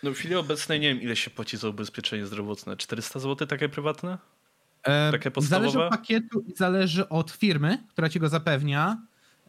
[0.03, 2.77] no w chwili obecnej nie wiem, ile się płaci za ubezpieczenie zdrowotne.
[2.77, 4.17] 400 zł takie prywatne?
[4.83, 5.71] E, takie podstawowe?
[5.71, 8.97] Zależy od pakietu i zależy od firmy, która ci go zapewnia.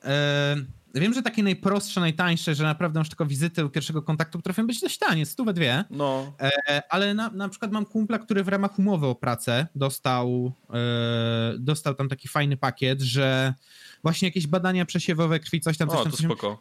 [0.05, 0.57] E,
[0.95, 4.81] Wiem, że takie najprostsze, najtańsze, że naprawdę masz tylko wizyty u pierwszego kontaktu potrafią być
[4.81, 5.85] dość tanie, stówę dwie.
[5.91, 6.33] No.
[6.41, 11.55] E, ale na, na przykład mam kumpla, który w ramach umowy o pracę dostał, e,
[11.59, 13.55] dostał tam taki fajny pakiet, że
[14.03, 16.13] właśnie jakieś badania przesiewowe krwi, coś tam, coś o, tam.
[16.13, 16.59] to coś spoko.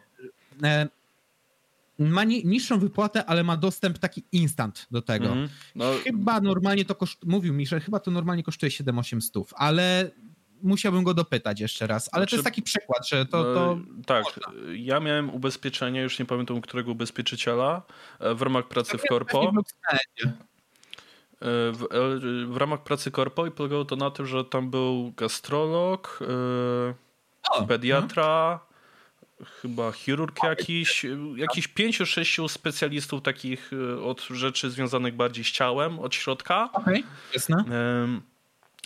[0.62, 0.88] E,
[1.98, 5.26] ma ni niższą wypłatę, ale ma dostęp taki instant do tego.
[5.26, 5.84] Mm, no.
[6.04, 10.10] Chyba normalnie to kosztuje, mówił mi, że chyba to normalnie kosztuje 7-8 stów, ale
[10.64, 13.54] musiałbym go dopytać jeszcze raz, ale znaczy, to jest taki przykład, że to.
[13.54, 14.52] to no, tak, można.
[14.74, 17.82] ja miałem ubezpieczenie, już nie pamiętam którego ubezpieczyciela,
[18.20, 19.52] e, w ramach pracy w korpo.
[20.22, 20.28] E,
[21.72, 26.18] w, e, w, ramach pracy korpo i polegało to na tym, że tam był gastrolog,
[27.50, 28.60] o, pediatra,
[29.40, 29.46] no.
[29.46, 31.06] chyba chirurg jakiś,
[31.36, 33.70] jakiś pięciu, sześciu specjalistów takich
[34.04, 36.68] od rzeczy związanych bardziej z ciałem, od środka.
[36.72, 37.64] Okej, okay, jasne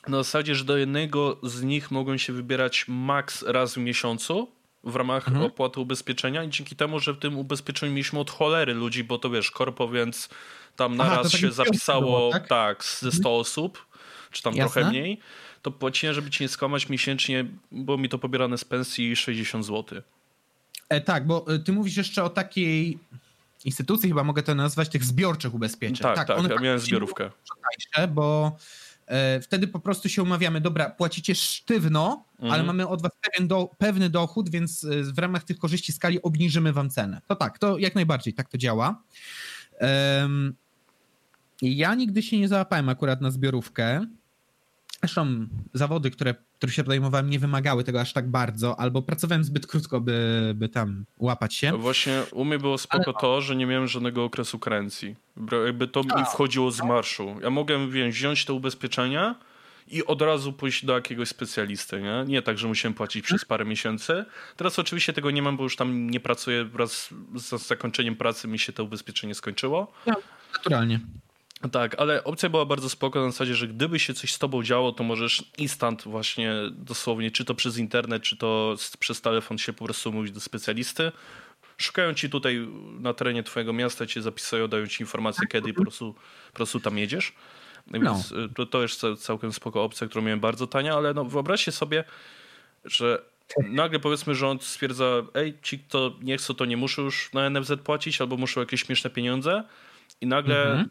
[0.09, 4.49] na zasadzie, że do jednego z nich mogą się wybierać maks raz w miesiącu
[4.85, 5.47] w ramach mhm.
[5.47, 9.31] opłaty ubezpieczenia i dzięki temu, że w tym ubezpieczeniu mieliśmy od cholery ludzi, bo to
[9.31, 10.29] wiesz, korpo, więc
[10.77, 12.49] tam na raz się zapisało było, tak?
[12.49, 12.85] tak?
[12.85, 13.35] ze 100 mhm.
[13.35, 13.87] osób,
[14.31, 14.73] czy tam Jasne.
[14.73, 15.21] trochę mniej,
[15.63, 20.03] to płaciłem, żeby ci nie skłamać miesięcznie, było mi to pobierane z pensji 60 zł.
[20.89, 22.99] E, tak, bo e, ty mówisz jeszcze o takiej
[23.65, 26.03] instytucji, chyba mogę to nazwać, tych zbiorczych ubezpieczeń.
[26.03, 27.31] Tak, tak, tak ja miałem zbiorówkę.
[28.09, 28.57] Bo
[29.43, 32.53] wtedy po prostu się umawiamy, dobra, płacicie sztywno, mhm.
[32.53, 36.23] ale mamy od was pewien do, pewny dochód, więc e, w ramach tych korzyści skali
[36.23, 37.21] obniżymy wam cenę.
[37.27, 39.03] To tak, to jak najbardziej tak to działa.
[39.81, 40.55] Um,
[41.63, 44.07] ja nigdy się nie załapałem akurat na zbiorówkę.
[45.01, 49.67] Zresztą zawody, które, które się podejmowałem, nie wymagały tego aż tak bardzo, albo pracowałem zbyt
[49.67, 51.79] krótko, by, by tam łapać się.
[51.79, 53.21] Właśnie u mnie było spoko Ale...
[53.21, 55.17] to, że nie miałem żadnego okresu karencji.
[55.67, 57.37] Jakby to mi wchodziło z marszu.
[57.43, 59.35] Ja mogłem wiem, wziąć te ubezpieczenia
[59.91, 62.25] i od razu pójść do jakiegoś specjalisty, nie?
[62.27, 64.25] Nie tak, że musiałem płacić przez parę miesięcy.
[64.57, 66.65] Teraz oczywiście tego nie mam, bo już tam nie pracuję.
[66.65, 69.93] Wraz z zakończeniem pracy mi się to ubezpieczenie skończyło.
[70.07, 70.15] No,
[70.55, 71.01] naturalnie.
[71.73, 74.93] Tak, ale opcja była bardzo spoko na zasadzie, że gdyby się coś z tobą działo,
[74.93, 79.85] to możesz instant właśnie dosłownie, czy to przez internet, czy to przez telefon się po
[79.85, 81.13] prostu mówić do specjalisty.
[81.79, 82.69] Szukają ci tutaj
[83.01, 86.15] na terenie twojego miasta, cię zapisują, dają ci informację kiedy i po prostu,
[86.47, 87.33] po prostu tam jedziesz.
[87.87, 88.01] No.
[88.01, 91.73] Więc y, to, to jest całkiem spoko opcja, którą miałem bardzo tania, ale no wyobraźcie
[91.73, 92.05] sobie,
[92.85, 93.23] że
[93.69, 97.73] nagle powiedzmy rząd stwierdza, ej, ci kto nie chcą, to nie muszą już na NFZ
[97.85, 99.65] płacić, albo muszą jakieś śmieszne pieniądze
[100.21, 100.89] i nagle mhm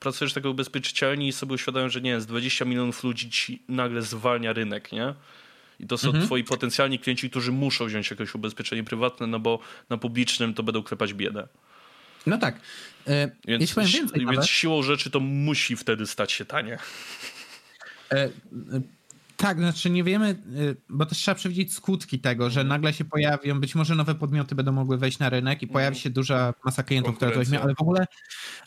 [0.00, 4.02] pracujesz tego ubezpieczycielni i sobie uświadamiasz, że nie wiem, z 20 milionów ludzi ci nagle
[4.02, 5.14] zwalnia rynek, nie?
[5.80, 6.26] I to są mhm.
[6.26, 9.58] twoi potencjalni klienci, którzy muszą wziąć jakieś ubezpieczenie prywatne, no bo
[9.90, 11.48] na publicznym to będą klepać biedę.
[12.26, 12.60] No tak.
[13.06, 16.78] E, więc, więcej, więc siłą rzeczy to musi wtedy stać się tanie.
[18.12, 18.30] E,
[19.36, 22.68] tak, znaczy nie wiemy, y, bo też trzeba przewidzieć skutki tego, że mhm.
[22.68, 26.02] nagle się pojawią, być może nowe podmioty będą mogły wejść na rynek i pojawi mhm.
[26.02, 28.06] się duża masa klientów, która to weźmie, ale w ogóle,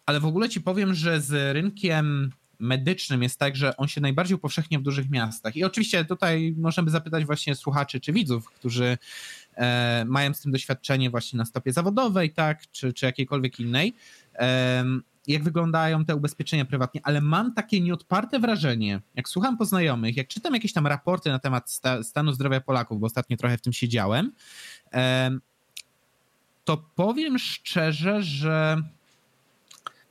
[0.06, 4.36] ale w ogóle ci powiem, że z rynkiem medycznym jest tak, że on się najbardziej
[4.36, 5.56] upowszechnia w dużych miastach.
[5.56, 8.98] I oczywiście tutaj możemy zapytać właśnie słuchaczy czy widzów, którzy
[9.56, 13.94] e, mają z tym doświadczenie właśnie na stopie zawodowej, tak, czy, czy jakiejkolwiek innej.
[14.36, 14.84] E,
[15.30, 20.54] jak wyglądają te ubezpieczenia prywatnie, ale mam takie nieodparte wrażenie, jak słucham poznajomych, jak czytam
[20.54, 24.32] jakieś tam raporty na temat sta, stanu zdrowia Polaków, bo ostatnio trochę w tym siedziałem,
[26.66, 28.84] to powiem szczerze, że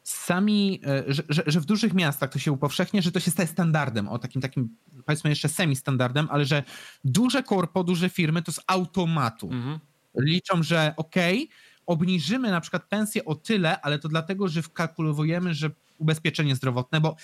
[0.03, 3.49] sami, e, że, że, że, w dużych miastach to się upowszechnia, że to się staje
[3.49, 6.62] standardem, o takim takim powiedzmy jeszcze semi-standardem, ale że
[7.05, 9.79] duże korpo, duże firmy to z automatu mhm.
[10.19, 11.57] liczą, że okej, okay,
[11.89, 17.16] obniżymy na przykład pensję o tyle, ale to dlatego, że wkalkulujemy, że ubezpieczenie zdrowotne, bo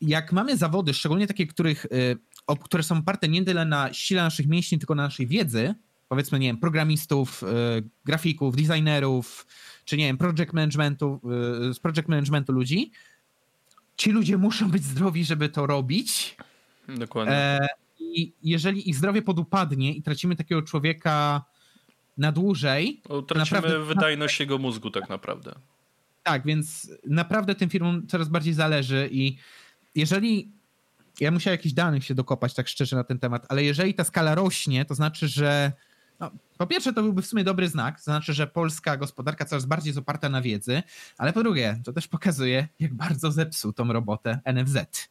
[0.00, 1.86] jak mamy zawody, szczególnie takie, których,
[2.48, 5.74] e, które są oparte nie tyle na sile naszych mięśni, tylko na naszej wiedzy,
[6.08, 7.46] powiedzmy, nie wiem, programistów, y,
[8.04, 9.46] grafików, designerów,
[9.84, 11.20] czy nie wiem, project managementu,
[11.70, 12.90] y, z project managementu ludzi,
[13.96, 16.36] ci ludzie muszą być zdrowi, żeby to robić.
[16.88, 17.34] Dokładnie.
[17.34, 17.68] E,
[18.00, 21.44] I jeżeli ich zdrowie podupadnie i tracimy takiego człowieka
[22.16, 23.02] na dłużej.
[23.08, 25.54] O, tracimy naprawdę, wydajność jego mózgu, tak naprawdę.
[26.22, 29.38] Tak, więc naprawdę tym firmom coraz bardziej zależy i
[29.94, 30.52] jeżeli.
[31.20, 34.34] Ja musiałem jakichś danych się dokopać, tak szczerze, na ten temat, ale jeżeli ta skala
[34.34, 35.72] rośnie, to znaczy, że
[36.20, 39.66] no, po pierwsze, to byłby w sumie dobry znak, to znaczy, że polska gospodarka coraz
[39.66, 40.82] bardziej jest oparta na wiedzy,
[41.18, 45.08] ale po drugie, to też pokazuje, jak bardzo zepsuł tą robotę NFZ.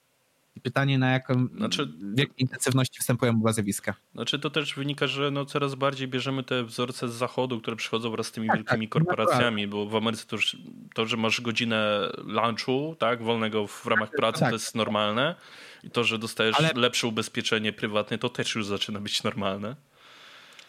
[0.63, 3.93] Pytanie, na jaką, znaczy, w jakiej intensywności występują obozowiska.
[4.13, 8.11] Znaczy to też wynika, że no coraz bardziej bierzemy te wzorce z zachodu, które przychodzą
[8.11, 10.57] wraz z tymi tak, wielkimi tak, korporacjami, bo w Ameryce to, już,
[10.93, 14.49] to, że masz godzinę lunchu, tak, wolnego w ramach tak, pracy, tak.
[14.49, 15.35] to jest normalne.
[15.83, 16.71] I to, że dostajesz Ale...
[16.75, 19.75] lepsze ubezpieczenie prywatne, to też już zaczyna być normalne.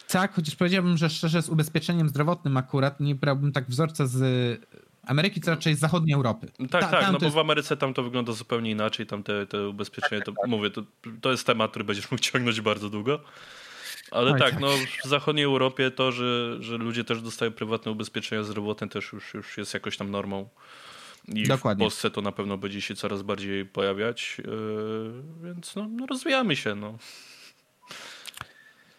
[0.07, 4.61] Tak, chociaż powiedziałbym, że szczerze z ubezpieczeniem zdrowotnym akurat nie brałbym tak wzorca z
[5.07, 6.47] Ameryki, co raczej z zachodniej Europy.
[6.71, 7.35] Tak, Ta, tak, no bo jest...
[7.35, 10.49] w Ameryce tam to wygląda zupełnie inaczej, tam te, te ubezpieczenie, tak, to tak.
[10.49, 10.83] mówię, to,
[11.21, 13.19] to jest temat, który będziesz mógł ciągnąć bardzo długo.
[14.11, 14.67] Ale Oj, tak, tak, no
[15.05, 19.57] w zachodniej Europie to, że, że ludzie też dostają prywatne ubezpieczenia zdrowotne też już, już
[19.57, 20.49] jest jakoś tam normą.
[21.27, 21.85] I Dokładnie.
[21.85, 26.55] w Polsce to na pewno będzie się coraz bardziej pojawiać, yy, więc no, no rozwijamy
[26.55, 26.75] się.
[26.75, 26.97] No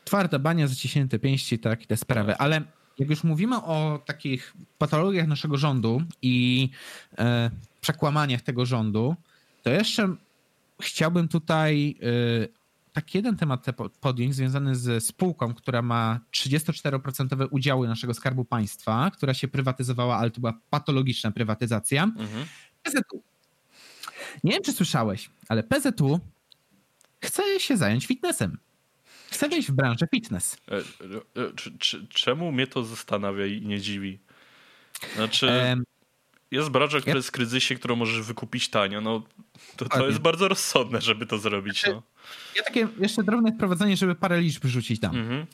[0.04, 2.40] twarda bania, zaciśnięte pięści, tak, i te sprawy, tak.
[2.40, 2.62] ale
[2.98, 6.68] jak już mówimy o takich patologiach naszego rządu i
[7.18, 9.16] e, przekłamaniach tego rządu,
[9.62, 10.16] to jeszcze
[10.82, 13.66] chciałbym tutaj e, tak jeden temat
[14.00, 20.30] podjąć związany ze spółką, która ma 34% udziały naszego Skarbu Państwa, która się prywatyzowała, ale
[20.30, 22.04] to była patologiczna prywatyzacja.
[22.04, 22.46] Mhm.
[22.82, 23.22] PZU.
[24.44, 26.20] Nie wiem, czy słyszałeś, ale PZU
[27.20, 28.58] chce się zająć fitnessem.
[29.34, 30.56] Chcę wejść w branżę fitness.
[30.70, 34.18] E, e, czemu mnie to zastanawia i nie dziwi?
[35.16, 35.76] Znaczy,
[36.50, 39.00] jest branża, która jest w kryzysie, którą możesz wykupić tanio.
[39.00, 39.22] No,
[39.76, 41.84] to, to jest bardzo rozsądne, żeby to zrobić.
[41.86, 42.02] No.
[42.56, 45.16] Ja takie jeszcze drobne wprowadzenie, żeby parę liczb rzucić tam.
[45.16, 45.46] Mhm.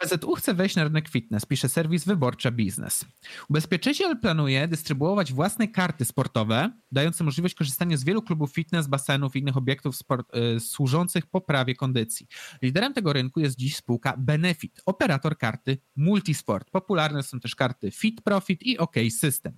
[0.00, 3.04] PZU chce wejść na rynek fitness, pisze serwis Wyborcza Biznes.
[3.50, 9.38] Ubezpieczyciel planuje dystrybuować własne karty sportowe, dające możliwość korzystania z wielu klubów fitness, basenów i
[9.38, 12.26] innych obiektów sport, y, służących poprawie kondycji.
[12.62, 16.70] Liderem tego rynku jest dziś spółka Benefit, operator karty Multisport.
[16.70, 19.52] Popularne są też karty Fit Profit i OK System,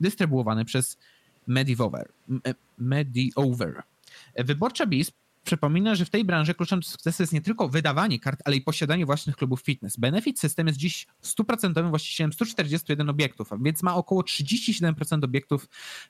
[0.00, 0.98] dystrybuowane przez
[1.46, 2.12] Mediover.
[2.78, 3.82] Mediover.
[4.36, 5.12] Wyborcza Biz
[5.44, 8.60] Przypomina, że w tej branży kluczem do sukcesu jest nie tylko wydawanie kart, ale i
[8.60, 9.96] posiadanie własnych klubów fitness.
[9.96, 15.68] Benefit System jest dziś stuprocentowym właścicielem 141 obiektów, więc ma około 37% obiektów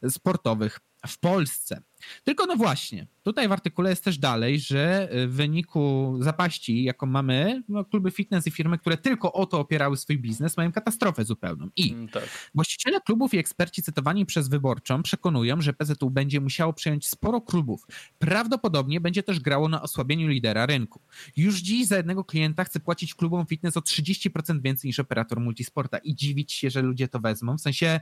[0.08, 1.82] sportowych w Polsce.
[2.24, 7.62] Tylko no właśnie, tutaj w artykule jest też dalej, że w wyniku zapaści, jaką mamy,
[7.68, 11.68] no kluby fitness i firmy, które tylko o to opierały swój biznes, mają katastrofę zupełną.
[11.76, 12.50] I mm, tak.
[12.54, 17.86] właściciele klubów i eksperci cytowani przez Wyborczą przekonują, że PZU będzie musiało przejąć sporo klubów.
[18.18, 21.00] Prawdopodobnie będzie też grało na osłabieniu lidera rynku.
[21.36, 25.98] Już dziś za jednego klienta chce płacić klubom fitness o 30% więcej niż operator multisporta
[25.98, 27.58] i dziwić się, że ludzie to wezmą.
[27.58, 28.00] W sensie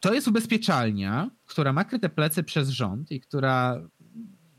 [0.00, 3.82] to jest ubezpieczalnia, która ma kryte plecy przez rząd i która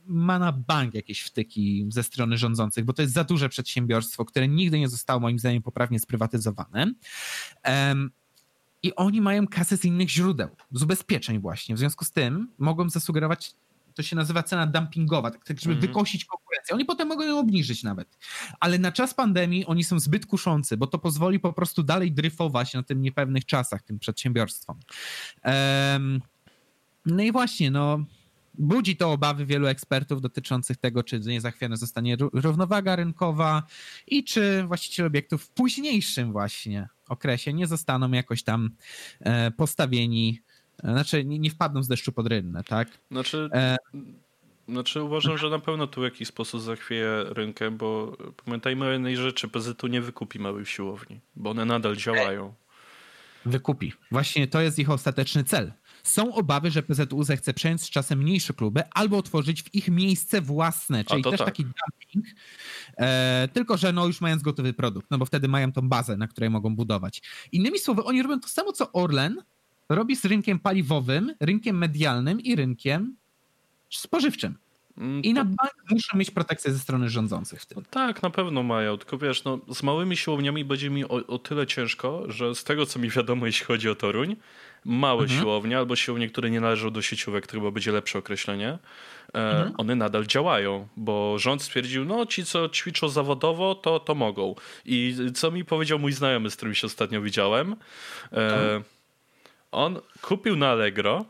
[0.06, 4.48] ma na bank jakieś wtyki ze strony rządzących, bo to jest za duże przedsiębiorstwo, które
[4.48, 6.94] nigdy nie zostało moim zdaniem poprawnie sprywatyzowane.
[7.66, 8.12] Um,
[8.84, 11.76] I oni mają kasę z innych źródeł, z ubezpieczeń właśnie.
[11.76, 13.56] W związku z tym mogą zasugerować
[14.04, 15.88] to się nazywa cena dumpingowa, tak, tak żeby mm -hmm.
[15.88, 16.76] wykosić konkurencję.
[16.76, 18.18] Oni potem mogą ją obniżyć nawet.
[18.60, 22.74] Ale na czas pandemii oni są zbyt kuszący, bo to pozwoli po prostu dalej dryfować
[22.74, 24.80] na tym niepewnych czasach tym przedsiębiorstwom.
[25.46, 26.22] Um,
[27.06, 28.06] no i właśnie, no
[28.54, 33.64] budzi to obawy wielu ekspertów dotyczących tego, czy niezachwiana zostanie równowaga rynkowa
[34.08, 38.70] i czy właściciele obiektów w późniejszym właśnie okresie nie zostaną jakoś tam
[39.20, 40.42] e, postawieni
[40.84, 42.88] znaczy, nie, nie wpadną z deszczu pod rynnę, tak?
[43.12, 43.78] Znaczy, e...
[44.68, 49.18] znaczy uważam, że na pewno tu w jakiś sposób zachwieje rynkę, bo pamiętajmy o jednej
[49.18, 52.54] rzeczy, PZU nie wykupi małych siłowni, bo one nadal działają.
[53.46, 53.94] wykupi.
[54.12, 55.74] Właśnie to jest ich ostateczny cel.
[56.04, 60.42] Są obawy, że PZU zechce przejąć z czasem mniejsze kluby albo otworzyć w ich miejsce
[60.42, 61.48] własne, czyli też tak.
[61.48, 62.36] taki dumping,
[62.98, 66.28] e, tylko że no już mając gotowy produkt, no bo wtedy mają tą bazę, na
[66.28, 67.22] której mogą budować.
[67.52, 69.42] Innymi słowy, oni robią to samo, co Orlen
[69.96, 73.16] robi z rynkiem paliwowym, rynkiem medialnym i rynkiem
[73.90, 74.56] spożywczym.
[74.98, 77.78] Mm, I na bank muszą mieć protekcję ze strony rządzących w tym.
[77.78, 81.40] No tak, na pewno mają, tylko wiesz, no, z małymi siłowniami będzie mi o, o,
[81.40, 84.36] tyle ciężko, że z tego co mi wiadomo, jeśli chodzi o Toruń,
[84.86, 85.40] małe mhm.
[85.40, 88.78] siłownie albo siłownie, które nie należą do sieciówek, to chyba będzie lepsze określenie, e,
[89.34, 89.74] mhm.
[89.78, 94.56] one nadal działają, bo rząd stwierdził, no ci co ćwiczą zawodowo, to, to mogą.
[94.86, 97.76] I co mi powiedział mój znajomy, z którym się ostatnio widziałem,
[98.34, 98.82] e,
[99.72, 101.26] on kupił na Allegro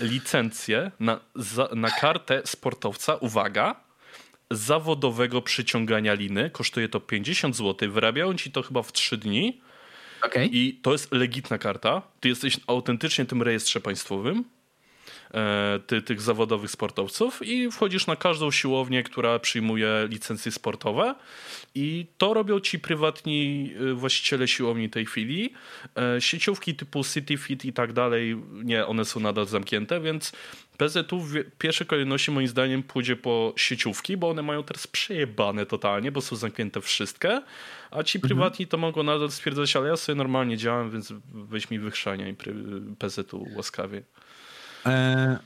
[0.00, 3.84] licencję na, za, na kartę sportowca, uwaga,
[4.50, 6.50] zawodowego przyciągania liny.
[6.50, 7.90] Kosztuje to 50 zł.
[7.90, 9.60] Wyrabiają ci to chyba w 3 dni.
[10.22, 10.48] Okay.
[10.52, 12.02] I to jest legitna karta.
[12.20, 14.44] Ty jesteś autentycznie tym rejestrze państwowym.
[15.34, 21.14] E, ty, tych zawodowych sportowców i wchodzisz na każdą siłownię, która przyjmuje licencje sportowe
[21.74, 25.52] i to robią ci prywatni e, właściciele siłowni tej chwili.
[25.96, 30.32] E, sieciówki typu CityFit i tak dalej, nie, one są nadal zamknięte, więc
[30.76, 36.12] PZU w pierwszej kolejności moim zdaniem pójdzie po sieciówki, bo one mają teraz przejebane totalnie,
[36.12, 37.42] bo są zamknięte wszystkie,
[37.90, 38.28] a ci mhm.
[38.28, 42.26] prywatni to mogą nadal stwierdzać, ale ja sobie normalnie działam, więc weź mi wychrzania
[42.98, 44.02] PZU łaskawie.
[44.86, 45.38] E,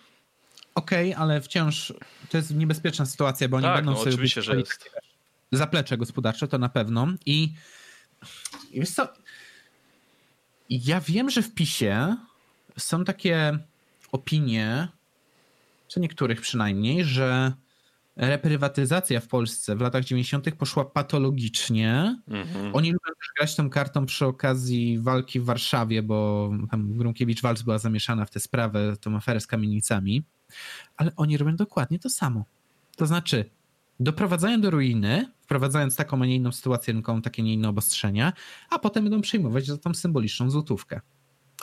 [0.79, 1.93] Okej, okay, ale wciąż
[2.31, 4.91] to jest niebezpieczna sytuacja, bo oni tak, będą no, sobie oczywiście, że jest.
[5.53, 7.07] zaplecze gospodarcze, to na pewno.
[7.27, 7.55] I,
[8.71, 9.09] I wiesz co,
[10.71, 12.17] ja wiem, że w PiSie
[12.77, 13.59] są takie
[14.13, 14.89] opinie,
[15.89, 17.53] czy niektórych przynajmniej, że
[18.19, 20.55] reprywatyzacja w Polsce w latach 90.
[20.55, 22.21] poszła patologicznie.
[22.29, 22.75] Mhm.
[22.75, 27.79] Oni lubią też grać tą kartą przy okazji walki w Warszawie, bo tam Grunkiewicz-Walc była
[27.79, 30.25] zamieszana w tę sprawę, tą aferę z kamienicami,
[30.97, 32.45] ale oni robią dokładnie to samo.
[32.97, 33.51] To znaczy,
[34.01, 38.33] doprowadzają do ruiny, wprowadzając taką, a nie inną sytuację rynkową, takie, nie inne obostrzenia,
[38.71, 41.01] a potem będą przyjmować za tą symboliczną złotówkę.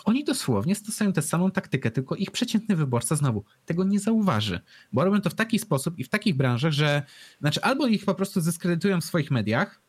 [0.03, 4.59] Oni dosłownie stosują tę samą taktykę, tylko ich przeciętny wyborca znowu tego nie zauważy,
[4.93, 7.03] bo robią to w taki sposób i w takich branżach, że
[7.41, 9.81] znaczy albo ich po prostu zeskredytują w swoich mediach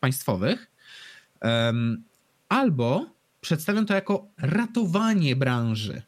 [0.00, 0.70] państwowych,
[1.42, 2.04] um,
[2.48, 3.06] albo
[3.40, 6.02] przedstawią to jako ratowanie branży.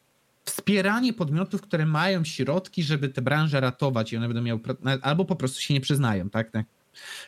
[0.45, 4.59] Wspieranie podmiotów, które mają środki, żeby tę branżę ratować i one będą miały,
[5.01, 6.51] albo po prostu się nie przyznają, tak?
[6.51, 6.65] tak?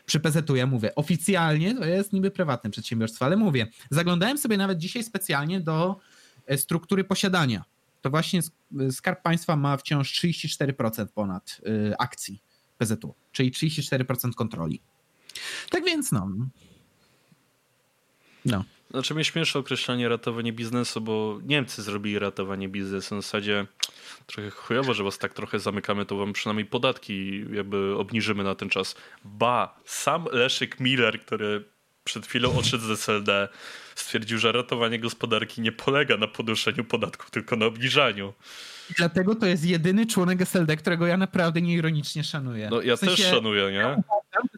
[0.06, 4.78] Przy PZU ja mówię, oficjalnie to jest niby prywatne przedsiębiorstwo, ale mówię, zaglądałem sobie nawet
[4.78, 5.96] dzisiaj specjalnie do
[6.56, 7.64] struktury posiadania.
[8.00, 8.40] To właśnie
[8.90, 12.42] Skarb Państwa ma wciąż 34% ponad e, akcji
[12.78, 14.80] PZU, czyli 34% kontroli.
[15.70, 16.28] Tak więc no.
[18.44, 18.64] No.
[18.90, 23.16] Znaczy mnie śmieszy określenie ratowanie biznesu, bo Niemcy zrobili ratowanie biznesu.
[23.16, 23.66] W zasadzie
[24.26, 28.68] trochę chujowo, że was tak trochę zamykamy, to wam przynajmniej podatki jakby obniżymy na ten
[28.68, 28.94] czas.
[29.24, 31.64] Ba, sam Leszek Miller, który
[32.10, 33.48] przed chwilą odszedł z SLD,
[33.94, 38.32] stwierdził, że ratowanie gospodarki nie polega na podnoszeniu podatków, tylko na obniżaniu.
[38.96, 42.68] Dlatego to jest jedyny członek SLD, którego ja naprawdę nieironicznie szanuję.
[42.70, 44.02] No ja w sensie, też szanuję, nie?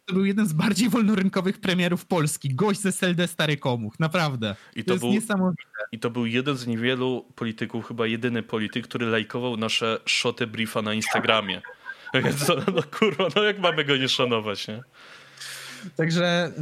[0.06, 2.54] To był jeden z bardziej wolnorynkowych premierów Polski.
[2.54, 4.56] Gość z SLD Stary Komuch, naprawdę.
[4.76, 5.62] I to, to jest był, niesamowite.
[5.92, 10.82] I to był jeden z niewielu polityków, chyba jedyny polityk, który lajkował nasze szoty briefa
[10.82, 11.62] na Instagramie.
[12.14, 14.82] Więc no kurwa, no jak mamy go nie szanować, nie?
[15.96, 16.52] Także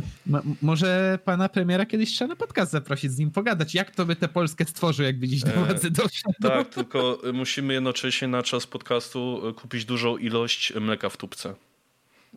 [0.62, 4.28] może pana premiera kiedyś trzeba na podcast zaprosić, z nim pogadać, jak to by tę
[4.28, 6.34] Polskę stworzył, jakby dziś do e, władzy doszedł.
[6.42, 11.54] tak, tylko musimy jednocześnie na czas podcastu kupić dużą ilość mleka w tubce.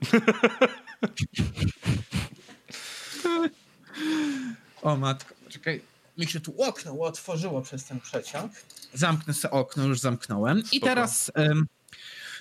[4.82, 5.82] o matko, czekaj,
[6.18, 8.52] mi się tu okno otworzyło przez ten przeciąg.
[8.94, 10.60] Zamknę sobie okno, już zamknąłem.
[10.60, 10.76] Spoko.
[10.76, 11.68] I teraz um,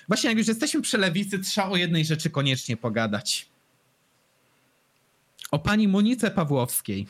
[0.07, 3.52] właśnie jak już jesteśmy przy lewicy, trzeba o jednej rzeczy koniecznie pogadać
[5.53, 7.07] o pani Monice Pawłowskiej.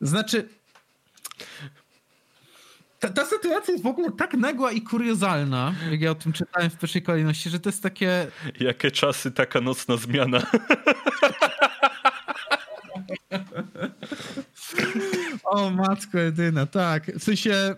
[0.00, 0.48] Znaczy,
[3.00, 6.70] ta, ta, sytuacja jest w ogóle tak nagła i kuriozalna, jak ja o tym czytałem
[6.70, 8.26] w pierwszej kolejności, że to jest takie...
[8.60, 10.42] Jakie czasy, taka nocna zmiana.
[15.44, 17.06] o matko jedyna, tak.
[17.18, 17.74] W sensie...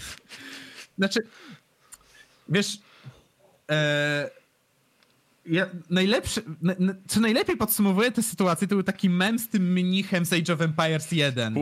[0.98, 1.20] znaczy,
[2.48, 2.78] wiesz...
[3.70, 4.43] E
[5.46, 10.24] ja, najlepszy, na, co najlepiej podsumowuje tę sytuację, to był taki mem z tym mnichem
[10.24, 11.56] z Age of Empires 1.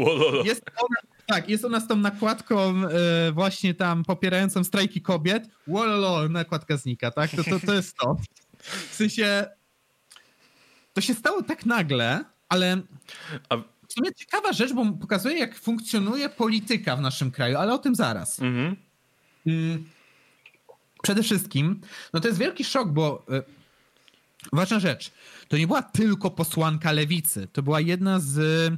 [0.45, 2.83] Jest ona, tak, jest ona z tą nakładką
[3.29, 5.49] y, właśnie tam popierającą strajki kobiet.
[5.67, 7.31] Wololo, nakładka znika, tak?
[7.31, 8.17] To, to, to jest to.
[8.91, 9.47] W sensie
[10.93, 12.83] to się stało tak nagle, ale...
[13.49, 17.79] A w sumie ciekawa rzecz, bo pokazuje, jak funkcjonuje polityka w naszym kraju, ale o
[17.79, 18.41] tym zaraz.
[18.41, 18.77] Mhm.
[19.47, 19.85] Mm.
[21.03, 21.81] Przede wszystkim,
[22.13, 23.62] no to jest wielki szok, bo y,
[24.53, 25.13] ważna rzecz,
[25.49, 28.73] to nie była tylko posłanka lewicy, to była jedna z...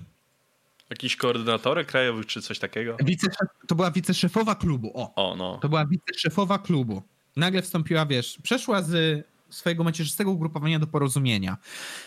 [0.91, 2.97] Jakiś koordynatorek krajowych czy coś takiego?
[3.05, 5.15] Wiceszef, to była wiceszefowa klubu, o.
[5.15, 5.59] o no.
[5.62, 7.03] To była wiceszefowa klubu.
[7.37, 11.57] Nagle wstąpiła, wiesz, przeszła z swojego macierzystego ugrupowania do porozumienia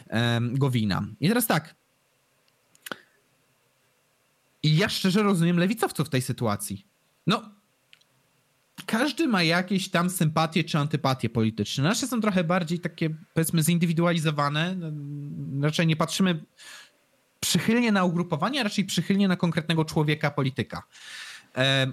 [0.10, 1.08] um, Gowina.
[1.20, 1.76] I teraz tak,
[4.64, 6.86] i ja szczerze rozumiem lewicowców w tej sytuacji.
[7.28, 7.52] No,
[8.86, 11.84] każdy ma jakieś tam sympatie czy antypatie polityczne.
[11.84, 14.76] Nasze są trochę bardziej takie, powiedzmy, zindywidualizowane.
[14.76, 14.92] No,
[15.68, 16.46] raczej nie patrzymy
[17.40, 20.84] przychylnie na ugrupowanie, a raczej przychylnie na konkretnego człowieka, polityka.
[21.58, 21.92] E,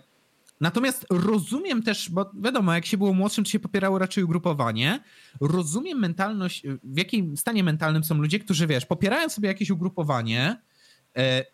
[0.60, 5.00] natomiast rozumiem też, bo wiadomo, jak się było młodszym, to się popierało raczej ugrupowanie.
[5.40, 10.60] Rozumiem mentalność, w jakim stanie mentalnym są ludzie, którzy, wiesz, popierają sobie jakieś ugrupowanie,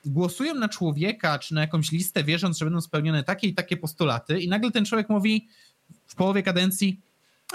[0.05, 4.41] głosują na człowieka czy na jakąś listę, wierząc, że będą spełnione takie i takie postulaty,
[4.41, 5.49] i nagle ten człowiek mówi
[6.07, 7.01] w połowie kadencji,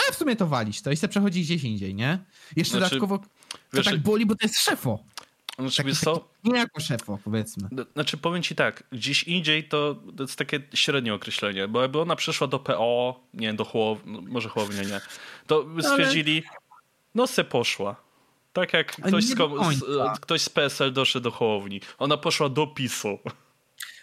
[0.09, 2.19] a w sumie to walić to i se przechodzi gdzieś indziej, nie?
[2.55, 3.27] Jeszcze znaczy, dodatkowo to
[3.73, 4.99] wiesz, tak boli, bo to jest szefo.
[5.59, 6.29] Znaczy, tak, co?
[6.43, 7.67] Nie jako szefo, powiedzmy.
[7.71, 12.01] No, znaczy, powiem ci tak, gdzieś indziej to, to jest takie średnie określenie, bo jakby
[12.01, 15.01] ona przeszła do PO, nie, do Chłow, no, może Chłownia, nie,
[15.47, 16.57] to stwierdzili, Ale...
[17.15, 18.04] no se poszła.
[18.55, 19.37] Tak jak ktoś z,
[19.77, 21.81] z, ktoś z PSL doszedł do Hołowni.
[21.97, 23.19] Ona poszła do PiSu.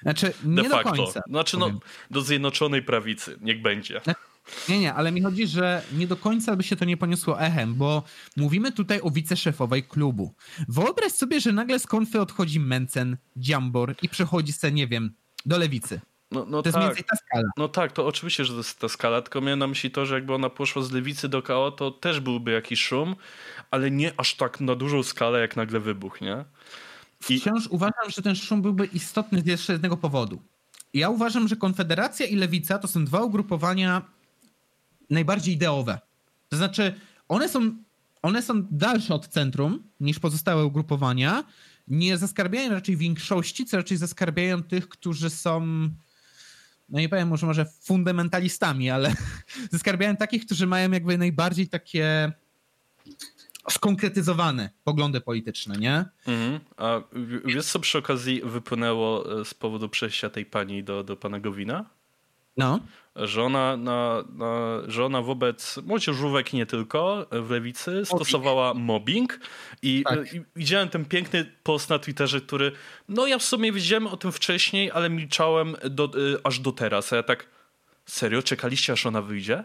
[0.02, 0.90] Znaczy, nie De facto.
[0.90, 1.22] do końca.
[1.28, 1.70] Znaczy, no,
[2.10, 3.38] do Zjednoczonej Prawicy.
[3.40, 4.00] Niech będzie.
[4.68, 7.74] Nie, nie, ale mi chodzi, że nie do końca by się to nie poniosło echem,
[7.74, 8.02] bo
[8.36, 10.34] mówimy tutaj o wiceszefowej klubu.
[10.68, 15.14] Wyobraź sobie, że nagle z konfy odchodzi Mencen, Dziambor i przechodzi se, nie wiem,
[15.46, 16.00] do lewicy.
[16.32, 16.84] No, no to jest tak.
[16.84, 17.50] mniej więcej ta skala.
[17.56, 20.14] No tak, to oczywiście, że to jest ta skala, tylko miałem na myśli to, że
[20.14, 23.16] jakby ona poszła z lewicy do KO, to też byłby jakiś szum,
[23.70, 26.44] ale nie aż tak na dużą skalę, jak nagle wybuch, nie?
[27.28, 27.40] I...
[27.40, 30.42] Wciąż uważam, że ten szum byłby istotny z jeszcze jednego powodu.
[30.94, 34.02] Ja uważam, że Konfederacja i Lewica to są dwa ugrupowania
[35.10, 35.98] najbardziej ideowe.
[36.48, 36.94] To znaczy,
[37.28, 37.76] one są,
[38.22, 41.44] one są dalsze od centrum niż pozostałe ugrupowania.
[41.88, 45.88] Nie zaskarbiają raczej większości, co raczej zaskarbiają tych, którzy są
[46.92, 49.14] no nie powiem może, może fundamentalistami, ale
[49.70, 52.32] zaskarbiają takich, którzy mają jakby najbardziej takie
[53.70, 56.04] skonkretyzowane poglądy polityczne, nie?
[56.26, 56.60] Mhm.
[56.76, 57.00] A
[57.44, 61.84] wiesz, co przy okazji wypłynęło e, z powodu przejścia tej pani do, do pana Gowina?
[62.56, 62.80] No.
[63.16, 68.08] Że ona, na, na, że ona wobec młodzieżówek nie tylko w lewicy mobbing.
[68.08, 69.40] stosowała mobbing
[69.82, 70.34] i, tak.
[70.34, 72.72] i, widziałem ten piękny post na Twitterze, który
[73.08, 77.12] no ja w sumie wiedziałem o tym wcześniej, ale milczałem do, y, aż do teraz.
[77.12, 77.46] A ja tak,
[78.06, 78.42] serio?
[78.42, 79.64] Czekaliście aż ona wyjdzie?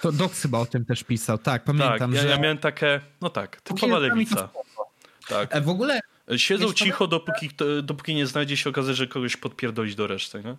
[0.00, 2.28] To Dox chyba o tym też pisał, tak, pamiętam, tak, ja, że...
[2.28, 4.48] ja miałem takie, no tak, typowa lewica.
[5.28, 5.56] Tak.
[5.56, 6.00] E, w ogóle...
[6.36, 7.50] Siedzą cicho, dopóki,
[7.82, 10.56] dopóki nie znajdzie się okazji, że kogoś podpierdolić do reszty, nie?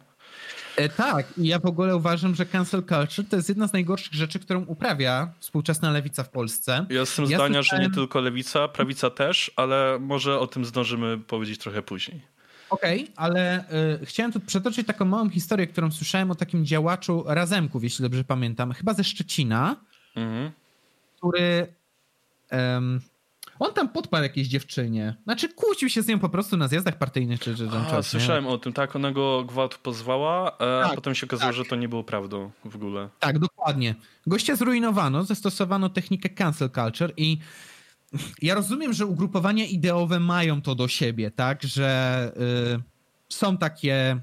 [0.75, 4.13] E, tak, i ja w ogóle uważam, że cancel culture to jest jedna z najgorszych
[4.13, 6.85] rzeczy, którą uprawia współczesna lewica w Polsce.
[6.89, 7.83] Ja jestem ja zdania, słyszałem...
[7.83, 12.21] że nie tylko lewica, prawica też, ale może o tym zdążymy powiedzieć trochę później.
[12.69, 13.65] Okej, okay, ale
[14.01, 18.23] y, chciałem tu przetoczyć taką małą historię, którą słyszałem o takim działaczu Razemków, jeśli dobrze
[18.23, 19.75] pamiętam, chyba ze Szczecina,
[20.15, 20.51] mhm.
[21.17, 21.67] który
[23.61, 25.15] on tam podpadł jakiejś dziewczynie.
[25.23, 28.47] Znaczy kłócił się z nią po prostu na zjazdach partyjnych czy, czy a, czas, Słyszałem
[28.47, 31.55] o tym, tak, ona go gwałt pozwała, e, a tak, potem się okazało, tak.
[31.55, 33.09] że to nie było prawdą w ogóle.
[33.19, 33.95] Tak, dokładnie.
[34.27, 37.37] Gościa zrujnowano, zastosowano technikę cancel culture i
[38.41, 42.31] ja rozumiem, że ugrupowania ideowe mają to do siebie, tak, że
[42.77, 42.81] y,
[43.29, 44.21] są takie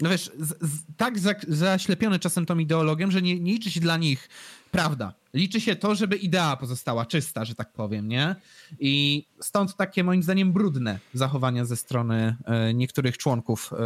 [0.00, 3.80] no wiesz, z, z, tak za, zaślepione czasem tą ideologią, że nie, nie liczy się
[3.80, 4.28] dla nich
[4.70, 5.14] prawda.
[5.34, 8.36] Liczy się to, żeby idea pozostała czysta, że tak powiem, nie?
[8.80, 12.36] I stąd takie moim zdaniem brudne zachowania ze strony
[12.70, 13.76] y, niektórych członków y,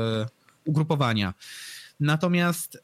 [0.65, 1.35] ugrupowania.
[2.01, 2.81] Natomiast y,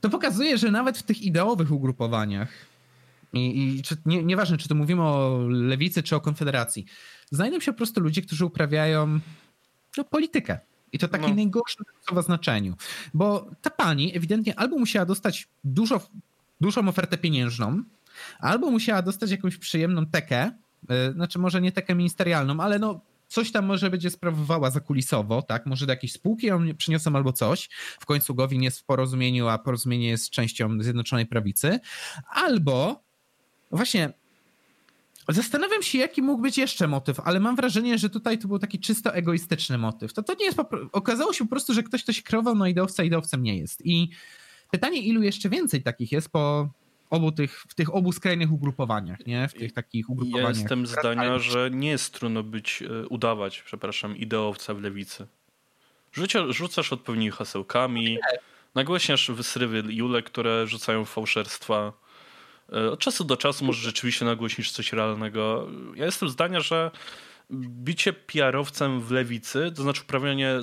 [0.00, 2.48] to pokazuje, że nawet w tych ideowych ugrupowaniach
[3.32, 6.86] i, i czy, nie, nieważne, czy to mówimy o lewicy, czy o konfederacji,
[7.30, 9.20] znajdą się po prostu ludzie, którzy uprawiają
[9.96, 10.58] no, politykę
[10.92, 11.34] i to takiej no.
[11.34, 12.74] najgorszym w znaczeniu.
[13.14, 16.00] Bo ta pani ewidentnie albo musiała dostać dużo,
[16.60, 17.82] dużą ofertę pieniężną,
[18.38, 20.50] albo musiała dostać jakąś przyjemną tekę,
[20.88, 25.66] yy, znaczy może nie tekę ministerialną, ale no coś tam może będzie sprawowała zakulisowo, tak?
[25.66, 27.68] Może do jakiejś spółki ją przyniosą albo coś.
[28.00, 31.80] W końcu Gowin jest w porozumieniu, a porozumienie jest częścią Zjednoczonej Prawicy.
[32.30, 33.02] Albo
[33.70, 34.12] właśnie
[35.28, 38.78] Zastanawiam się, jaki mógł być jeszcze motyw, ale mam wrażenie, że tutaj to był taki
[38.80, 40.12] czysto egoistyczny motyw.
[40.12, 40.58] To, to nie jest
[40.92, 43.86] Okazało się po prostu, że ktoś, kto się kreował na ideowca, ideowcem nie jest.
[43.86, 44.10] I
[44.70, 46.68] pytanie, ilu jeszcze więcej takich jest po
[47.10, 49.48] obu tych, w tych obu skrajnych ugrupowaniach, nie?
[49.48, 50.54] W tych takich ugrupowaniach.
[50.54, 55.26] Ja jestem zdania, że nie jest trudno być, e, udawać, przepraszam, ideowca w lewicy.
[56.12, 58.18] Rzucia, rzucasz odpowiednimi hasełkami,
[58.74, 61.92] nagłaśniasz wysrywy Julek, które rzucają fałszerstwa.
[62.72, 65.68] E, od czasu do czasu może rzeczywiście nagłośnisz coś realnego.
[65.94, 66.90] Ja jestem zdania, że
[67.50, 70.62] bicie PR-owcem w lewicy, to znaczy uprawianie e,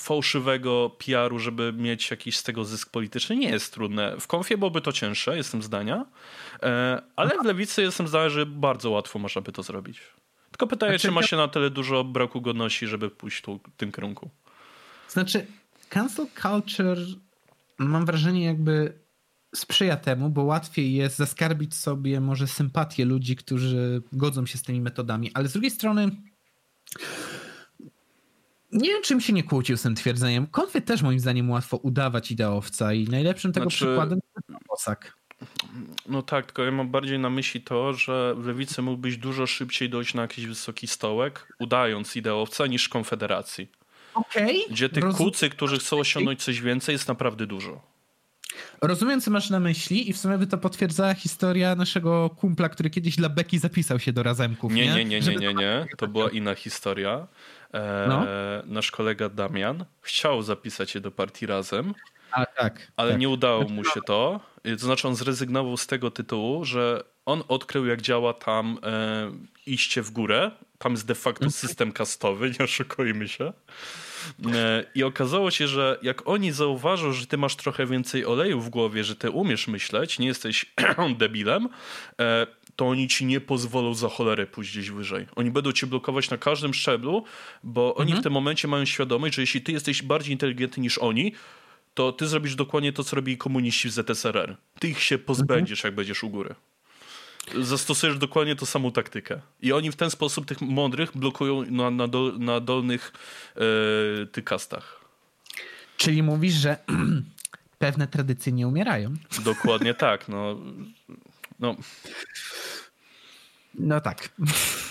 [0.00, 4.16] fałszywego PR-u, żeby mieć jakiś z tego zysk polityczny, nie jest trudne.
[4.20, 6.06] W konfie byłoby to cięższe, jestem zdania,
[6.62, 10.00] e, ale w lewicy jestem zdania, że bardzo łatwo można by to zrobić.
[10.50, 13.76] Tylko pytanie, znaczy, czy ma się na tyle dużo braku godności, żeby pójść tu, w
[13.76, 14.30] tym kierunku.
[15.08, 15.46] Znaczy,
[15.88, 16.98] cancel culture
[17.78, 19.01] mam wrażenie jakby
[19.54, 24.80] sprzyja temu, bo łatwiej jest zaskarbić sobie może sympatię ludzi, którzy godzą się z tymi
[24.80, 26.10] metodami, ale z drugiej strony
[28.72, 30.46] nie wiem, czym się nie kłócił z tym twierdzeniem.
[30.46, 35.16] Konfy też moim zdaniem łatwo udawać ideowca i najlepszym tego znaczy, przykładem jest Bosak.
[36.06, 39.90] No tak, tylko ja mam bardziej na myśli to, że w lewicy mógłbyś dużo szybciej
[39.90, 43.70] dojść na jakiś wysoki stołek, udając ideowca, niż Konfederacji.
[44.14, 45.30] Okay, Gdzie tych rozumiem.
[45.30, 47.91] kucy, którzy chcą osiągnąć coś więcej, jest naprawdę dużo.
[48.82, 52.90] Rozumiem, co masz na myśli i w sumie by to potwierdzała historia naszego kumpla, który
[52.90, 54.72] kiedyś dla Beki zapisał się do Razemków.
[54.72, 55.86] Nie, nie, nie, nie, nie, nie.
[55.96, 57.26] To była inna historia.
[57.74, 58.26] E, no.
[58.66, 61.94] Nasz kolega Damian chciał zapisać się do partii Razem,
[62.30, 63.20] A, tak, ale tak.
[63.20, 64.40] nie udało mu się to.
[64.62, 69.30] To znaczy on zrezygnował z tego tytułu, że on odkrył jak działa tam e,
[69.66, 70.50] iście w górę.
[70.78, 71.52] Tam jest de facto mhm.
[71.52, 73.52] system kastowy, nie oszukujmy się.
[74.54, 78.68] E, I okazało się, że jak oni zauważą, że ty masz trochę więcej oleju w
[78.68, 80.66] głowie, że ty umiesz myśleć, nie jesteś
[81.18, 81.68] debilem,
[82.20, 82.46] e,
[82.76, 85.26] to oni ci nie pozwolą za cholerę pójść gdzieś wyżej.
[85.36, 87.24] Oni będą cię blokować na każdym szczeblu,
[87.62, 88.08] bo mhm.
[88.08, 91.32] oni w tym momencie mają świadomość, że jeśli ty jesteś bardziej inteligentny niż oni,
[91.94, 94.56] to ty zrobisz dokładnie to, co robili komuniści w ZSRR.
[94.78, 95.90] Ty ich się pozbędziesz, mhm.
[95.90, 96.54] jak będziesz u góry
[97.60, 99.40] zastosujesz dokładnie tą samą taktykę.
[99.60, 102.06] I oni w ten sposób tych mądrych blokują na, na,
[102.38, 103.12] na dolnych
[103.56, 105.00] yy, tych kastach.
[105.96, 106.76] Czyli mówisz, że
[107.78, 109.14] pewne tradycje nie umierają.
[109.44, 110.28] Dokładnie tak.
[110.28, 110.56] No,
[111.60, 111.76] no.
[113.74, 114.28] no tak.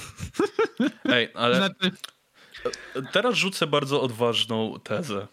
[1.06, 1.98] Ej, ale znaczy...
[3.12, 5.28] teraz rzucę bardzo odważną tezę.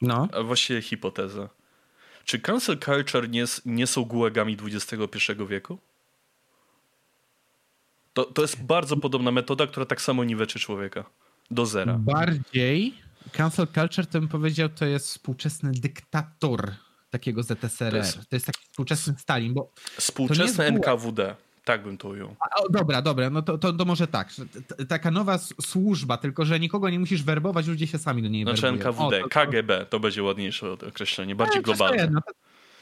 [0.00, 0.28] No.
[0.32, 1.48] A właściwie hipotezę.
[2.24, 5.78] Czy cancel culture nie, nie są gułagami XXI wieku?
[8.12, 11.04] To, to jest bardzo podobna metoda, która tak samo niweczy człowieka.
[11.50, 11.98] Do zera.
[11.98, 12.94] Bardziej
[13.32, 16.72] cancel culture, to bym powiedział, to jest współczesny dyktator
[17.10, 17.90] takiego ZSRR.
[17.90, 19.72] To jest, to jest taki współczesny Stalin, bo...
[19.96, 21.36] Współczesny NKWD.
[21.64, 22.36] Tak bym to ujął.
[22.56, 24.30] O, dobra, dobra, no to, to, to może tak.
[24.88, 28.62] Taka nowa służba, tylko że nikogo nie musisz werbować, ludzie się sami do niej znaczy
[28.62, 28.82] werbują.
[28.82, 32.10] Znaczy NKWD, o, to, KGB, to będzie ładniejsze określenie, bardziej globalne.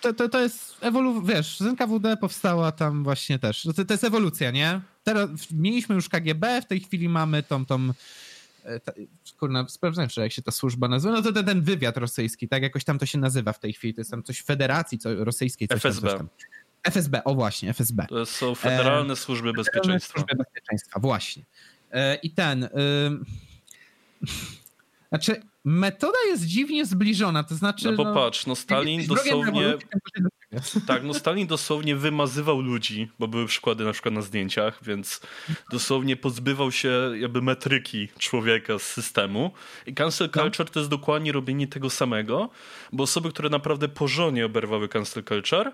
[0.00, 3.62] To, to, to jest ewolucja, wiesz, z NKWD powstała tam właśnie też.
[3.62, 4.80] To, to jest ewolucja, nie?
[5.04, 7.90] Teraz mieliśmy już KGB, w tej chwili mamy tą, tą
[8.64, 8.92] e, ta,
[9.38, 12.84] kurna, sprawdzałem, jak się ta służba nazywa, no to ten, ten wywiad rosyjski, tak jakoś
[12.84, 15.68] tam to się nazywa w tej chwili, to jest tam coś federacji co, rosyjskiej.
[15.68, 16.08] Coś FSB.
[16.08, 16.28] Tam, coś tam.
[16.82, 18.06] FSB, o właśnie, FSB.
[18.08, 20.12] To są Federalne e, Służby Bezpieczeństwa.
[20.12, 21.44] Służby Bezpieczeństwa, właśnie.
[21.92, 22.64] E, I ten...
[22.64, 22.68] Y,
[25.08, 27.92] znaczy, metoda jest dziwnie zbliżona, to znaczy...
[27.92, 29.74] No popatrz, no, no Stalin dosłownie...
[30.86, 35.20] Tak, no Stalin dosłownie wymazywał ludzi, bo były przykłady na przykład na zdjęciach, więc
[35.72, 39.50] dosłownie pozbywał się jakby metryki człowieka z systemu.
[39.86, 40.42] I cancel no.
[40.42, 42.50] culture to jest dokładnie robienie tego samego,
[42.92, 45.72] bo osoby, które naprawdę porządnie oberwały cancel culture,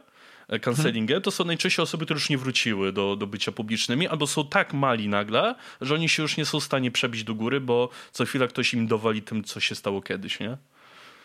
[0.64, 4.48] cancelingiem, to są najczęściej osoby, które już nie wróciły do, do bycia publicznymi, albo są
[4.48, 7.88] tak mali nagle, że oni się już nie są w stanie przebić do góry, bo
[8.12, 10.56] co chwila ktoś im dowali tym, co się stało kiedyś, nie?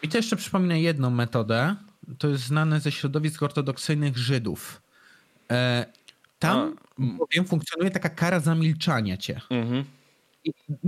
[0.03, 1.75] I to jeszcze przypominę jedną metodę.
[2.17, 4.81] To jest znane ze środowisk ortodoksyjnych Żydów.
[5.51, 5.85] E,
[6.39, 9.41] tam bowiem funkcjonuje taka kara zamilczania cię.
[9.49, 9.85] Mhm.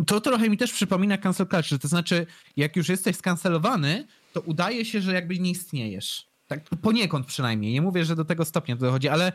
[0.07, 1.79] to trochę mi też przypomina cancel culture.
[1.79, 2.25] To znaczy,
[2.57, 6.32] jak już jesteś skancelowany, to udaje się, że jakby nie istniejesz.
[6.47, 7.73] Tak poniekąd przynajmniej.
[7.73, 9.31] Nie mówię, że do tego stopnia to dochodzi, ale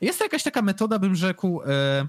[0.00, 1.62] jest to jakaś taka metoda, bym rzekł.
[1.62, 2.06] E,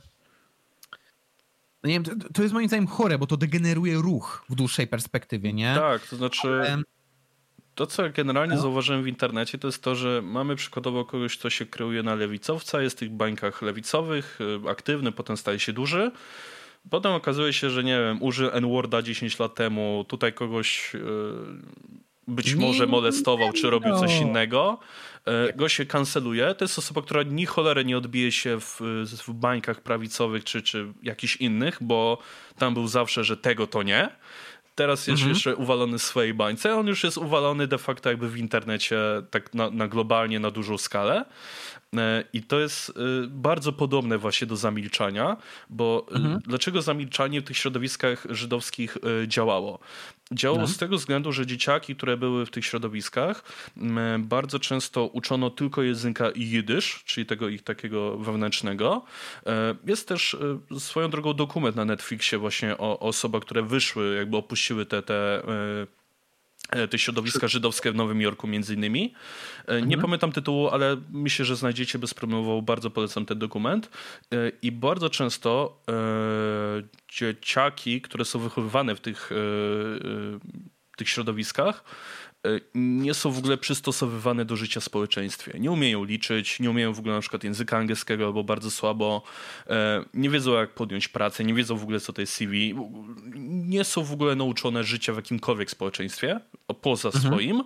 [1.83, 4.87] no nie wiem, to, to, jest moim zdaniem chore, bo to degeneruje ruch w dłuższej
[4.87, 5.75] perspektywie, nie?
[5.75, 6.47] Tak, to znaczy.
[6.47, 6.81] Ale...
[7.75, 8.61] To, co generalnie no.
[8.61, 12.81] zauważyłem w internecie, to jest to, że mamy przykładowo kogoś, kto się kreuje na lewicowca,
[12.81, 16.11] jest w tych bańkach lewicowych, e, aktywny, potem staje się duży.
[16.89, 20.95] Potem okazuje się, że nie wiem, użył N-Worda 10 lat temu, tutaj kogoś
[22.27, 24.79] być może molestował, czy robił coś innego,
[25.25, 26.55] e, go się kanceluje.
[26.55, 28.81] To jest osoba, która ni cholery nie odbije się w,
[29.27, 32.17] w bańkach prawicowych, czy, czy jakichś innych, bo
[32.57, 34.09] tam był zawsze, że tego to nie.
[34.75, 35.29] Teraz jest mhm.
[35.29, 36.75] jeszcze uwalony w swojej bańce.
[36.75, 38.99] On już jest uwalony de facto jakby w internecie
[39.31, 41.25] tak na, na globalnie, na dużą skalę.
[41.97, 42.93] E, I to jest e,
[43.27, 45.37] bardzo podobne właśnie do zamilczania,
[45.69, 46.39] bo mhm.
[46.45, 48.97] dlaczego zamilczanie w tych środowiskach żydowskich
[49.27, 49.79] działało?
[50.31, 50.67] Działało no.
[50.67, 53.43] z tego względu, że dzieciaki, które były w tych środowiskach,
[54.19, 59.05] bardzo często uczono tylko języka jidysz, czyli tego ich takiego wewnętrznego.
[59.85, 60.37] Jest też
[60.79, 65.37] swoją drogą dokument na Netflixie właśnie o, o osobach, które wyszły, jakby opuściły te, te
[65.47, 65.87] E,
[66.89, 69.13] te środowiska żydowskie w Nowym Jorku między innymi.
[69.67, 70.01] E, nie mhm.
[70.01, 72.61] pamiętam tytułu, ale myślę, że znajdziecie bez problemu.
[72.61, 73.89] Bardzo polecam ten dokument.
[74.33, 75.81] E, I bardzo często
[77.09, 79.29] dzieciaki, które są wychowywane w tych,
[80.97, 81.83] tych środowiskach,
[82.26, 82.26] E,
[82.75, 85.59] nie są w ogóle przystosowywane do życia w społeczeństwie.
[85.59, 89.23] Nie umieją liczyć, nie umieją w ogóle na przykład języka angielskiego albo bardzo słabo,
[89.67, 92.75] e, nie wiedzą jak podjąć pracę, nie wiedzą w ogóle co to jest CV,
[93.45, 96.39] nie są w ogóle nauczone życia w jakimkolwiek społeczeństwie,
[96.81, 97.25] poza mhm.
[97.25, 97.63] swoim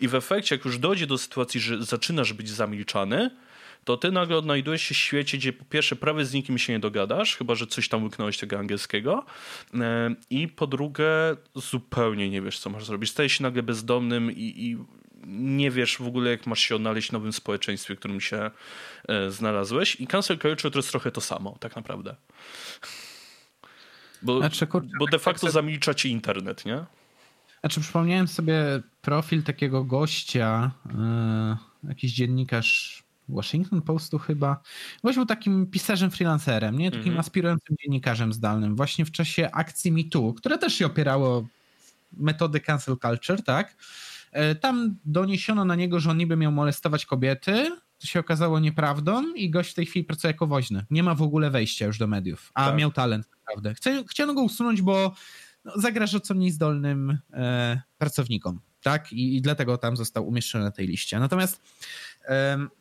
[0.00, 3.30] i w efekcie jak już dojdzie do sytuacji, że zaczynasz być zamilczany,
[3.84, 6.78] to ty nagle odnajdujesz się w świecie, gdzie po pierwsze prawie z nikim się nie
[6.78, 9.24] dogadasz, chyba że coś tam łyknąłeś tego angielskiego
[9.74, 11.06] e, i po drugie
[11.54, 13.10] zupełnie nie wiesz, co masz zrobić.
[13.10, 14.76] Stajesz się nagle bezdomnym i, i
[15.26, 18.50] nie wiesz w ogóle, jak masz się odnaleźć w nowym społeczeństwie, w którym się
[19.08, 20.00] e, znalazłeś.
[20.00, 22.16] I cancel culture to jest trochę to samo, tak naprawdę.
[24.22, 26.84] Bo, znaczy, kurczę, bo de facto tak zamilcza ci internet, nie?
[27.60, 30.70] Znaczy, przypomniałem sobie profil takiego gościa,
[31.82, 34.62] yy, jakiś dziennikarz Washington Postu chyba.
[35.02, 36.90] Właśnie był takim pisarzem freelancerem, nie?
[36.90, 37.20] Takim mm -hmm.
[37.20, 38.76] aspirującym dziennikarzem zdalnym.
[38.76, 41.46] Właśnie w czasie akcji MeToo, które też się opierało
[42.16, 43.76] metody cancel culture, tak?
[44.32, 49.34] E, tam doniesiono na niego, że on niby miał molestować kobiety, to się okazało nieprawdą
[49.34, 50.84] i gość w tej chwili pracuje jako woźny.
[50.90, 52.78] Nie ma w ogóle wejścia już do mediów, a tak.
[52.78, 53.74] miał talent naprawdę.
[54.10, 55.14] Chciano go usunąć, bo
[55.64, 59.12] no, zagraża co mniej zdolnym e, pracownikom, tak?
[59.12, 61.18] I, I dlatego tam został umieszczony na tej liście.
[61.18, 61.62] Natomiast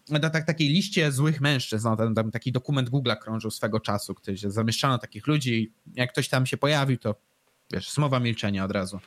[0.10, 4.14] na tak, takiej liście złych mężczyzn, no, tam, tam taki dokument Google'a krążył swego czasu,
[4.14, 7.15] gdzie zamieszczano takich ludzi, jak ktoś tam się pojawił, to
[7.74, 8.99] wiesz, smowa milczenia od razu.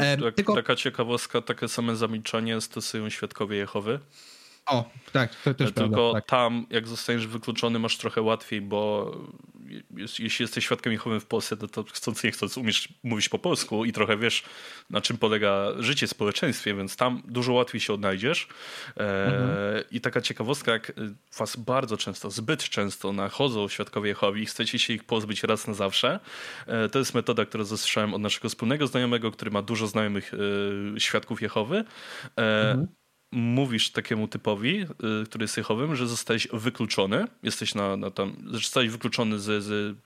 [0.00, 0.54] E, tak, Tylko...
[0.54, 4.00] Taka ciekawostka, takie same zamilczenie stosują świadkowie Jehowy.
[4.68, 6.26] O, tak, to też Tylko prawda, tak.
[6.26, 9.12] tam, jak zostaniesz wykluczony, masz trochę łatwiej, bo
[9.96, 13.84] jeśli jesteś świadkiem Jehowym w Polsce, to, to chcąc nie chcąc umiesz mówić po polsku
[13.84, 14.42] i trochę wiesz,
[14.90, 18.48] na czym polega życie w społeczeństwie, więc tam dużo łatwiej się odnajdziesz.
[18.96, 19.84] E, mhm.
[19.90, 20.92] I taka ciekawostka, jak
[21.38, 25.74] was bardzo często, zbyt często nachodzą świadkowie Jehowi i chcecie się ich pozbyć raz na
[25.74, 26.20] zawsze,
[26.66, 30.32] e, to jest metoda, którą zasłyszałem od naszego wspólnego znajomego, który ma dużo znajomych
[30.96, 31.84] e, świadków Jehowy.
[32.36, 32.97] Mhm
[33.32, 34.82] mówisz takiemu typowi,
[35.22, 39.96] y, który jest jechowym, że zostałeś wykluczony, jesteś na, na tam, zostałeś wykluczony z, z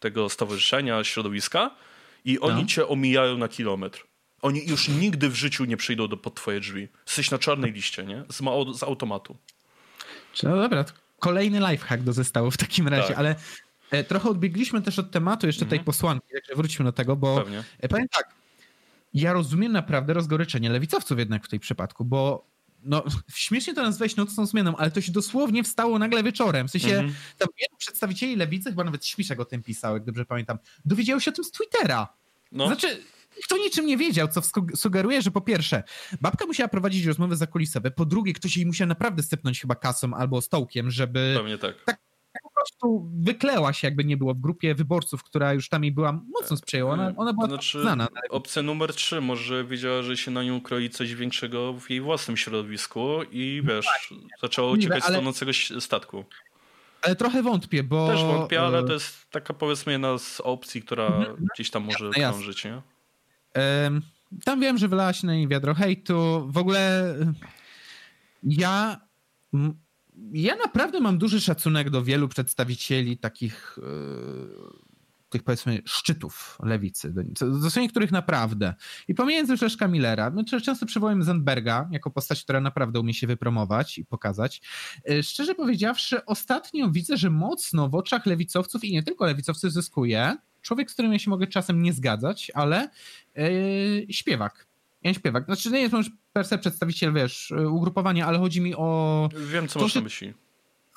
[0.00, 1.70] tego stowarzyszenia, środowiska
[2.24, 2.68] i oni no.
[2.68, 4.06] cię omijają na kilometr.
[4.42, 6.88] Oni już nigdy w życiu nie przyjdą do, pod twoje drzwi.
[7.06, 8.24] Jesteś na czarnej liście, nie?
[8.28, 8.42] Z,
[8.78, 9.36] z automatu.
[10.42, 10.84] No dobra,
[11.18, 13.18] kolejny lifehack do zestawu w takim razie, tak.
[13.18, 13.36] ale
[13.90, 15.78] e, trochę odbiegliśmy też od tematu jeszcze mhm.
[15.78, 17.64] tej posłanki, także wróćmy do tego, bo Pewnie.
[17.78, 18.34] E, powiem tak,
[19.14, 22.51] ja rozumiem naprawdę rozgoryczenie lewicowców jednak w tej przypadku, bo
[22.84, 23.04] no
[23.34, 26.68] śmiesznie to nazwać nocną zmianą, ale to się dosłownie wstało nagle wieczorem.
[26.68, 27.12] W sensie mm-hmm.
[27.38, 31.30] tam wielu przedstawicieli lewicy, chyba nawet Śmiszek o tym pisał, jak dobrze pamiętam, dowiedziało się
[31.30, 32.08] o tym z Twittera.
[32.52, 32.66] No.
[32.66, 33.02] Znaczy,
[33.44, 34.40] kto niczym nie wiedział, co
[34.76, 35.82] sugeruje, że po pierwsze,
[36.20, 40.40] babka musiała prowadzić rozmowy zakulisowe, po drugie, ktoś jej musiał naprawdę sypnąć chyba kasą albo
[40.40, 41.34] stołkiem, żeby...
[41.36, 42.02] Pewnie tak.
[42.62, 46.12] Tak prostu wykleła się, jakby nie było w grupie wyborców, która już tam jej była
[46.12, 46.92] mocno sprzyjała.
[46.92, 48.08] Ona, ona była znaczy, znana.
[48.30, 52.36] Opcja numer trzy, może wiedziała, że się na nią kroi coś większego w jej własnym
[52.36, 55.14] środowisku i wiesz, no tak, zaczęła uciekać ale...
[55.14, 56.24] z tonącego statku.
[57.02, 58.08] Ale trochę wątpię, bo...
[58.08, 61.46] Też wątpię, ale e, to jest taka powiedzmy jedna z opcji, która mhm.
[61.54, 62.82] gdzieś tam może jasne, krążyć, nie?
[64.44, 66.48] tam wiem, że wylałaś na niej wiadro hejtu.
[66.50, 67.14] W ogóle
[68.42, 69.00] ja
[70.32, 74.92] ja naprawdę mam duży szacunek do wielu przedstawicieli takich yy,
[75.28, 78.74] tych powiedzmy szczytów lewicy, do, niektórych naprawdę.
[79.08, 83.98] I pomijając już Millera, no, często przywołuję Zandberga jako postać, która naprawdę umie się wypromować
[83.98, 84.62] i pokazać.
[85.06, 90.36] Yy, szczerze powiedziawszy, ostatnio widzę, że mocno w oczach lewicowców i nie tylko lewicowców zyskuje
[90.62, 92.88] człowiek, z którym ja się mogę czasem nie zgadzać, ale
[93.34, 94.66] yy, śpiewak.
[95.02, 95.44] Ja śpiewak.
[95.44, 99.28] Znaczy nie jest może per se przedstawiciel, wiesz, ugrupowania, ale chodzi mi o...
[99.36, 100.34] Wiem, co masz na myśli.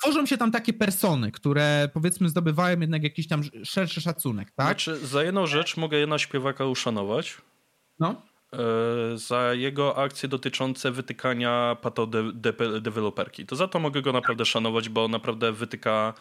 [0.02, 4.66] Tworzą się tam takie persony, które powiedzmy zdobywają jednak jakiś tam szerszy szacunek, tak?
[4.66, 7.36] Znaczy, za jedną rzecz mogę jedna śpiewaka uszanować.
[7.98, 8.22] No.
[8.52, 12.22] E, za jego akcje dotyczące wytykania pato de.
[13.46, 16.14] To za to mogę go naprawdę szanować, bo naprawdę wytyka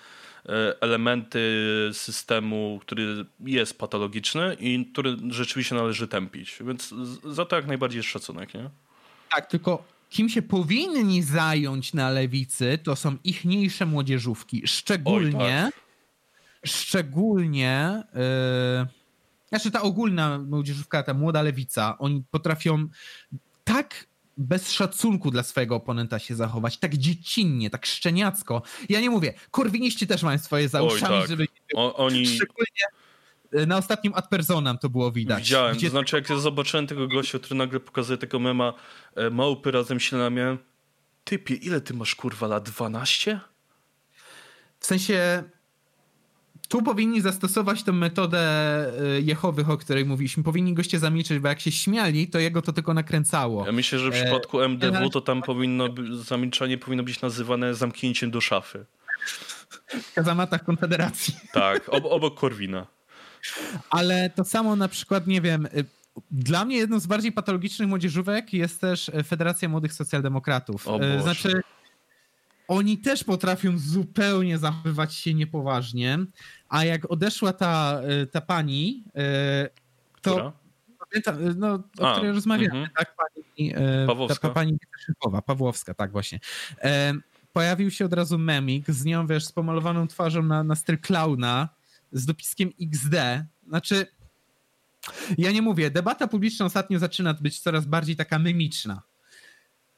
[0.45, 1.39] e, elementy
[1.93, 6.57] systemu, który jest patologiczny i który rzeczywiście należy tępić.
[6.61, 6.93] Więc
[7.23, 8.69] za to jak najbardziej jest szacunek, nie?
[9.35, 14.67] Tak, tylko kim się powinni zająć na lewicy, to są ichniejsze młodzieżówki.
[14.67, 15.81] Szczególnie, Oj, tak.
[16.65, 18.87] szczególnie, yy,
[19.49, 22.87] znaczy ta ogólna młodzieżówka, ta młoda lewica, oni potrafią
[23.63, 24.07] tak
[24.37, 28.61] bez szacunku dla swojego oponenta się zachować, tak dziecinnie, tak szczeniacko.
[28.89, 31.29] Ja nie mówię, korwiniści też mają swoje za uszami, tak.
[31.29, 31.47] żeby...
[31.75, 32.25] O, oni...
[32.25, 32.85] Szczególnie
[33.67, 35.43] na ostatnim Ad Personam to było widać.
[35.43, 35.87] Widziałem, Gdzie...
[35.87, 38.73] to znaczy jak ja zobaczyłem tego gościa, który nagle pokazuje tego mema
[39.15, 40.41] e, małpy razem ślinami,
[41.23, 42.69] typie, ile ty masz kurwa lat?
[42.69, 43.39] 12?
[44.79, 45.43] W sensie
[46.67, 48.41] tu powinni zastosować tę metodę
[49.17, 50.43] y, Jehowych, o której mówiliśmy.
[50.43, 53.65] Powinni goście zamilczeć, bo jak się śmiali, to jego to tylko nakręcało.
[53.65, 58.31] Ja myślę, że w e, przypadku MDW to tam powinno zamilczenie powinno być nazywane zamknięciem
[58.31, 58.85] do szafy.
[59.87, 61.35] W kazamatach Konfederacji.
[61.53, 62.87] Tak, ob obok Korwina.
[63.89, 65.85] Ale to samo na przykład, nie wiem, y,
[66.31, 70.87] dla mnie jedną z bardziej patologicznych młodzieżówek jest też Federacja Młodych Socjaldemokratów.
[70.87, 71.21] O y.
[71.21, 71.61] Znaczy,
[72.67, 76.19] oni też potrafią zupełnie zachowywać się niepoważnie,
[76.69, 79.69] a jak odeszła ta, y, ta pani, y,
[80.21, 80.51] to Która?
[81.09, 82.97] pamiętam, y, no, o a, której rozmawiamy, mm -hmm.
[82.97, 83.73] tak, pani,
[84.07, 84.47] Pawłowska.
[84.47, 86.39] Ta, pani szefowa, Pawłowska, tak właśnie.
[87.53, 91.69] Pojawił się od razu memik z nią, wiesz, z pomalowaną twarzą na, na styl klauna,
[92.11, 93.15] z dopiskiem XD.
[93.67, 94.07] Znaczy,
[95.37, 99.01] ja nie mówię, debata publiczna ostatnio zaczyna być coraz bardziej taka mimiczna.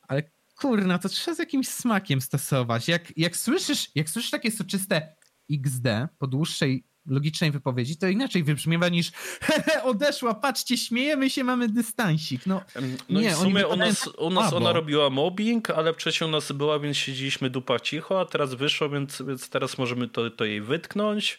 [0.07, 0.23] Ale
[0.55, 2.87] kurna, to trzeba z jakimś smakiem stosować.
[2.87, 5.15] Jak, jak, słyszysz, jak słyszysz takie soczyste
[5.51, 9.11] XD po dłuższej logicznej wypowiedzi, to inaczej wybrzmiewa niż
[9.41, 12.45] hehe, odeszła, patrzcie, śmiejemy się, mamy dystansik.
[12.45, 12.61] No,
[13.09, 16.51] no nie, w sumie u nas, u nas ona robiła mobbing, ale wcześniej u nas
[16.51, 20.61] była, więc siedzieliśmy dupa cicho, a teraz wyszło, więc, więc teraz możemy to, to jej
[20.61, 21.37] wytknąć.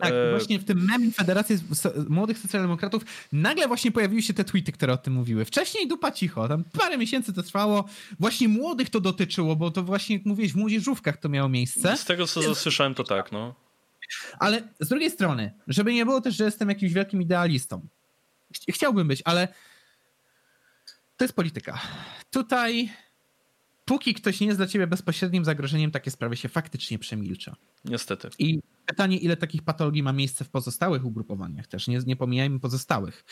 [0.00, 0.30] Tak, e...
[0.30, 1.58] właśnie w tym memie Federacji
[2.08, 5.44] Młodych Socjaldemokratów nagle właśnie pojawiły się te tweety, które o tym mówiły.
[5.44, 7.84] Wcześniej dupa cicho, tam parę miesięcy to trwało.
[8.20, 11.96] Właśnie młodych to dotyczyło, bo to właśnie, jak mówiłeś, w młodzieżówkach to miało miejsce.
[11.96, 13.54] Z tego, co słyszałem, to tak, no.
[14.38, 17.80] Ale z drugiej strony, żeby nie było też, że jestem jakimś wielkim idealistą.
[18.68, 19.48] Chciałbym być, ale
[21.16, 21.80] to jest polityka.
[22.30, 22.92] Tutaj
[23.90, 27.56] póki ktoś nie jest dla ciebie bezpośrednim zagrożeniem, takie sprawy się faktycznie przemilcza.
[27.84, 28.28] Niestety.
[28.38, 33.24] I pytanie, ile takich patologii ma miejsce w pozostałych ugrupowaniach też, nie, nie pomijajmy pozostałych.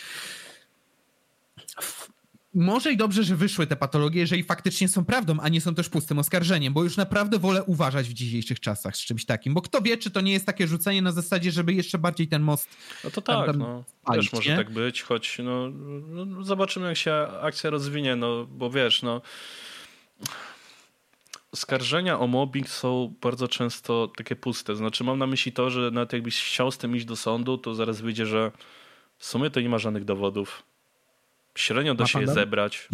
[2.55, 5.89] Może i dobrze, że wyszły te patologie, jeżeli faktycznie są prawdą, a nie są też
[5.89, 9.82] pustym oskarżeniem, bo już naprawdę wolę uważać w dzisiejszych czasach z czymś takim, bo kto
[9.82, 12.68] wie, czy to nie jest takie rzucenie na zasadzie, żeby jeszcze bardziej ten most
[13.05, 13.85] No to tak, tam, no.
[14.02, 14.56] Spalić, też może nie?
[14.56, 15.68] tak być, choć no,
[16.24, 17.12] no, zobaczymy jak się
[17.43, 19.22] akcja rozwinie, no bo wiesz, no
[21.54, 24.76] Skarżenia o mobbing są bardzo często takie puste.
[24.76, 27.74] Znaczy, mam na myśli to, że nawet jakbyś chciał z tym iść do sądu, to
[27.74, 28.52] zaraz wyjdzie, że
[29.18, 30.62] w sumie to nie ma żadnych dowodów.
[31.54, 32.88] Średnio da się je zebrać.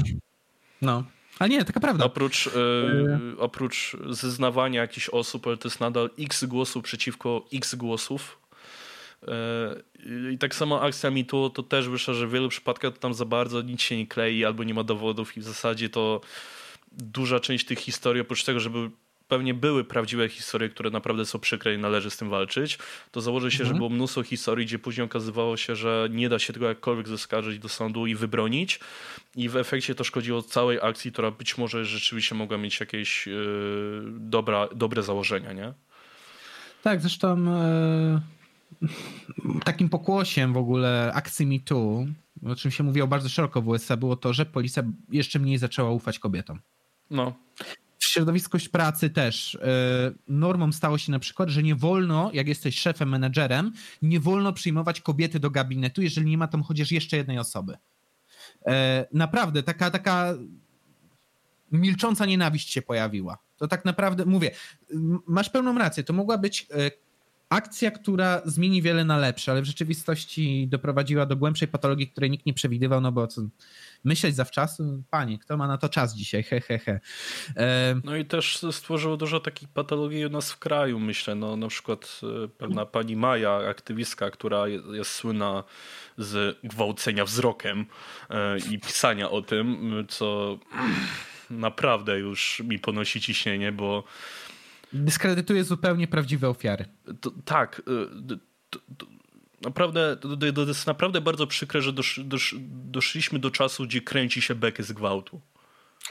[0.83, 1.05] No.
[1.39, 2.05] Ale nie, taka prawda.
[2.05, 8.39] Oprócz, yy, oprócz zeznawania jakichś osób, ale to jest nadal x głosów przeciwko x głosów.
[9.23, 13.15] Yy, I tak samo akcja MeToo to też wyszło, że w wielu przypadkach to tam
[13.15, 16.21] za bardzo nic się nie klei albo nie ma dowodów i w zasadzie to
[16.97, 18.91] duża część tych historii, oprócz tego, żeby
[19.29, 22.79] pewnie były prawdziwe historie, które naprawdę są przykre i należy z tym walczyć,
[23.11, 23.69] to założę się, mhm.
[23.69, 27.59] że było mnóstwo historii, gdzie później okazywało się, że nie da się tego jakkolwiek zaskarżyć
[27.59, 28.81] do sądu i wybronić
[29.37, 34.03] i w efekcie to szkodziło całej akcji, która być może rzeczywiście mogła mieć jakieś yy,
[34.09, 35.73] dobra, dobre założenia, nie?
[36.83, 37.45] Tak, zresztą
[38.83, 42.07] yy, takim pokłosiem w ogóle akcji MeToo,
[42.47, 45.91] o czym się mówiło bardzo szeroko w USA, było to, że policja jeszcze mniej zaczęła
[45.91, 46.61] ufać kobietom.
[47.11, 47.35] No.
[47.99, 49.59] W środowisku pracy też e,
[50.29, 53.73] normą stało się na przykład, że nie wolno, jak jesteś szefem, menedżerem,
[54.03, 57.77] nie wolno przyjmować kobiety do gabinetu, jeżeli nie ma tam chociaż jeszcze jednej osoby.
[58.67, 60.35] E, naprawdę, taka, taka
[61.73, 63.39] milcząca nienawiść się pojawiła.
[63.57, 64.51] To tak naprawdę, mówię,
[65.27, 66.91] masz pełną rację, to mogła być e,
[67.49, 72.47] akcja, która zmieni wiele na lepsze, ale w rzeczywistości doprowadziła do głębszej patologii, której nikt
[72.47, 73.27] nie przewidywał, no bo
[74.05, 77.01] myśleć zawczasu, panie, kto ma na to czas dzisiaj, he, he, he.
[77.57, 78.01] E...
[78.05, 82.21] No i też stworzyło dużo takich patologii u nas w kraju, myślę, no na przykład
[82.45, 85.65] e, pewna pani Maja, aktywistka, która jest, jest słynna
[86.19, 87.87] z gwałcenia wzrokiem
[88.31, 90.59] e, i pisania o tym, co
[91.51, 94.05] naprawdę już mi ponosi ciśnienie, bo
[94.93, 96.85] dyskredytuje zupełnie prawdziwe ofiary.
[97.21, 97.83] To, tak.
[98.71, 99.07] To, to,
[99.63, 100.17] naprawdę,
[100.55, 104.83] to, jest naprawdę bardzo przykre, że dosz, dosz, doszliśmy do czasu, gdzie kręci się bekę
[104.83, 105.41] z gwałtu.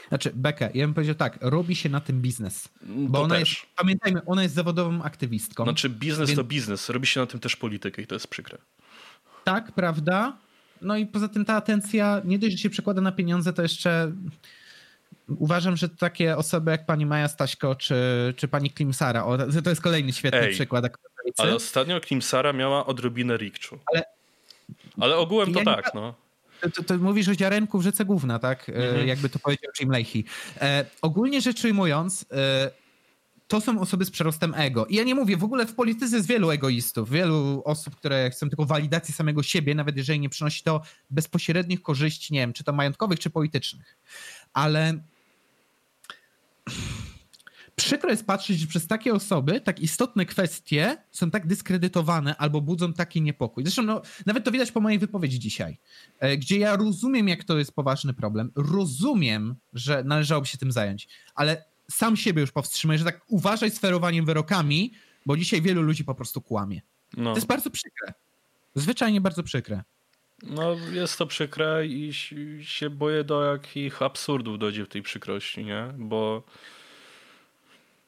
[0.08, 2.68] Znaczy, Bekę, ja bym powiedział tak, robi się na tym biznes.
[2.82, 3.50] Mm, bo to ona też.
[3.50, 5.64] jest, pamiętajmy, ona jest zawodową aktywistką.
[5.64, 6.38] Znaczy, biznes więc...
[6.38, 8.58] to biznes, robi się na tym też politykę i to jest przykre.
[9.44, 10.36] Tak, prawda?
[10.82, 14.12] No i poza tym ta atencja nie dość, że się przekłada na pieniądze, to jeszcze
[15.28, 17.94] uważam, że takie osoby jak pani Maja Staśko czy,
[18.36, 20.84] czy pani Klimsara, o, to jest kolejny świetny Ej, przykład.
[21.38, 23.78] Ale ostatnio Klimsara miała odrobinę rikczu.
[23.92, 24.04] Ale,
[25.00, 26.00] ale ogółem to ja tak, nie...
[26.00, 26.14] no.
[26.74, 28.68] To, to, mówisz o ziarenku w rzece główna, tak?
[28.68, 29.08] E, mhm.
[29.08, 30.24] Jakby to powiedział Jim Leahy.
[30.60, 32.70] E, ogólnie rzecz ujmując, e,
[33.48, 34.86] to są osoby z przerostem ego.
[34.86, 38.48] I ja nie mówię, w ogóle w polityce jest wielu egoistów, wielu osób, które chcą
[38.48, 40.80] tylko walidacji samego siebie, nawet jeżeli nie przynosi to
[41.10, 43.96] bezpośrednich korzyści, nie wiem, czy to majątkowych, czy politycznych.
[44.52, 44.94] Ale
[47.76, 52.92] przykro jest patrzeć, że przez takie osoby tak istotne kwestie są tak dyskredytowane albo budzą
[52.92, 53.64] taki niepokój.
[53.64, 55.78] Zresztą no, nawet to widać po mojej wypowiedzi dzisiaj,
[56.20, 61.08] e, gdzie ja rozumiem, jak to jest poważny problem, rozumiem, że należałoby się tym zająć,
[61.34, 64.92] ale sam siebie już powstrzymuję, że tak uważaj z ferowaniem wyrokami,
[65.26, 66.80] bo dzisiaj wielu ludzi po prostu kłamie.
[67.16, 67.30] No.
[67.30, 68.14] To jest bardzo przykre.
[68.74, 69.82] Zwyczajnie bardzo przykre.
[70.42, 72.12] No, jest to przykre i
[72.62, 75.94] się boję, do jakich absurdów dojdzie w tej przykrości, nie?
[75.98, 76.42] Bo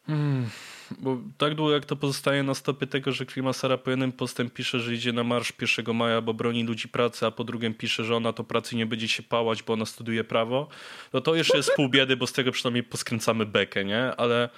[0.06, 0.50] Hmm,
[0.90, 4.80] bo tak długo jak to pozostaje na stopie tego, że Klimasara po jednym postem pisze,
[4.80, 8.16] że idzie na marsz 1 maja, bo broni ludzi pracy, a po drugim pisze, że
[8.16, 10.68] ona to pracy nie będzie się pałać, bo ona studiuje prawo,
[11.12, 14.16] no to jeszcze jest pół biedy, bo z tego przynajmniej poskręcamy bekę, nie?
[14.16, 14.48] Ale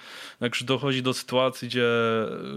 [0.41, 1.87] jak dochodzi do sytuacji, gdzie,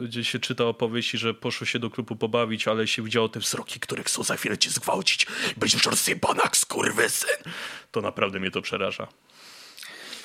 [0.05, 3.81] gdzie się czyta opowieści, że poszło się do klubu pobawić, ale się widziało te wzroki,
[3.81, 7.53] które chcą za chwilę cię zgwałcić, będziesz rozjebana, skurwysyn,
[7.91, 9.09] to naprawdę mnie to przeraża.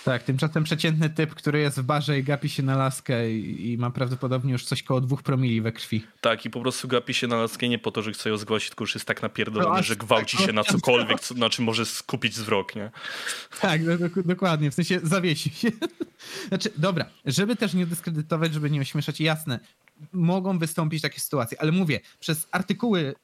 [0.08, 3.78] Tak, tymczasem przeciętny typ, który jest w barze i gapi się na laskę i, i
[3.78, 6.04] ma prawdopodobnie już coś koło dwóch promili we krwi.
[6.22, 8.70] Tak, i po prostu gapi się na laskę nie po to, że chce ją zgłosić,
[8.70, 11.66] tylko już jest tak napierdolony, no, że gwałci tak, się na cokolwiek, co, na czym
[11.66, 12.92] może skupić wzrok, nie?
[13.62, 15.72] Tak, do, do, dokładnie, w sensie zawiesi się.
[16.50, 19.60] Znaczy, dobra, żeby też nie dyskredytować, żeby nie ośmieszać, jasne,
[20.14, 23.16] mogą wystąpić takie sytuacje, ale mówię, przez artykuły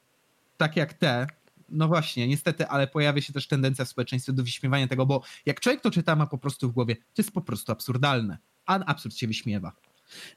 [0.58, 1.28] takie jak te,
[1.70, 5.60] no właśnie, niestety, ale pojawia się też tendencja w społeczeństwie do wyśmiewania tego, bo jak
[5.60, 9.16] człowiek to czyta, ma po prostu w głowie, to jest po prostu absurdalne, a absurd
[9.16, 9.72] się wyśmiewa.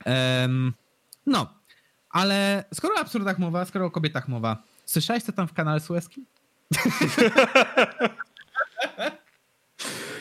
[0.06, 0.74] Um,
[1.26, 1.54] no,
[2.10, 6.26] ale skoro o absurdach mowa, skoro o kobietach mowa, słyszałeś co tam w kanale Suezkim?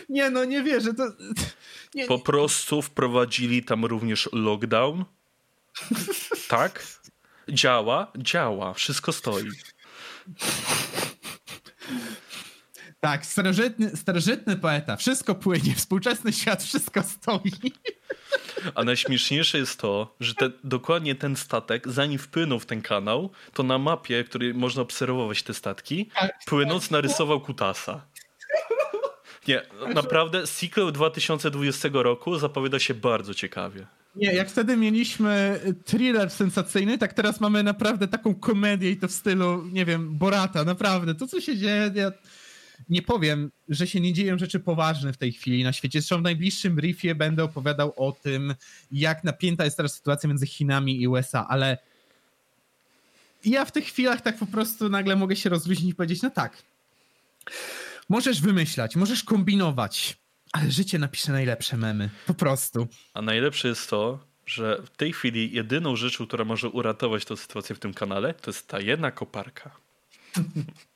[0.10, 1.04] nie no, nie wierzę, to...
[1.96, 5.06] Nie, po prostu wprowadzili tam również lockdown.
[6.48, 6.84] tak?
[7.50, 8.12] Działa?
[8.18, 8.74] Działa.
[8.74, 9.50] Wszystko stoi.
[13.06, 14.96] Tak, starożytny, starożytny poeta.
[14.96, 17.52] Wszystko płynie, współczesny świat, wszystko stoi.
[18.76, 23.64] A najśmieszniejsze jest to, że te, dokładnie ten statek, zanim wpłynął w ten kanał, to
[23.64, 28.06] na mapie, której można obserwować te statki, tak, płynąc narysował kutasa.
[29.48, 29.62] Nie,
[29.94, 33.86] naprawdę sequel 2020 roku zapowiada się bardzo ciekawie.
[34.16, 39.12] Nie, jak wtedy mieliśmy thriller sensacyjny, tak teraz mamy naprawdę taką komedię i to w
[39.12, 41.16] stylu, nie wiem, Borata, naprawdę.
[41.16, 42.12] To, co się dzieje, ja
[42.90, 46.02] nie powiem, że się nie dzieją rzeczy poważne w tej chwili na świecie.
[46.02, 48.56] Zresztą w najbliższym briefie będę opowiadał o tym,
[48.92, 51.78] jak napięta jest teraz sytuacja między Chinami i USA, ale
[53.46, 56.64] ja w tych chwilach tak po prostu nagle mogę się rozluźnić i powiedzieć, no tak,
[58.10, 60.18] możesz wymyślać, możesz kombinować,
[60.52, 62.10] ale życie napisze najlepsze memy.
[62.28, 62.88] Po prostu.
[63.14, 67.76] A najlepsze jest to, że w tej chwili jedyną rzeczą, która może uratować tę sytuację
[67.76, 69.72] w tym kanale, to jest ta jedna koparka.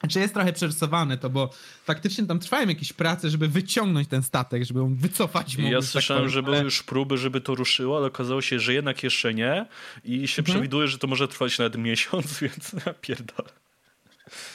[0.00, 1.50] Znaczy jest trochę przerysowane to, bo
[1.84, 5.54] faktycznie tam trwają jakieś prace, żeby wyciągnąć ten statek, żeby ją wycofać.
[5.54, 8.74] Ja tak słyszałem, tak że były już próby, żeby to ruszyło, ale okazało się, że
[8.74, 9.66] jednak jeszcze nie
[10.04, 10.44] i się mhm.
[10.44, 13.48] przewiduje, że to może trwać nawet miesiąc, więc ja pierdolę.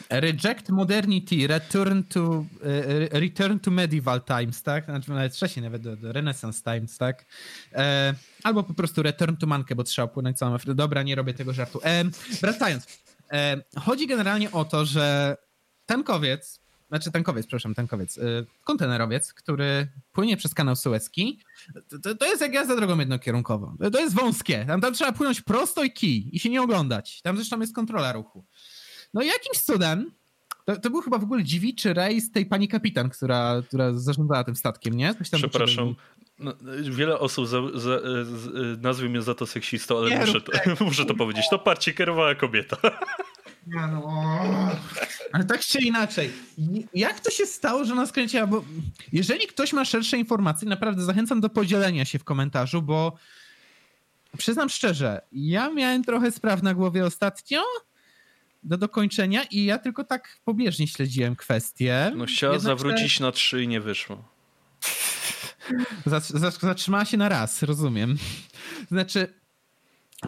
[0.10, 4.86] Reject modernity, return to, e, return to medieval times, tak?
[4.86, 7.26] Znaczy nawet wcześniej, nawet do, do Renaissance times, tak?
[7.74, 8.14] E,
[8.44, 11.80] albo po prostu return to mankę, bo trzeba płynąć całą Dobra, nie robię tego żartu.
[11.84, 12.04] E,
[12.42, 13.05] wracając.
[13.31, 15.38] E, chodzi generalnie o to, że
[15.85, 18.22] tankowiec, znaczy tankowiec, przepraszam, tankowiec, e,
[18.64, 21.39] kontenerowiec, który płynie przez kanał Suezki,
[22.03, 23.77] to, to jest jak jazda drogą jednokierunkową.
[23.93, 24.65] To jest wąskie.
[24.68, 27.22] Tam, tam trzeba płynąć prosto i kij i się nie oglądać.
[27.22, 28.45] Tam zresztą jest kontrola ruchu.
[29.14, 30.11] No i jakimś cudem,
[30.65, 34.56] to, to, był chyba w ogóle dziwiczy rejs tej pani kapitan, która, która zarządzała tym
[34.56, 35.15] statkiem, nie?
[35.38, 35.95] Przepraszam.
[36.40, 37.99] No, wiele osób za, za,
[38.82, 40.80] nazwie mnie za to seksistą, ale nie, muszę, to, tak.
[40.82, 41.45] muszę to powiedzieć.
[41.49, 42.78] To parcie kierowała kobieta.
[43.68, 44.32] Ja no.
[45.34, 46.32] Ale tak czy inaczej,
[46.94, 48.48] jak to się stało, że ona skręciła?
[48.48, 48.64] Bo
[49.14, 53.18] jeżeli ktoś ma szersze informacje, naprawdę zachęcam do podzielenia się w komentarzu, bo
[54.38, 57.64] przyznam szczerze, ja miałem trochę spraw na głowie ostatnio
[58.64, 62.12] do dokończenia i ja tylko tak pobieżnie śledziłem kwestię.
[62.16, 62.78] No chciała Jednakże...
[62.78, 64.24] zawrócić na trzy i nie wyszło.
[66.62, 68.18] Zatrzymała się na raz, rozumiem.
[68.92, 69.34] Znaczy,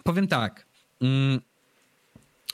[0.03, 0.65] powiem tak.
[1.01, 1.41] Mm,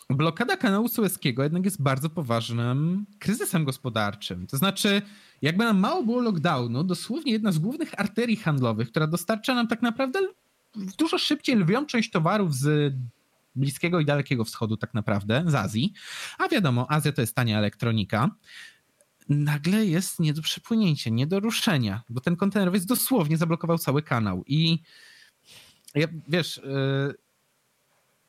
[0.10, 4.48] blokada kanału Suezkiego jednak jest bardzo poważnym kryzysem gospodarczym.
[4.48, 5.02] To znaczy,
[5.42, 9.82] jakby nam mało było lockdownu, dosłownie jedna z głównych arterii handlowych, która dostarcza nam tak
[9.82, 10.20] naprawdę
[10.98, 12.94] dużo szybciej lwią część towarów z
[13.56, 15.94] Bliskiego i Dalekiego Wschodu tak naprawdę, z Azji,
[16.38, 18.30] a wiadomo, Azja to jest tania elektronika,
[19.30, 24.44] nagle jest nie do przepłynięcia, nie do ruszenia, bo ten kontenerowiec dosłownie zablokował cały kanał
[24.48, 24.80] i
[25.96, 26.62] ja, wiesz,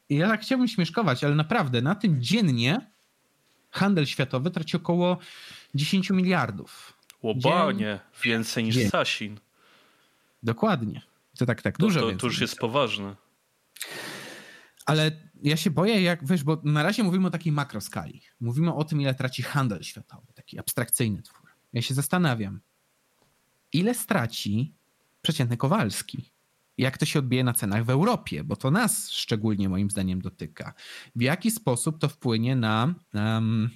[0.09, 2.91] yy, ja tak chciałbym śmieszkować, ale naprawdę na tym dziennie
[3.71, 5.19] handel światowy traci około
[5.75, 6.99] 10 miliardów.
[7.23, 8.91] Łobanie, więcej niż Dzień.
[8.91, 9.41] Sasin.
[10.43, 11.03] Dokładnie.
[11.39, 13.17] To tak, tak, dużo to, to, to już jest poważne.
[14.87, 15.11] Ale
[15.43, 18.23] ja się boję, jak wiesz, bo na razie mówimy o takiej makroskali.
[18.41, 21.49] Mówimy o tym, ile traci handel światowy, taki abstrakcyjny twór.
[21.73, 22.61] Ja się zastanawiam,
[23.73, 24.75] ile straci
[25.23, 26.31] przeciętny Kowalski?
[26.79, 30.75] Jak to się odbije na cenach w Europie, bo to nas szczególnie moim zdaniem dotyka.
[31.17, 32.95] W jaki sposób to wpłynie na.
[33.15, 33.71] Um,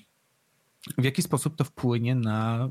[0.99, 2.69] w jaki sposób to wpłynie na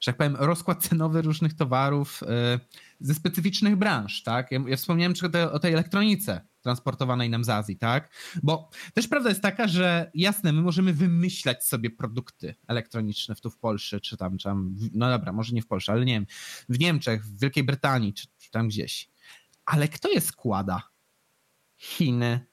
[0.00, 2.60] że tak powiem, rozkład cenowy różnych towarów e,
[3.00, 4.52] ze specyficznych branż, tak?
[4.52, 5.14] Ja, ja wspomniałem
[5.52, 8.10] o tej elektronice transportowanej nam z Azji, tak?
[8.42, 13.58] Bo też prawda jest taka, że jasne, my możemy wymyślać sobie produkty elektroniczne tu w
[13.58, 16.26] Polsce, czy tam, czy tam, no dobra, może nie w Polsce, ale nie wiem,
[16.68, 19.10] w Niemczech, w Wielkiej Brytanii, czy, czy tam gdzieś.
[19.64, 20.82] Ale kto je składa?
[21.76, 22.46] Chiny,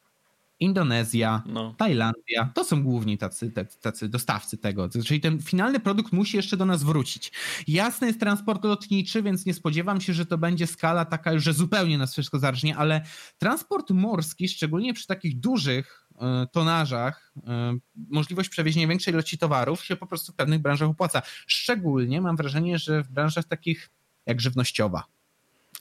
[0.60, 1.76] Indonezja, no.
[1.78, 3.52] Tajlandia, to są główni tacy,
[3.82, 4.90] tacy dostawcy tego.
[5.06, 7.32] Czyli ten finalny produkt musi jeszcze do nas wrócić.
[7.68, 11.54] Jasny jest transport lotniczy, więc nie spodziewam się, że to będzie skala taka już, że
[11.54, 13.02] zupełnie nas wszystko zarżnie, ale
[13.38, 19.96] transport morski, szczególnie przy takich dużych e, tonażach, e, możliwość przewiezienia większej ilości towarów się
[19.96, 21.22] po prostu w pewnych branżach opłaca.
[21.48, 23.90] Szczególnie mam wrażenie, że w branżach takich
[24.26, 25.04] jak żywnościowa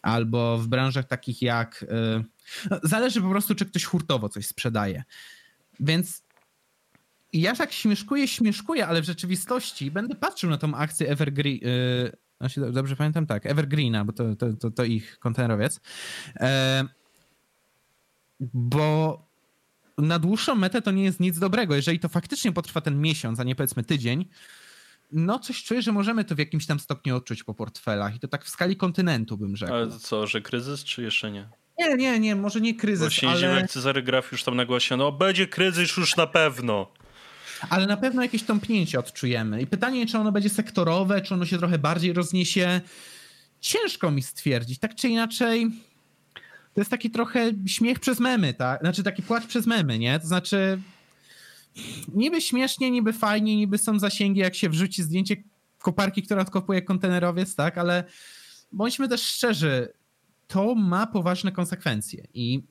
[0.02, 1.84] albo w branżach takich jak.
[2.70, 5.04] No, zależy po prostu, czy ktoś hurtowo coś sprzedaje.
[5.80, 6.22] Więc
[7.32, 11.58] ja tak śmieszkuję, śmieszkuję, ale w rzeczywistości będę patrzył na tą akcję Evergreen.
[11.62, 13.26] Yy, dobrze pamiętam?
[13.26, 15.80] Tak, Evergreena, bo to, to, to, to ich kontenerowiec.
[16.36, 16.84] E,
[18.40, 19.18] bo
[19.98, 21.74] na dłuższą metę to nie jest nic dobrego.
[21.74, 24.28] Jeżeli to faktycznie potrwa ten miesiąc, a nie powiedzmy tydzień,
[25.12, 28.28] no coś czuję, że możemy to w jakimś tam stopniu odczuć po portfelach i to
[28.28, 29.72] tak w skali kontynentu bym rzekł.
[29.72, 31.48] Ale co, że kryzys czy jeszcze nie?
[31.78, 33.60] Nie, nie, nie, może nie kryzys, Właśnie ale...
[33.60, 36.92] jak Cezary Graf już tam nagłasia, no będzie kryzys już na pewno.
[37.70, 39.62] Ale na pewno jakieś tąpnięcie odczujemy.
[39.62, 42.80] I pytanie, czy ono będzie sektorowe, czy ono się trochę bardziej rozniesie.
[43.60, 44.78] Ciężko mi stwierdzić.
[44.78, 45.70] Tak czy inaczej,
[46.74, 48.80] to jest taki trochę śmiech przez memy, tak?
[48.80, 50.20] Znaczy taki płacz przez memy, nie?
[50.20, 50.80] To znaczy
[52.14, 55.36] niby śmiesznie, niby fajnie, niby są zasięgi, jak się wrzuci zdjęcie
[55.78, 57.78] koparki, która odkopuje kontenerowiec, tak?
[57.78, 58.05] Ale
[58.72, 59.92] bądźmy też szczerzy,
[60.46, 62.62] to ma poważne konsekwencje i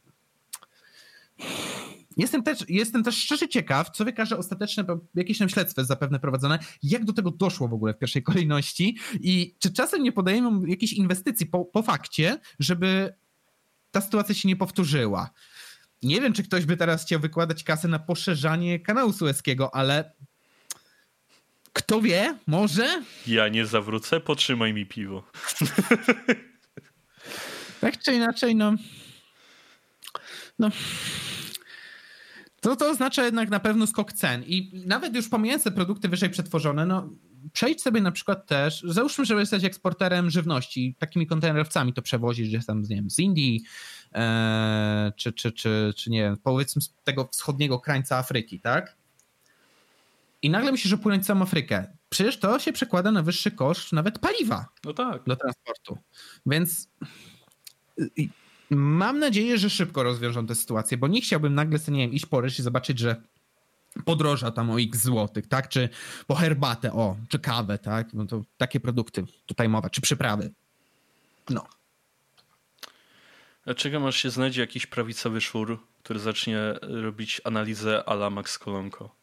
[2.18, 4.86] Jestem też, jestem też szczerze ciekaw, co wykaże ostateczne,
[5.16, 8.98] jakieś tam śledztwo jest zapewne prowadzone, jak do tego doszło w ogóle w pierwszej kolejności
[9.20, 13.14] i czy czasem nie podajemy jakiejś inwestycji po, po fakcie, żeby
[13.92, 15.30] ta sytuacja się nie powtórzyła.
[16.04, 20.14] Nie wiem, czy ktoś by teraz chciał wykładać kasę na poszerzanie kanału sueskiego, ale
[21.74, 23.04] kto wie, może?
[23.28, 25.24] Ja nie zawrócę, potrzymaj mi piwo.
[27.84, 28.74] tak czy inaczej, no.
[30.60, 30.70] No.
[32.62, 34.44] To, to oznacza jednak na pewno skok cen.
[34.44, 37.10] I nawet już pomijając te produkty wyżej przetworzone, no
[37.54, 42.66] przejdź sobie na przykład też, załóżmy, że jesteś eksporterem żywności, takimi kontenerowcami to przewozisz gdzieś
[42.66, 43.64] tam, nie wiem, z Indii,
[44.14, 48.98] e, czy, czy, czy, czy nie wiem, powiedzmy z tego wschodniego krańca Afryki, tak?
[50.42, 51.88] I nagle musisz opłynąć całą Afrykę.
[52.10, 54.66] Przecież to się przekłada na wyższy koszt nawet paliwa.
[54.86, 55.24] No tak.
[55.28, 55.98] Do transportu.
[56.46, 56.90] Więc
[58.70, 62.26] mam nadzieję, że szybko rozwiążą tę sytuację, bo nie chciałbym nagle sobie, nie wiem, iść
[62.26, 63.22] po ryż i zobaczyć, że
[64.06, 65.70] podroża tam o x złotych, tak?
[65.70, 65.90] Czy
[66.28, 68.14] po herbatę, o, czy kawę, tak?
[68.14, 70.52] No to takie produkty tutaj mowa, czy przyprawy.
[71.50, 71.68] No.
[73.66, 79.16] Dlaczego masz się znajdzie jakiś prawicowy szur, który zacznie robić analizę ala Max Kolonko?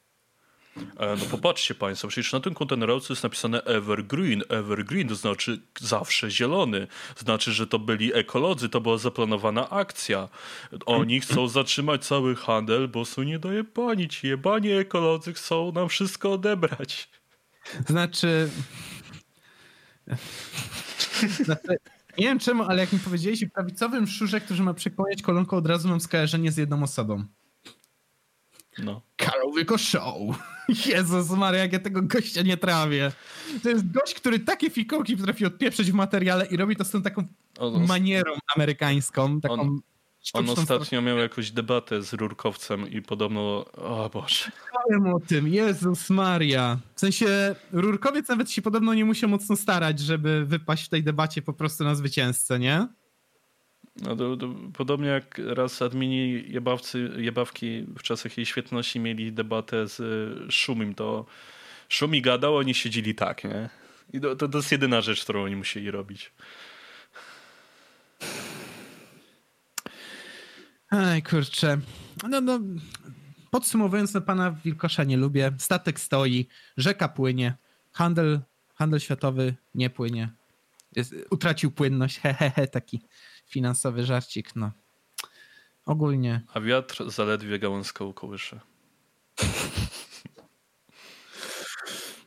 [0.77, 4.43] E, no popatrzcie Państwo, przecież na tym kontenerowcu jest napisane evergreen.
[4.49, 6.87] Evergreen to znaczy zawsze zielony.
[7.17, 10.29] Znaczy, że to byli ekolodzy, to była zaplanowana akcja.
[10.87, 14.09] Oni chcą zatrzymać cały handel, bo są nie daje pani.
[14.09, 17.11] Ci jebani ekolodzy chcą nam wszystko odebrać.
[17.89, 18.51] Znaczy...
[21.45, 21.77] znaczy...
[22.19, 25.89] Nie wiem czemu, ale jak mi powiedzieliście, prawicowym szurze, który ma przekłaniać kolonką, od razu
[25.89, 27.25] mam skojarzenie z jedną osobą.
[28.79, 29.03] No.
[29.17, 30.17] Karol Wilko Show.
[30.87, 33.13] Jezus Maria, jak ja tego gościa nie trawię.
[33.63, 37.03] To jest gość, który takie fikołki potrafi odpieprzyć w materiale i robi to z tą
[37.03, 37.25] taką
[37.59, 39.81] on, manierą amerykańską, taką on,
[40.35, 44.51] on ostatnio miał jakąś debatę z Rurkowcem i podobno, o Boże.
[44.89, 46.79] Mówiłem o tym, Jezus Maria.
[46.95, 51.43] W sensie Rurkowiec nawet się podobno nie musiał mocno starać, żeby wypaść w tej debacie
[51.43, 52.89] po prostu na zwycięzcę, nie?
[54.01, 59.89] No to, to, podobnie jak raz admini jebawcy, jebawki w czasach jej świetności mieli debatę
[59.89, 60.03] z
[60.53, 61.27] Szumim, to
[61.89, 63.69] Szumi gadał, oni siedzieli tak, nie?
[64.13, 66.33] I to, to, to jest jedyna rzecz, którą oni musieli robić.
[70.93, 71.79] Ej, kurczę.
[72.29, 72.61] No, no,
[73.51, 75.53] podsumowując, no, pana Wilkosza nie lubię.
[75.59, 77.55] Statek stoi, rzeka płynie,
[77.93, 78.41] handel,
[78.75, 80.29] handel światowy nie płynie.
[80.97, 83.01] Jest, utracił płynność, hehehe, he, he, taki
[83.51, 84.71] finansowy żarcik, no.
[85.87, 86.41] Ogólnie.
[86.55, 88.61] A wiatr zaledwie gałązką kołysze.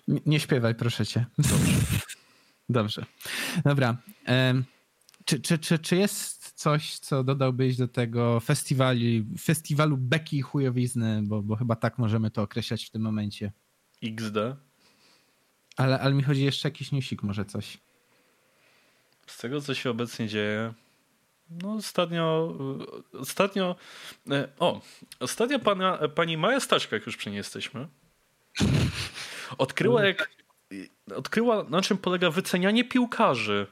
[0.08, 1.26] Nie, nie śpiewaj, proszę cię.
[1.38, 1.74] Dobrze.
[2.70, 3.06] Dobrze.
[3.66, 3.98] Dobra.
[5.26, 9.00] czy, czy, czy, czy jest coś, co dodałbyś do tego festiwalu,
[9.40, 13.52] festiwalu beki chujowizny, bo, bo chyba tak możemy to określać w tym momencie.
[14.04, 14.38] XD?
[15.78, 17.78] Ale, ale mi chodzi jeszcze jakiś newsik, może coś.
[19.28, 20.74] Z tego, co się obecnie dzieje,
[21.62, 22.54] no ostatnio,
[23.14, 23.76] ostatnio,
[24.32, 24.82] e, o,
[25.20, 27.88] ostatnio pana, pani Maja Staczka, jak już przy niej jesteśmy,
[29.58, 30.30] odkryła jak,
[31.16, 33.68] odkryła na czym polega wycenianie piłkarzy.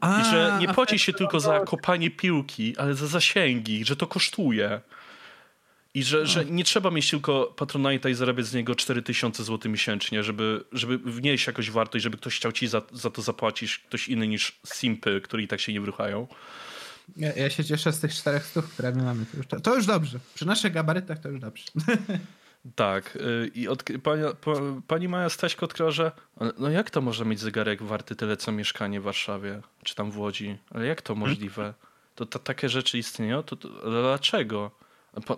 [0.00, 4.06] A, I że nie płaci się tylko za kopanie piłki, ale za zasięgi, że to
[4.06, 4.80] kosztuje.
[5.94, 10.24] I że, że nie trzeba mieć tylko Patronite'a i zarabiać z niego 4000 zł miesięcznie,
[10.24, 14.28] żeby, żeby wnieść jakąś wartość, żeby ktoś chciał ci za, za to zapłacić, ktoś inny
[14.28, 16.26] niż simpy, którzy i tak się nie wruchają.
[17.16, 19.26] Ja, ja się cieszę z tych czterech stów, które my mamy.
[19.26, 20.18] To już, to już dobrze.
[20.34, 21.64] Przy naszych gabarytach to już dobrze.
[22.74, 23.16] Tak.
[23.16, 24.22] Y, I od, pani,
[24.86, 26.12] pani Maja Staśko odkryła, że
[26.58, 30.18] no jak to może mieć zegarek warty tyle co mieszkanie w Warszawie, czy tam w
[30.18, 30.58] Łodzi?
[30.70, 31.74] Ale jak to możliwe?
[32.14, 33.42] To, to takie rzeczy istnieją?
[33.42, 34.70] To, to, dlaczego?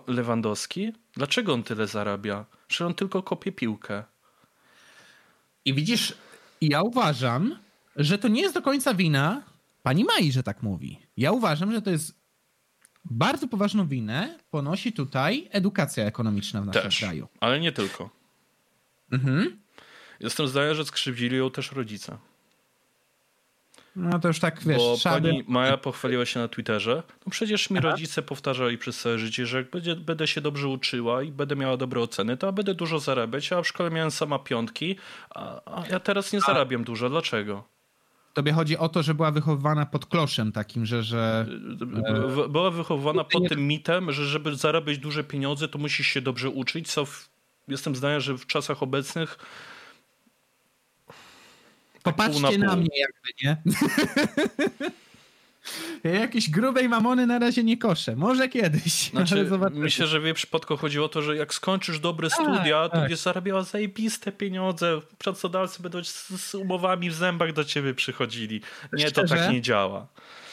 [0.07, 0.93] Lewandowski?
[1.13, 2.45] Dlaczego on tyle zarabia?
[2.69, 4.03] Że on tylko kopie piłkę.
[5.65, 6.13] I widzisz,
[6.61, 7.59] ja uważam,
[7.95, 9.43] że to nie jest do końca wina
[9.83, 10.99] pani Mai, że tak mówi.
[11.17, 12.19] Ja uważam, że to jest
[13.05, 17.27] bardzo poważną winę ponosi tutaj edukacja ekonomiczna w naszym też, kraju.
[17.39, 18.09] Ale nie tylko.
[19.11, 19.59] Mhm.
[20.19, 22.17] Jestem zdania, że skrzywdzili ją też rodzice.
[23.95, 24.77] No to już tak wiesz.
[24.77, 27.03] Bo pani Maja pochwaliła się na Twitterze.
[27.25, 27.89] No przecież mi Aha.
[27.89, 31.77] rodzice powtarzali przez całe życie, że jak będzie, będę się dobrze uczyła i będę miała
[31.77, 33.51] dobre oceny, to będę dużo zarabiać.
[33.53, 34.95] A w szkole miałem sama piątki,
[35.29, 36.83] a, a ja teraz nie zarabiam a.
[36.83, 37.09] dużo.
[37.09, 37.63] Dlaczego?
[38.33, 41.03] Tobie chodzi o to, że była wychowywana pod kloszem takim, że...
[41.03, 41.45] że
[42.05, 46.49] e, była wychowywana pod tym mitem, że żeby zarabiać duże pieniądze, to musisz się dobrze
[46.49, 47.29] uczyć, co w,
[47.67, 49.37] jestem zdania, że w czasach obecnych
[52.05, 53.57] Popatrzcie na, na, mnie jakby, nie?
[56.03, 58.15] Ja jakiejś grubej mamony na razie nie koszę.
[58.15, 58.93] Może kiedyś.
[59.09, 62.83] Znaczy, myślę, że w jej przypadku chodziło o to, że jak skończysz dobre tak, studia,
[62.83, 62.99] to tak.
[62.99, 65.01] będziesz zarabiała zajebiste pieniądze.
[65.17, 68.61] Pracodawcy będą z, z umowami w zębach do ciebie przychodzili.
[68.93, 69.11] Nie, Szczerze?
[69.11, 70.07] to tak nie działa.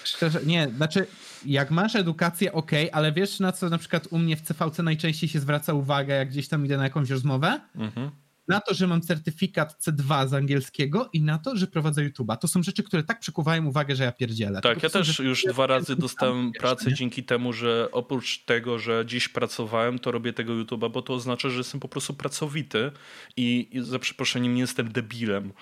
[0.05, 1.07] Szczerze, nie, znaczy
[1.47, 5.29] jak masz edukację, ok, ale wiesz na co na przykład u mnie w CVC najczęściej
[5.29, 7.61] się zwraca uwagę, jak gdzieś tam idę na jakąś rozmowę?
[7.75, 8.11] Mhm
[8.49, 12.37] na to, że mam certyfikat C2 z angielskiego i na to, że prowadzę YouTube'a.
[12.37, 14.61] To są rzeczy, które tak przykuwają uwagę, że ja pierdzielę.
[14.61, 16.97] Tak, ja też już dwa razy dostałem pracę nie?
[16.97, 21.49] dzięki temu, że oprócz tego, że dziś pracowałem, to robię tego YouTube'a, bo to oznacza,
[21.49, 22.91] że jestem po prostu pracowity
[23.37, 25.53] i, i za przeproszeniem nie jestem debilem.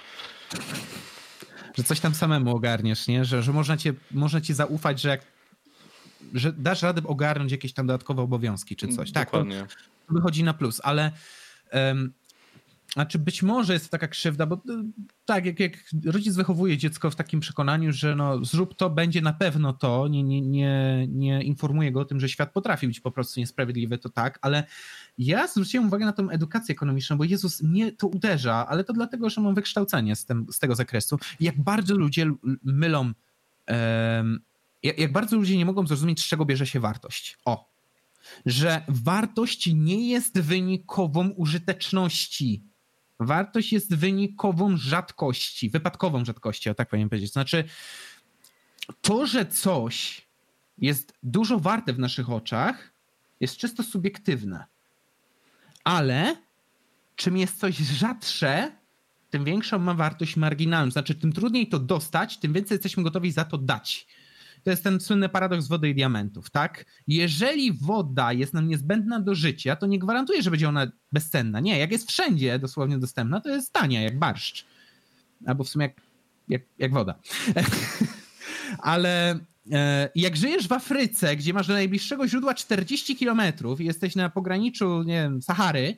[1.78, 3.24] Że coś tam samemu ogarniesz, nie?
[3.24, 5.20] Że, że można, cię, można ci zaufać, że jak
[6.34, 9.10] że dasz radę ogarnąć jakieś tam dodatkowe obowiązki czy coś.
[9.10, 9.60] Dokładnie.
[9.60, 9.74] Tak,
[10.08, 11.12] to wychodzi na plus, ale
[11.72, 12.12] um,
[12.94, 14.58] znaczy być może jest to taka krzywda, bo y,
[15.24, 15.72] tak, jak, jak
[16.04, 20.22] rodzic wychowuje dziecko w takim przekonaniu, że no zrób to, będzie na pewno to, nie,
[20.22, 24.08] nie, nie, nie informuje go o tym, że świat potrafi być po prostu niesprawiedliwy, to
[24.08, 24.64] tak, ale
[25.18, 29.30] ja zwróciłem uwagę na tą edukację ekonomiczną, bo Jezus mnie to uderza, ale to dlatego,
[29.30, 31.18] że mam wykształcenie z, tym, z tego zakresu.
[31.40, 32.32] Jak bardzo ludzie
[32.64, 34.40] mylą, um,
[34.82, 37.38] jak, jak bardzo ludzie nie mogą zrozumieć, z czego bierze się wartość.
[37.44, 37.70] O,
[38.46, 42.69] że wartość nie jest wynikową użyteczności
[43.20, 47.32] Wartość jest wynikową rzadkości, wypadkową rzadkości, o tak powinien powiedzieć.
[47.32, 47.64] Znaczy,
[49.00, 50.26] to, że coś
[50.78, 52.92] jest dużo warte w naszych oczach,
[53.40, 54.64] jest czysto subiektywne.
[55.84, 56.36] Ale
[57.16, 58.72] czym jest coś rzadsze,
[59.30, 60.90] tym większą ma wartość marginalną.
[60.90, 64.06] Znaczy, tym trudniej to dostać, tym więcej jesteśmy gotowi za to dać.
[64.62, 66.84] To jest ten słynny paradoks wody i diamentów, tak?
[67.06, 71.60] Jeżeli woda jest nam niezbędna do życia, to nie gwarantuje, że będzie ona bezcenna.
[71.60, 74.66] Nie, jak jest wszędzie dosłownie dostępna, to jest tania, jak barszcz.
[75.46, 76.00] Albo w sumie jak,
[76.48, 77.14] jak, jak woda.
[78.78, 79.38] Ale
[79.72, 84.30] e, jak żyjesz w Afryce, gdzie masz do najbliższego źródła 40 kilometrów i jesteś na
[84.30, 85.96] pograniczu, nie wiem, Sahary,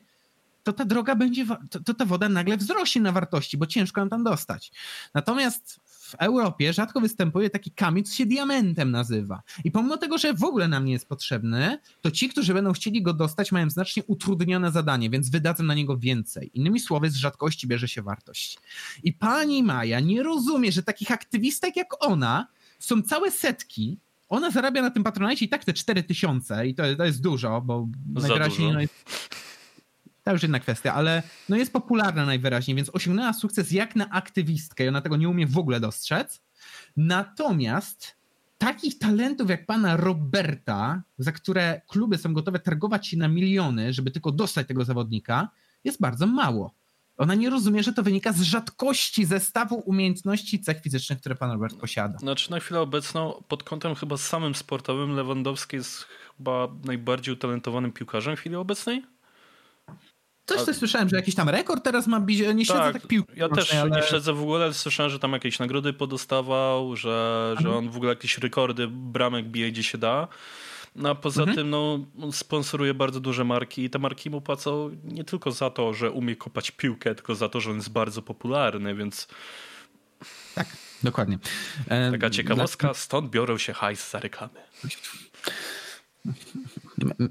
[0.63, 4.09] to ta droga będzie, to, to ta woda nagle wzrośnie na wartości, bo ciężko ją
[4.09, 4.71] tam dostać.
[5.13, 5.79] Natomiast
[6.13, 9.41] w Europie rzadko występuje taki kamień, co się diamentem nazywa.
[9.63, 13.01] I pomimo tego, że w ogóle nam nie jest potrzebny, to ci, którzy będą chcieli
[13.01, 16.51] go dostać, mają znacznie utrudnione zadanie, więc wydadzą na niego więcej.
[16.53, 18.57] Innymi słowy, z rzadkości bierze się wartość.
[19.03, 22.47] I pani Maja nie rozumie, że takich aktywistek jak ona
[22.79, 23.97] są całe setki,
[24.29, 27.61] ona zarabia na tym patronacie i tak te 4 tysiące i to, to jest dużo,
[27.61, 28.73] bo Za najwyraźniej dużo.
[28.73, 28.93] No jest,
[30.23, 34.85] to już inna kwestia, ale no jest popularna najwyraźniej, więc osiągnęła sukces jak na aktywistkę
[34.85, 36.41] i ona tego nie umie w ogóle dostrzec.
[36.97, 38.15] Natomiast
[38.57, 44.11] takich talentów jak pana Roberta, za które kluby są gotowe targować się na miliony, żeby
[44.11, 45.49] tylko dostać tego zawodnika,
[45.83, 46.73] jest bardzo mało.
[47.17, 51.75] Ona nie rozumie, że to wynika z rzadkości zestawu umiejętności cech fizycznych, które pan Robert
[51.75, 52.17] posiada.
[52.17, 58.35] Znaczy na chwilę obecną pod kątem chyba samym sportowym Lewandowski jest chyba najbardziej utalentowanym piłkarzem
[58.35, 59.12] w chwili obecnej?
[60.45, 63.33] Coś też słyszałem, że jakiś tam rekord teraz ma bić, nie śledzę tak, tak piłki.
[63.35, 63.91] Ja też ale...
[63.91, 67.95] nie śledzę w ogóle, ale słyszałem, że tam jakieś nagrody podostawał, że, że on w
[67.95, 70.27] ogóle jakieś rekordy bramek bije gdzie się da.
[70.95, 71.57] No a poza mhm.
[71.57, 71.99] tym no,
[72.31, 76.35] sponsoruje bardzo duże marki i te marki mu płacą nie tylko za to, że umie
[76.35, 79.27] kopać piłkę, tylko za to, że on jest bardzo popularny, więc...
[80.55, 80.67] Tak,
[81.03, 81.37] dokładnie.
[81.87, 84.59] E, Taka ciekawostka, stąd biorą się hajs za reklamy.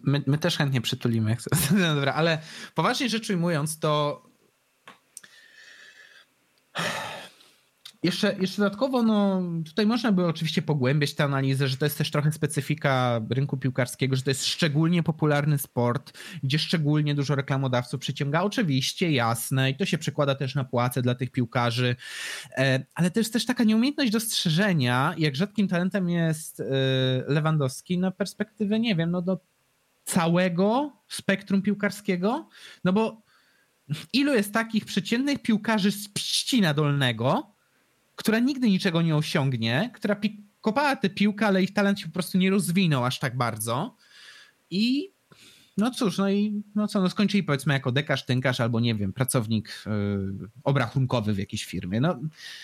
[0.03, 1.37] My, my, też chętnie przytulimy.
[1.79, 2.39] No dobra, ale
[2.75, 4.23] poważnie rzecz ujmując, to
[8.03, 12.11] jeszcze, jeszcze dodatkowo, no tutaj można by oczywiście pogłębiać tę analizę, że to jest też
[12.11, 18.43] trochę specyfika rynku piłkarskiego, że to jest szczególnie popularny sport, gdzie szczególnie dużo reklamodawców przyciąga.
[18.43, 21.97] Oczywiście, jasne, i to się przekłada też na płace dla tych piłkarzy,
[22.57, 26.65] e, ale też też taka nieumiejętność dostrzeżenia, jak rzadkim talentem jest e,
[27.27, 29.41] Lewandowski na perspektywę, nie wiem, no do
[30.05, 32.49] całego spektrum piłkarskiego,
[32.85, 33.23] no bo
[34.13, 37.52] ilu jest takich przeciętnych piłkarzy z Pścina Dolnego,
[38.17, 40.17] która nigdy niczego nie osiągnie, która
[40.61, 43.97] kopała tę piłkę, ale ich talent się po prostu nie rozwinął aż tak bardzo.
[44.71, 45.13] I
[45.77, 49.13] no cóż, no i no co, no skończyli powiedzmy jako dekarz, tynkarz albo nie wiem,
[49.13, 52.01] pracownik yy, obrachunkowy w jakiejś firmie.
[52.01, 52.21] No.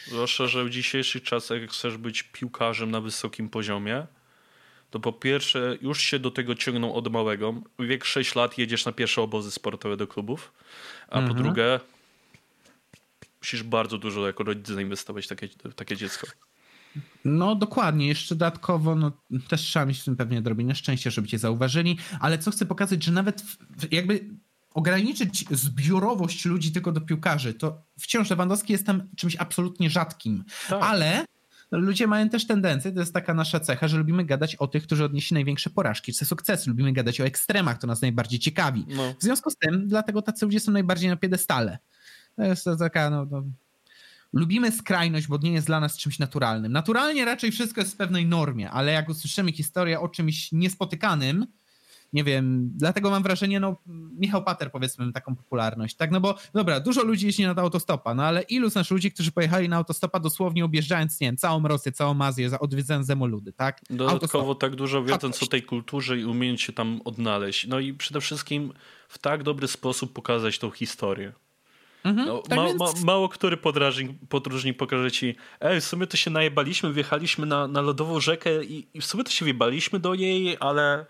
[0.07, 4.07] Zwłaszcza, że w dzisiejszych czasach, jak chcesz być piłkarzem na wysokim poziomie,
[4.91, 7.63] to po pierwsze już się do tego ciągną od małego.
[7.79, 10.53] Wiek 6 lat jedziesz na pierwsze obozy sportowe do klubów,
[11.09, 11.29] a mhm.
[11.29, 11.81] po drugie
[13.49, 16.27] musisz bardzo dużo jako rodzic zainwestować w takie, w takie dziecko.
[17.25, 19.13] No dokładnie, jeszcze dodatkowo no,
[19.49, 23.05] też trzeba mieć w tym pewnie odrobinę szczęścia, żeby cię zauważyli, ale co chcę pokazać,
[23.05, 24.25] że nawet w, jakby
[24.71, 30.83] ograniczyć zbiorowość ludzi tylko do piłkarzy, to wciąż Lewandowski jest tam czymś absolutnie rzadkim, tak.
[30.83, 31.25] ale
[31.71, 35.05] ludzie mają też tendencję, to jest taka nasza cecha, że lubimy gadać o tych, którzy
[35.05, 38.85] odnieśli największe porażki czy sukcesy, lubimy gadać o ekstremach, to nas najbardziej ciekawi.
[38.89, 39.15] No.
[39.19, 41.79] W związku z tym, dlatego tacy ludzie są najbardziej na piedestale.
[42.39, 43.43] To jest to taka, no, no,
[44.33, 46.73] lubimy skrajność, bo nie jest dla nas czymś naturalnym.
[46.73, 51.47] Naturalnie raczej wszystko jest w pewnej normie, ale jak usłyszymy historię o czymś niespotykanym,
[52.13, 53.77] nie wiem, dlatego mam wrażenie, no
[54.19, 58.23] Michał Pater powiedzmy taką popularność, tak, no bo dobra, dużo ludzi jeździ na autostopa, no
[58.23, 62.21] ale ilu znasz ludzi, którzy pojechali na autostopa dosłownie objeżdżając, nie wiem, całą Rosję, całą
[62.23, 63.81] Azję, odwiedzając demoludy, tak?
[63.91, 64.61] Dodatkowo Autostop.
[64.61, 68.73] tak dużo wiedząc o tej kulturze i umieć się tam odnaleźć, no i przede wszystkim
[69.09, 71.33] w tak dobry sposób pokazać tą historię.
[72.05, 72.79] Mhm, no, tak ma, więc...
[72.79, 77.69] ma, mało który podróżnik, podróżnik pokaże ci, ej, w sumie to się najebaliśmy, wjechaliśmy na,
[77.69, 81.07] na lodową rzekę i, i w sumie to się wjebaliśmy do niej, ale,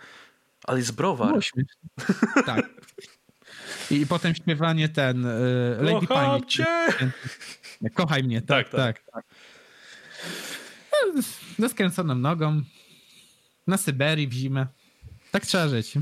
[0.65, 1.35] ale jest browar.
[1.35, 2.71] No, tak.
[3.91, 6.67] I potem śpiewanie ten y, Lady Kocham cię!
[7.95, 8.81] Kochaj mnie, tak, tak.
[8.81, 9.03] tak.
[9.13, 9.25] tak.
[11.15, 11.23] No,
[11.59, 12.63] ze skręconą nogą,
[13.67, 14.67] na Syberii w zimę.
[15.31, 15.95] Tak trzeba żyć.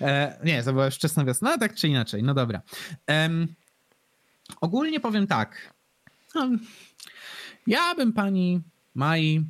[0.00, 2.62] E, nie, to była wczesna wiosna, tak czy inaczej, no dobra.
[4.60, 5.74] ogólnie powiem tak.
[6.34, 6.48] No,
[7.66, 8.60] ja bym pani
[8.94, 9.44] Mai,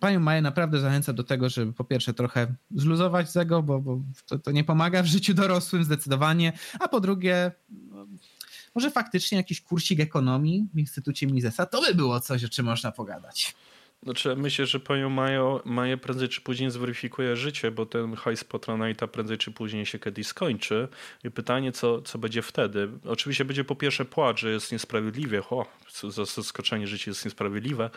[0.00, 4.00] panią Maję naprawdę zachęcam do tego, żeby po pierwsze trochę zluzować z ego, bo, bo
[4.26, 7.52] to, to, nie pomaga w życiu dorosłym zdecydowanie, a po drugie
[7.90, 8.06] no,
[8.74, 12.92] może faktycznie jakiś kursik ekonomii w Instytucie Misesa, to by było coś, o czym można
[12.92, 13.54] pogadać.
[14.04, 19.08] Znaczy, myślę, że panią Majo, Maję prędzej czy później zweryfikuje życie, bo ten hajs Patronite'a
[19.08, 20.88] prędzej czy później się kiedyś skończy.
[21.24, 22.88] I pytanie, co, co będzie wtedy?
[23.04, 25.42] Oczywiście będzie po pierwsze płacz, że jest niesprawiedliwie.
[25.50, 25.66] O,
[26.26, 27.90] zaskoczenie, życie jest niesprawiedliwe.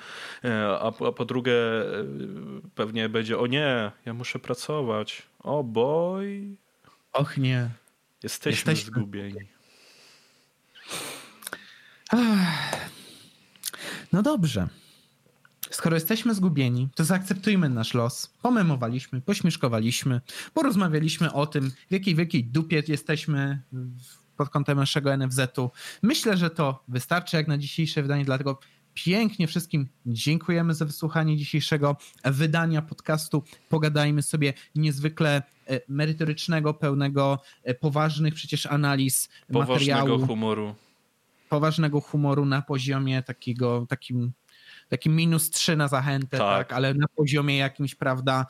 [0.43, 2.05] E, a, a po drugie, e,
[2.75, 5.23] pewnie będzie, o nie, ja muszę pracować.
[5.39, 6.57] O boj.
[7.13, 7.69] Och nie.
[8.23, 8.91] Jesteśmy, Jesteśmy.
[8.91, 9.47] zgubieni.
[14.13, 14.67] No dobrze.
[15.77, 18.33] Skoro jesteśmy zgubieni, to zaakceptujmy nasz los.
[18.41, 20.21] Pomemowaliśmy, pośmieszkowaliśmy,
[20.53, 23.61] porozmawialiśmy o tym, w jakiej wielkiej dupie jesteśmy
[24.37, 25.71] pod kątem naszego NFZ-u.
[26.01, 28.59] Myślę, że to wystarczy jak na dzisiejsze wydanie, dlatego
[28.93, 33.43] pięknie wszystkim dziękujemy za wysłuchanie dzisiejszego wydania podcastu.
[33.69, 40.27] Pogadajmy sobie niezwykle e, merytorycznego, pełnego e, poważnych przecież analiz Poważnego materiału.
[40.27, 40.75] humoru.
[41.49, 44.33] Poważnego humoru na poziomie takiego, takim
[44.89, 46.67] taki minus 3 na zachętę, tak.
[46.67, 46.73] tak.
[46.73, 48.45] ale na poziomie jakimś, prawda.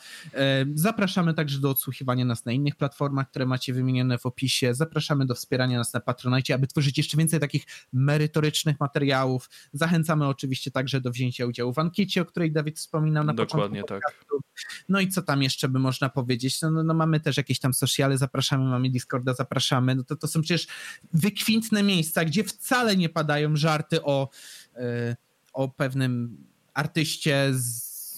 [0.74, 4.74] Zapraszamy także do odsłuchiwania nas na innych platformach, które macie wymienione w opisie.
[4.74, 9.50] Zapraszamy do wspierania nas na Patronite, aby tworzyć jeszcze więcej takich merytorycznych materiałów.
[9.74, 13.96] Zachęcamy oczywiście także do wzięcia udziału w ankiecie, o której Dawid wspominał na Dokładnie początku.
[13.96, 14.38] Dokładnie tak.
[14.90, 16.62] No i co tam jeszcze by można powiedzieć?
[16.62, 19.96] No, no, no, mamy też jakieś tam sociale, zapraszamy, mamy Discorda, zapraszamy.
[19.96, 20.68] No to, to są przecież
[21.14, 24.30] wykwintne miejsca, gdzie wcale nie padają żarty o.
[24.76, 25.16] Yy,
[25.58, 26.38] o pewnym
[26.74, 27.64] artyście z,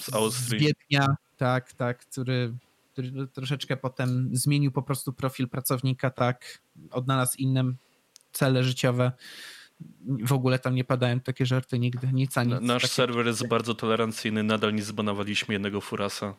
[0.04, 2.54] z, z Wiednia, tak, tak, który,
[2.94, 6.62] który troszeczkę potem zmienił po prostu profil pracownika, tak,
[6.92, 7.64] odnalazł inne
[8.32, 9.12] cele życiowe.
[10.06, 12.62] W ogóle tam nie padają takie żarty nigdy, nic a nic.
[12.62, 16.36] Nasz serwer jest bardzo tolerancyjny, nadal nie zbanowaliśmy jednego furasa.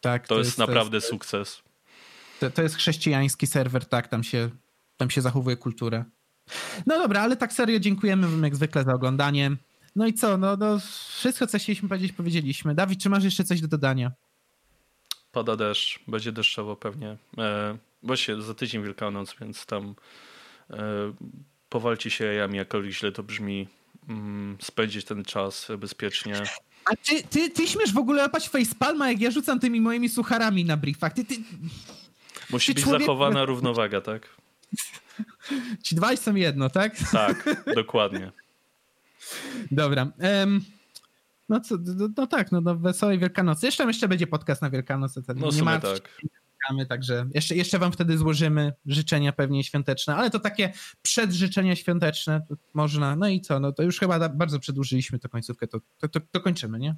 [0.00, 0.28] Tak.
[0.28, 1.62] To, to jest, jest, naprawdę to jest, sukces.
[2.40, 4.50] To, to jest chrześcijański serwer, tak, tam się,
[4.96, 6.04] tam się zachowuje kulturę.
[6.86, 9.56] No dobra, ale tak serio dziękujemy wam jak zwykle za oglądanie.
[9.96, 10.38] No i co?
[10.38, 10.78] No, no
[11.18, 12.74] wszystko, co chcieliśmy powiedzieć, powiedzieliśmy.
[12.74, 14.12] Dawid, czy masz jeszcze coś do dodania?
[15.32, 17.16] Pada deszcz, będzie deszczowo pewnie.
[17.38, 19.94] E, właśnie za tydzień Wielkanoc, więc tam
[20.70, 20.76] e,
[21.68, 23.68] powalcie się jajami, jakkolwiek źle to brzmi.
[24.08, 26.42] Mm, spędzić ten czas bezpiecznie.
[26.84, 30.64] A ty, ty, ty śmiesz w ogóle łapać facepalma, jak ja rzucam tymi moimi sucharami
[30.64, 31.12] na briefach.
[31.12, 31.34] Ty, ty,
[32.50, 33.00] Musi ty być człowiek...
[33.00, 34.28] zachowana równowaga, tak?
[35.84, 36.96] Ci dwaj są jedno, tak?
[37.12, 38.32] Tak, dokładnie.
[39.70, 40.12] Dobra.
[40.42, 40.60] Um,
[41.48, 43.66] no, co, no, no, tak, no, no wesołej Wielkanocy.
[43.66, 45.22] Jeszcze jeszcze będzie podcast na Wielkanocy.
[45.36, 46.18] No nie ma tak.
[46.88, 50.72] Także jeszcze, jeszcze wam wtedy złożymy życzenia pewnie świąteczne, ale to takie
[51.02, 53.16] przedżyczenia świąteczne można.
[53.16, 53.60] No i co?
[53.60, 56.94] No to już chyba bardzo przedłużyliśmy tę końcówkę, to, to, to, to kończymy, nie?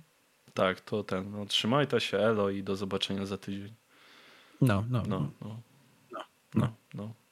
[0.54, 1.30] Tak, to ten.
[1.30, 3.74] No, trzymajcie się, elo i do zobaczenia za tydzień.
[4.60, 5.02] No, no.
[5.08, 5.30] No, no.
[5.40, 5.60] no,
[6.12, 6.24] no.
[6.54, 6.72] no.
[6.94, 7.25] no.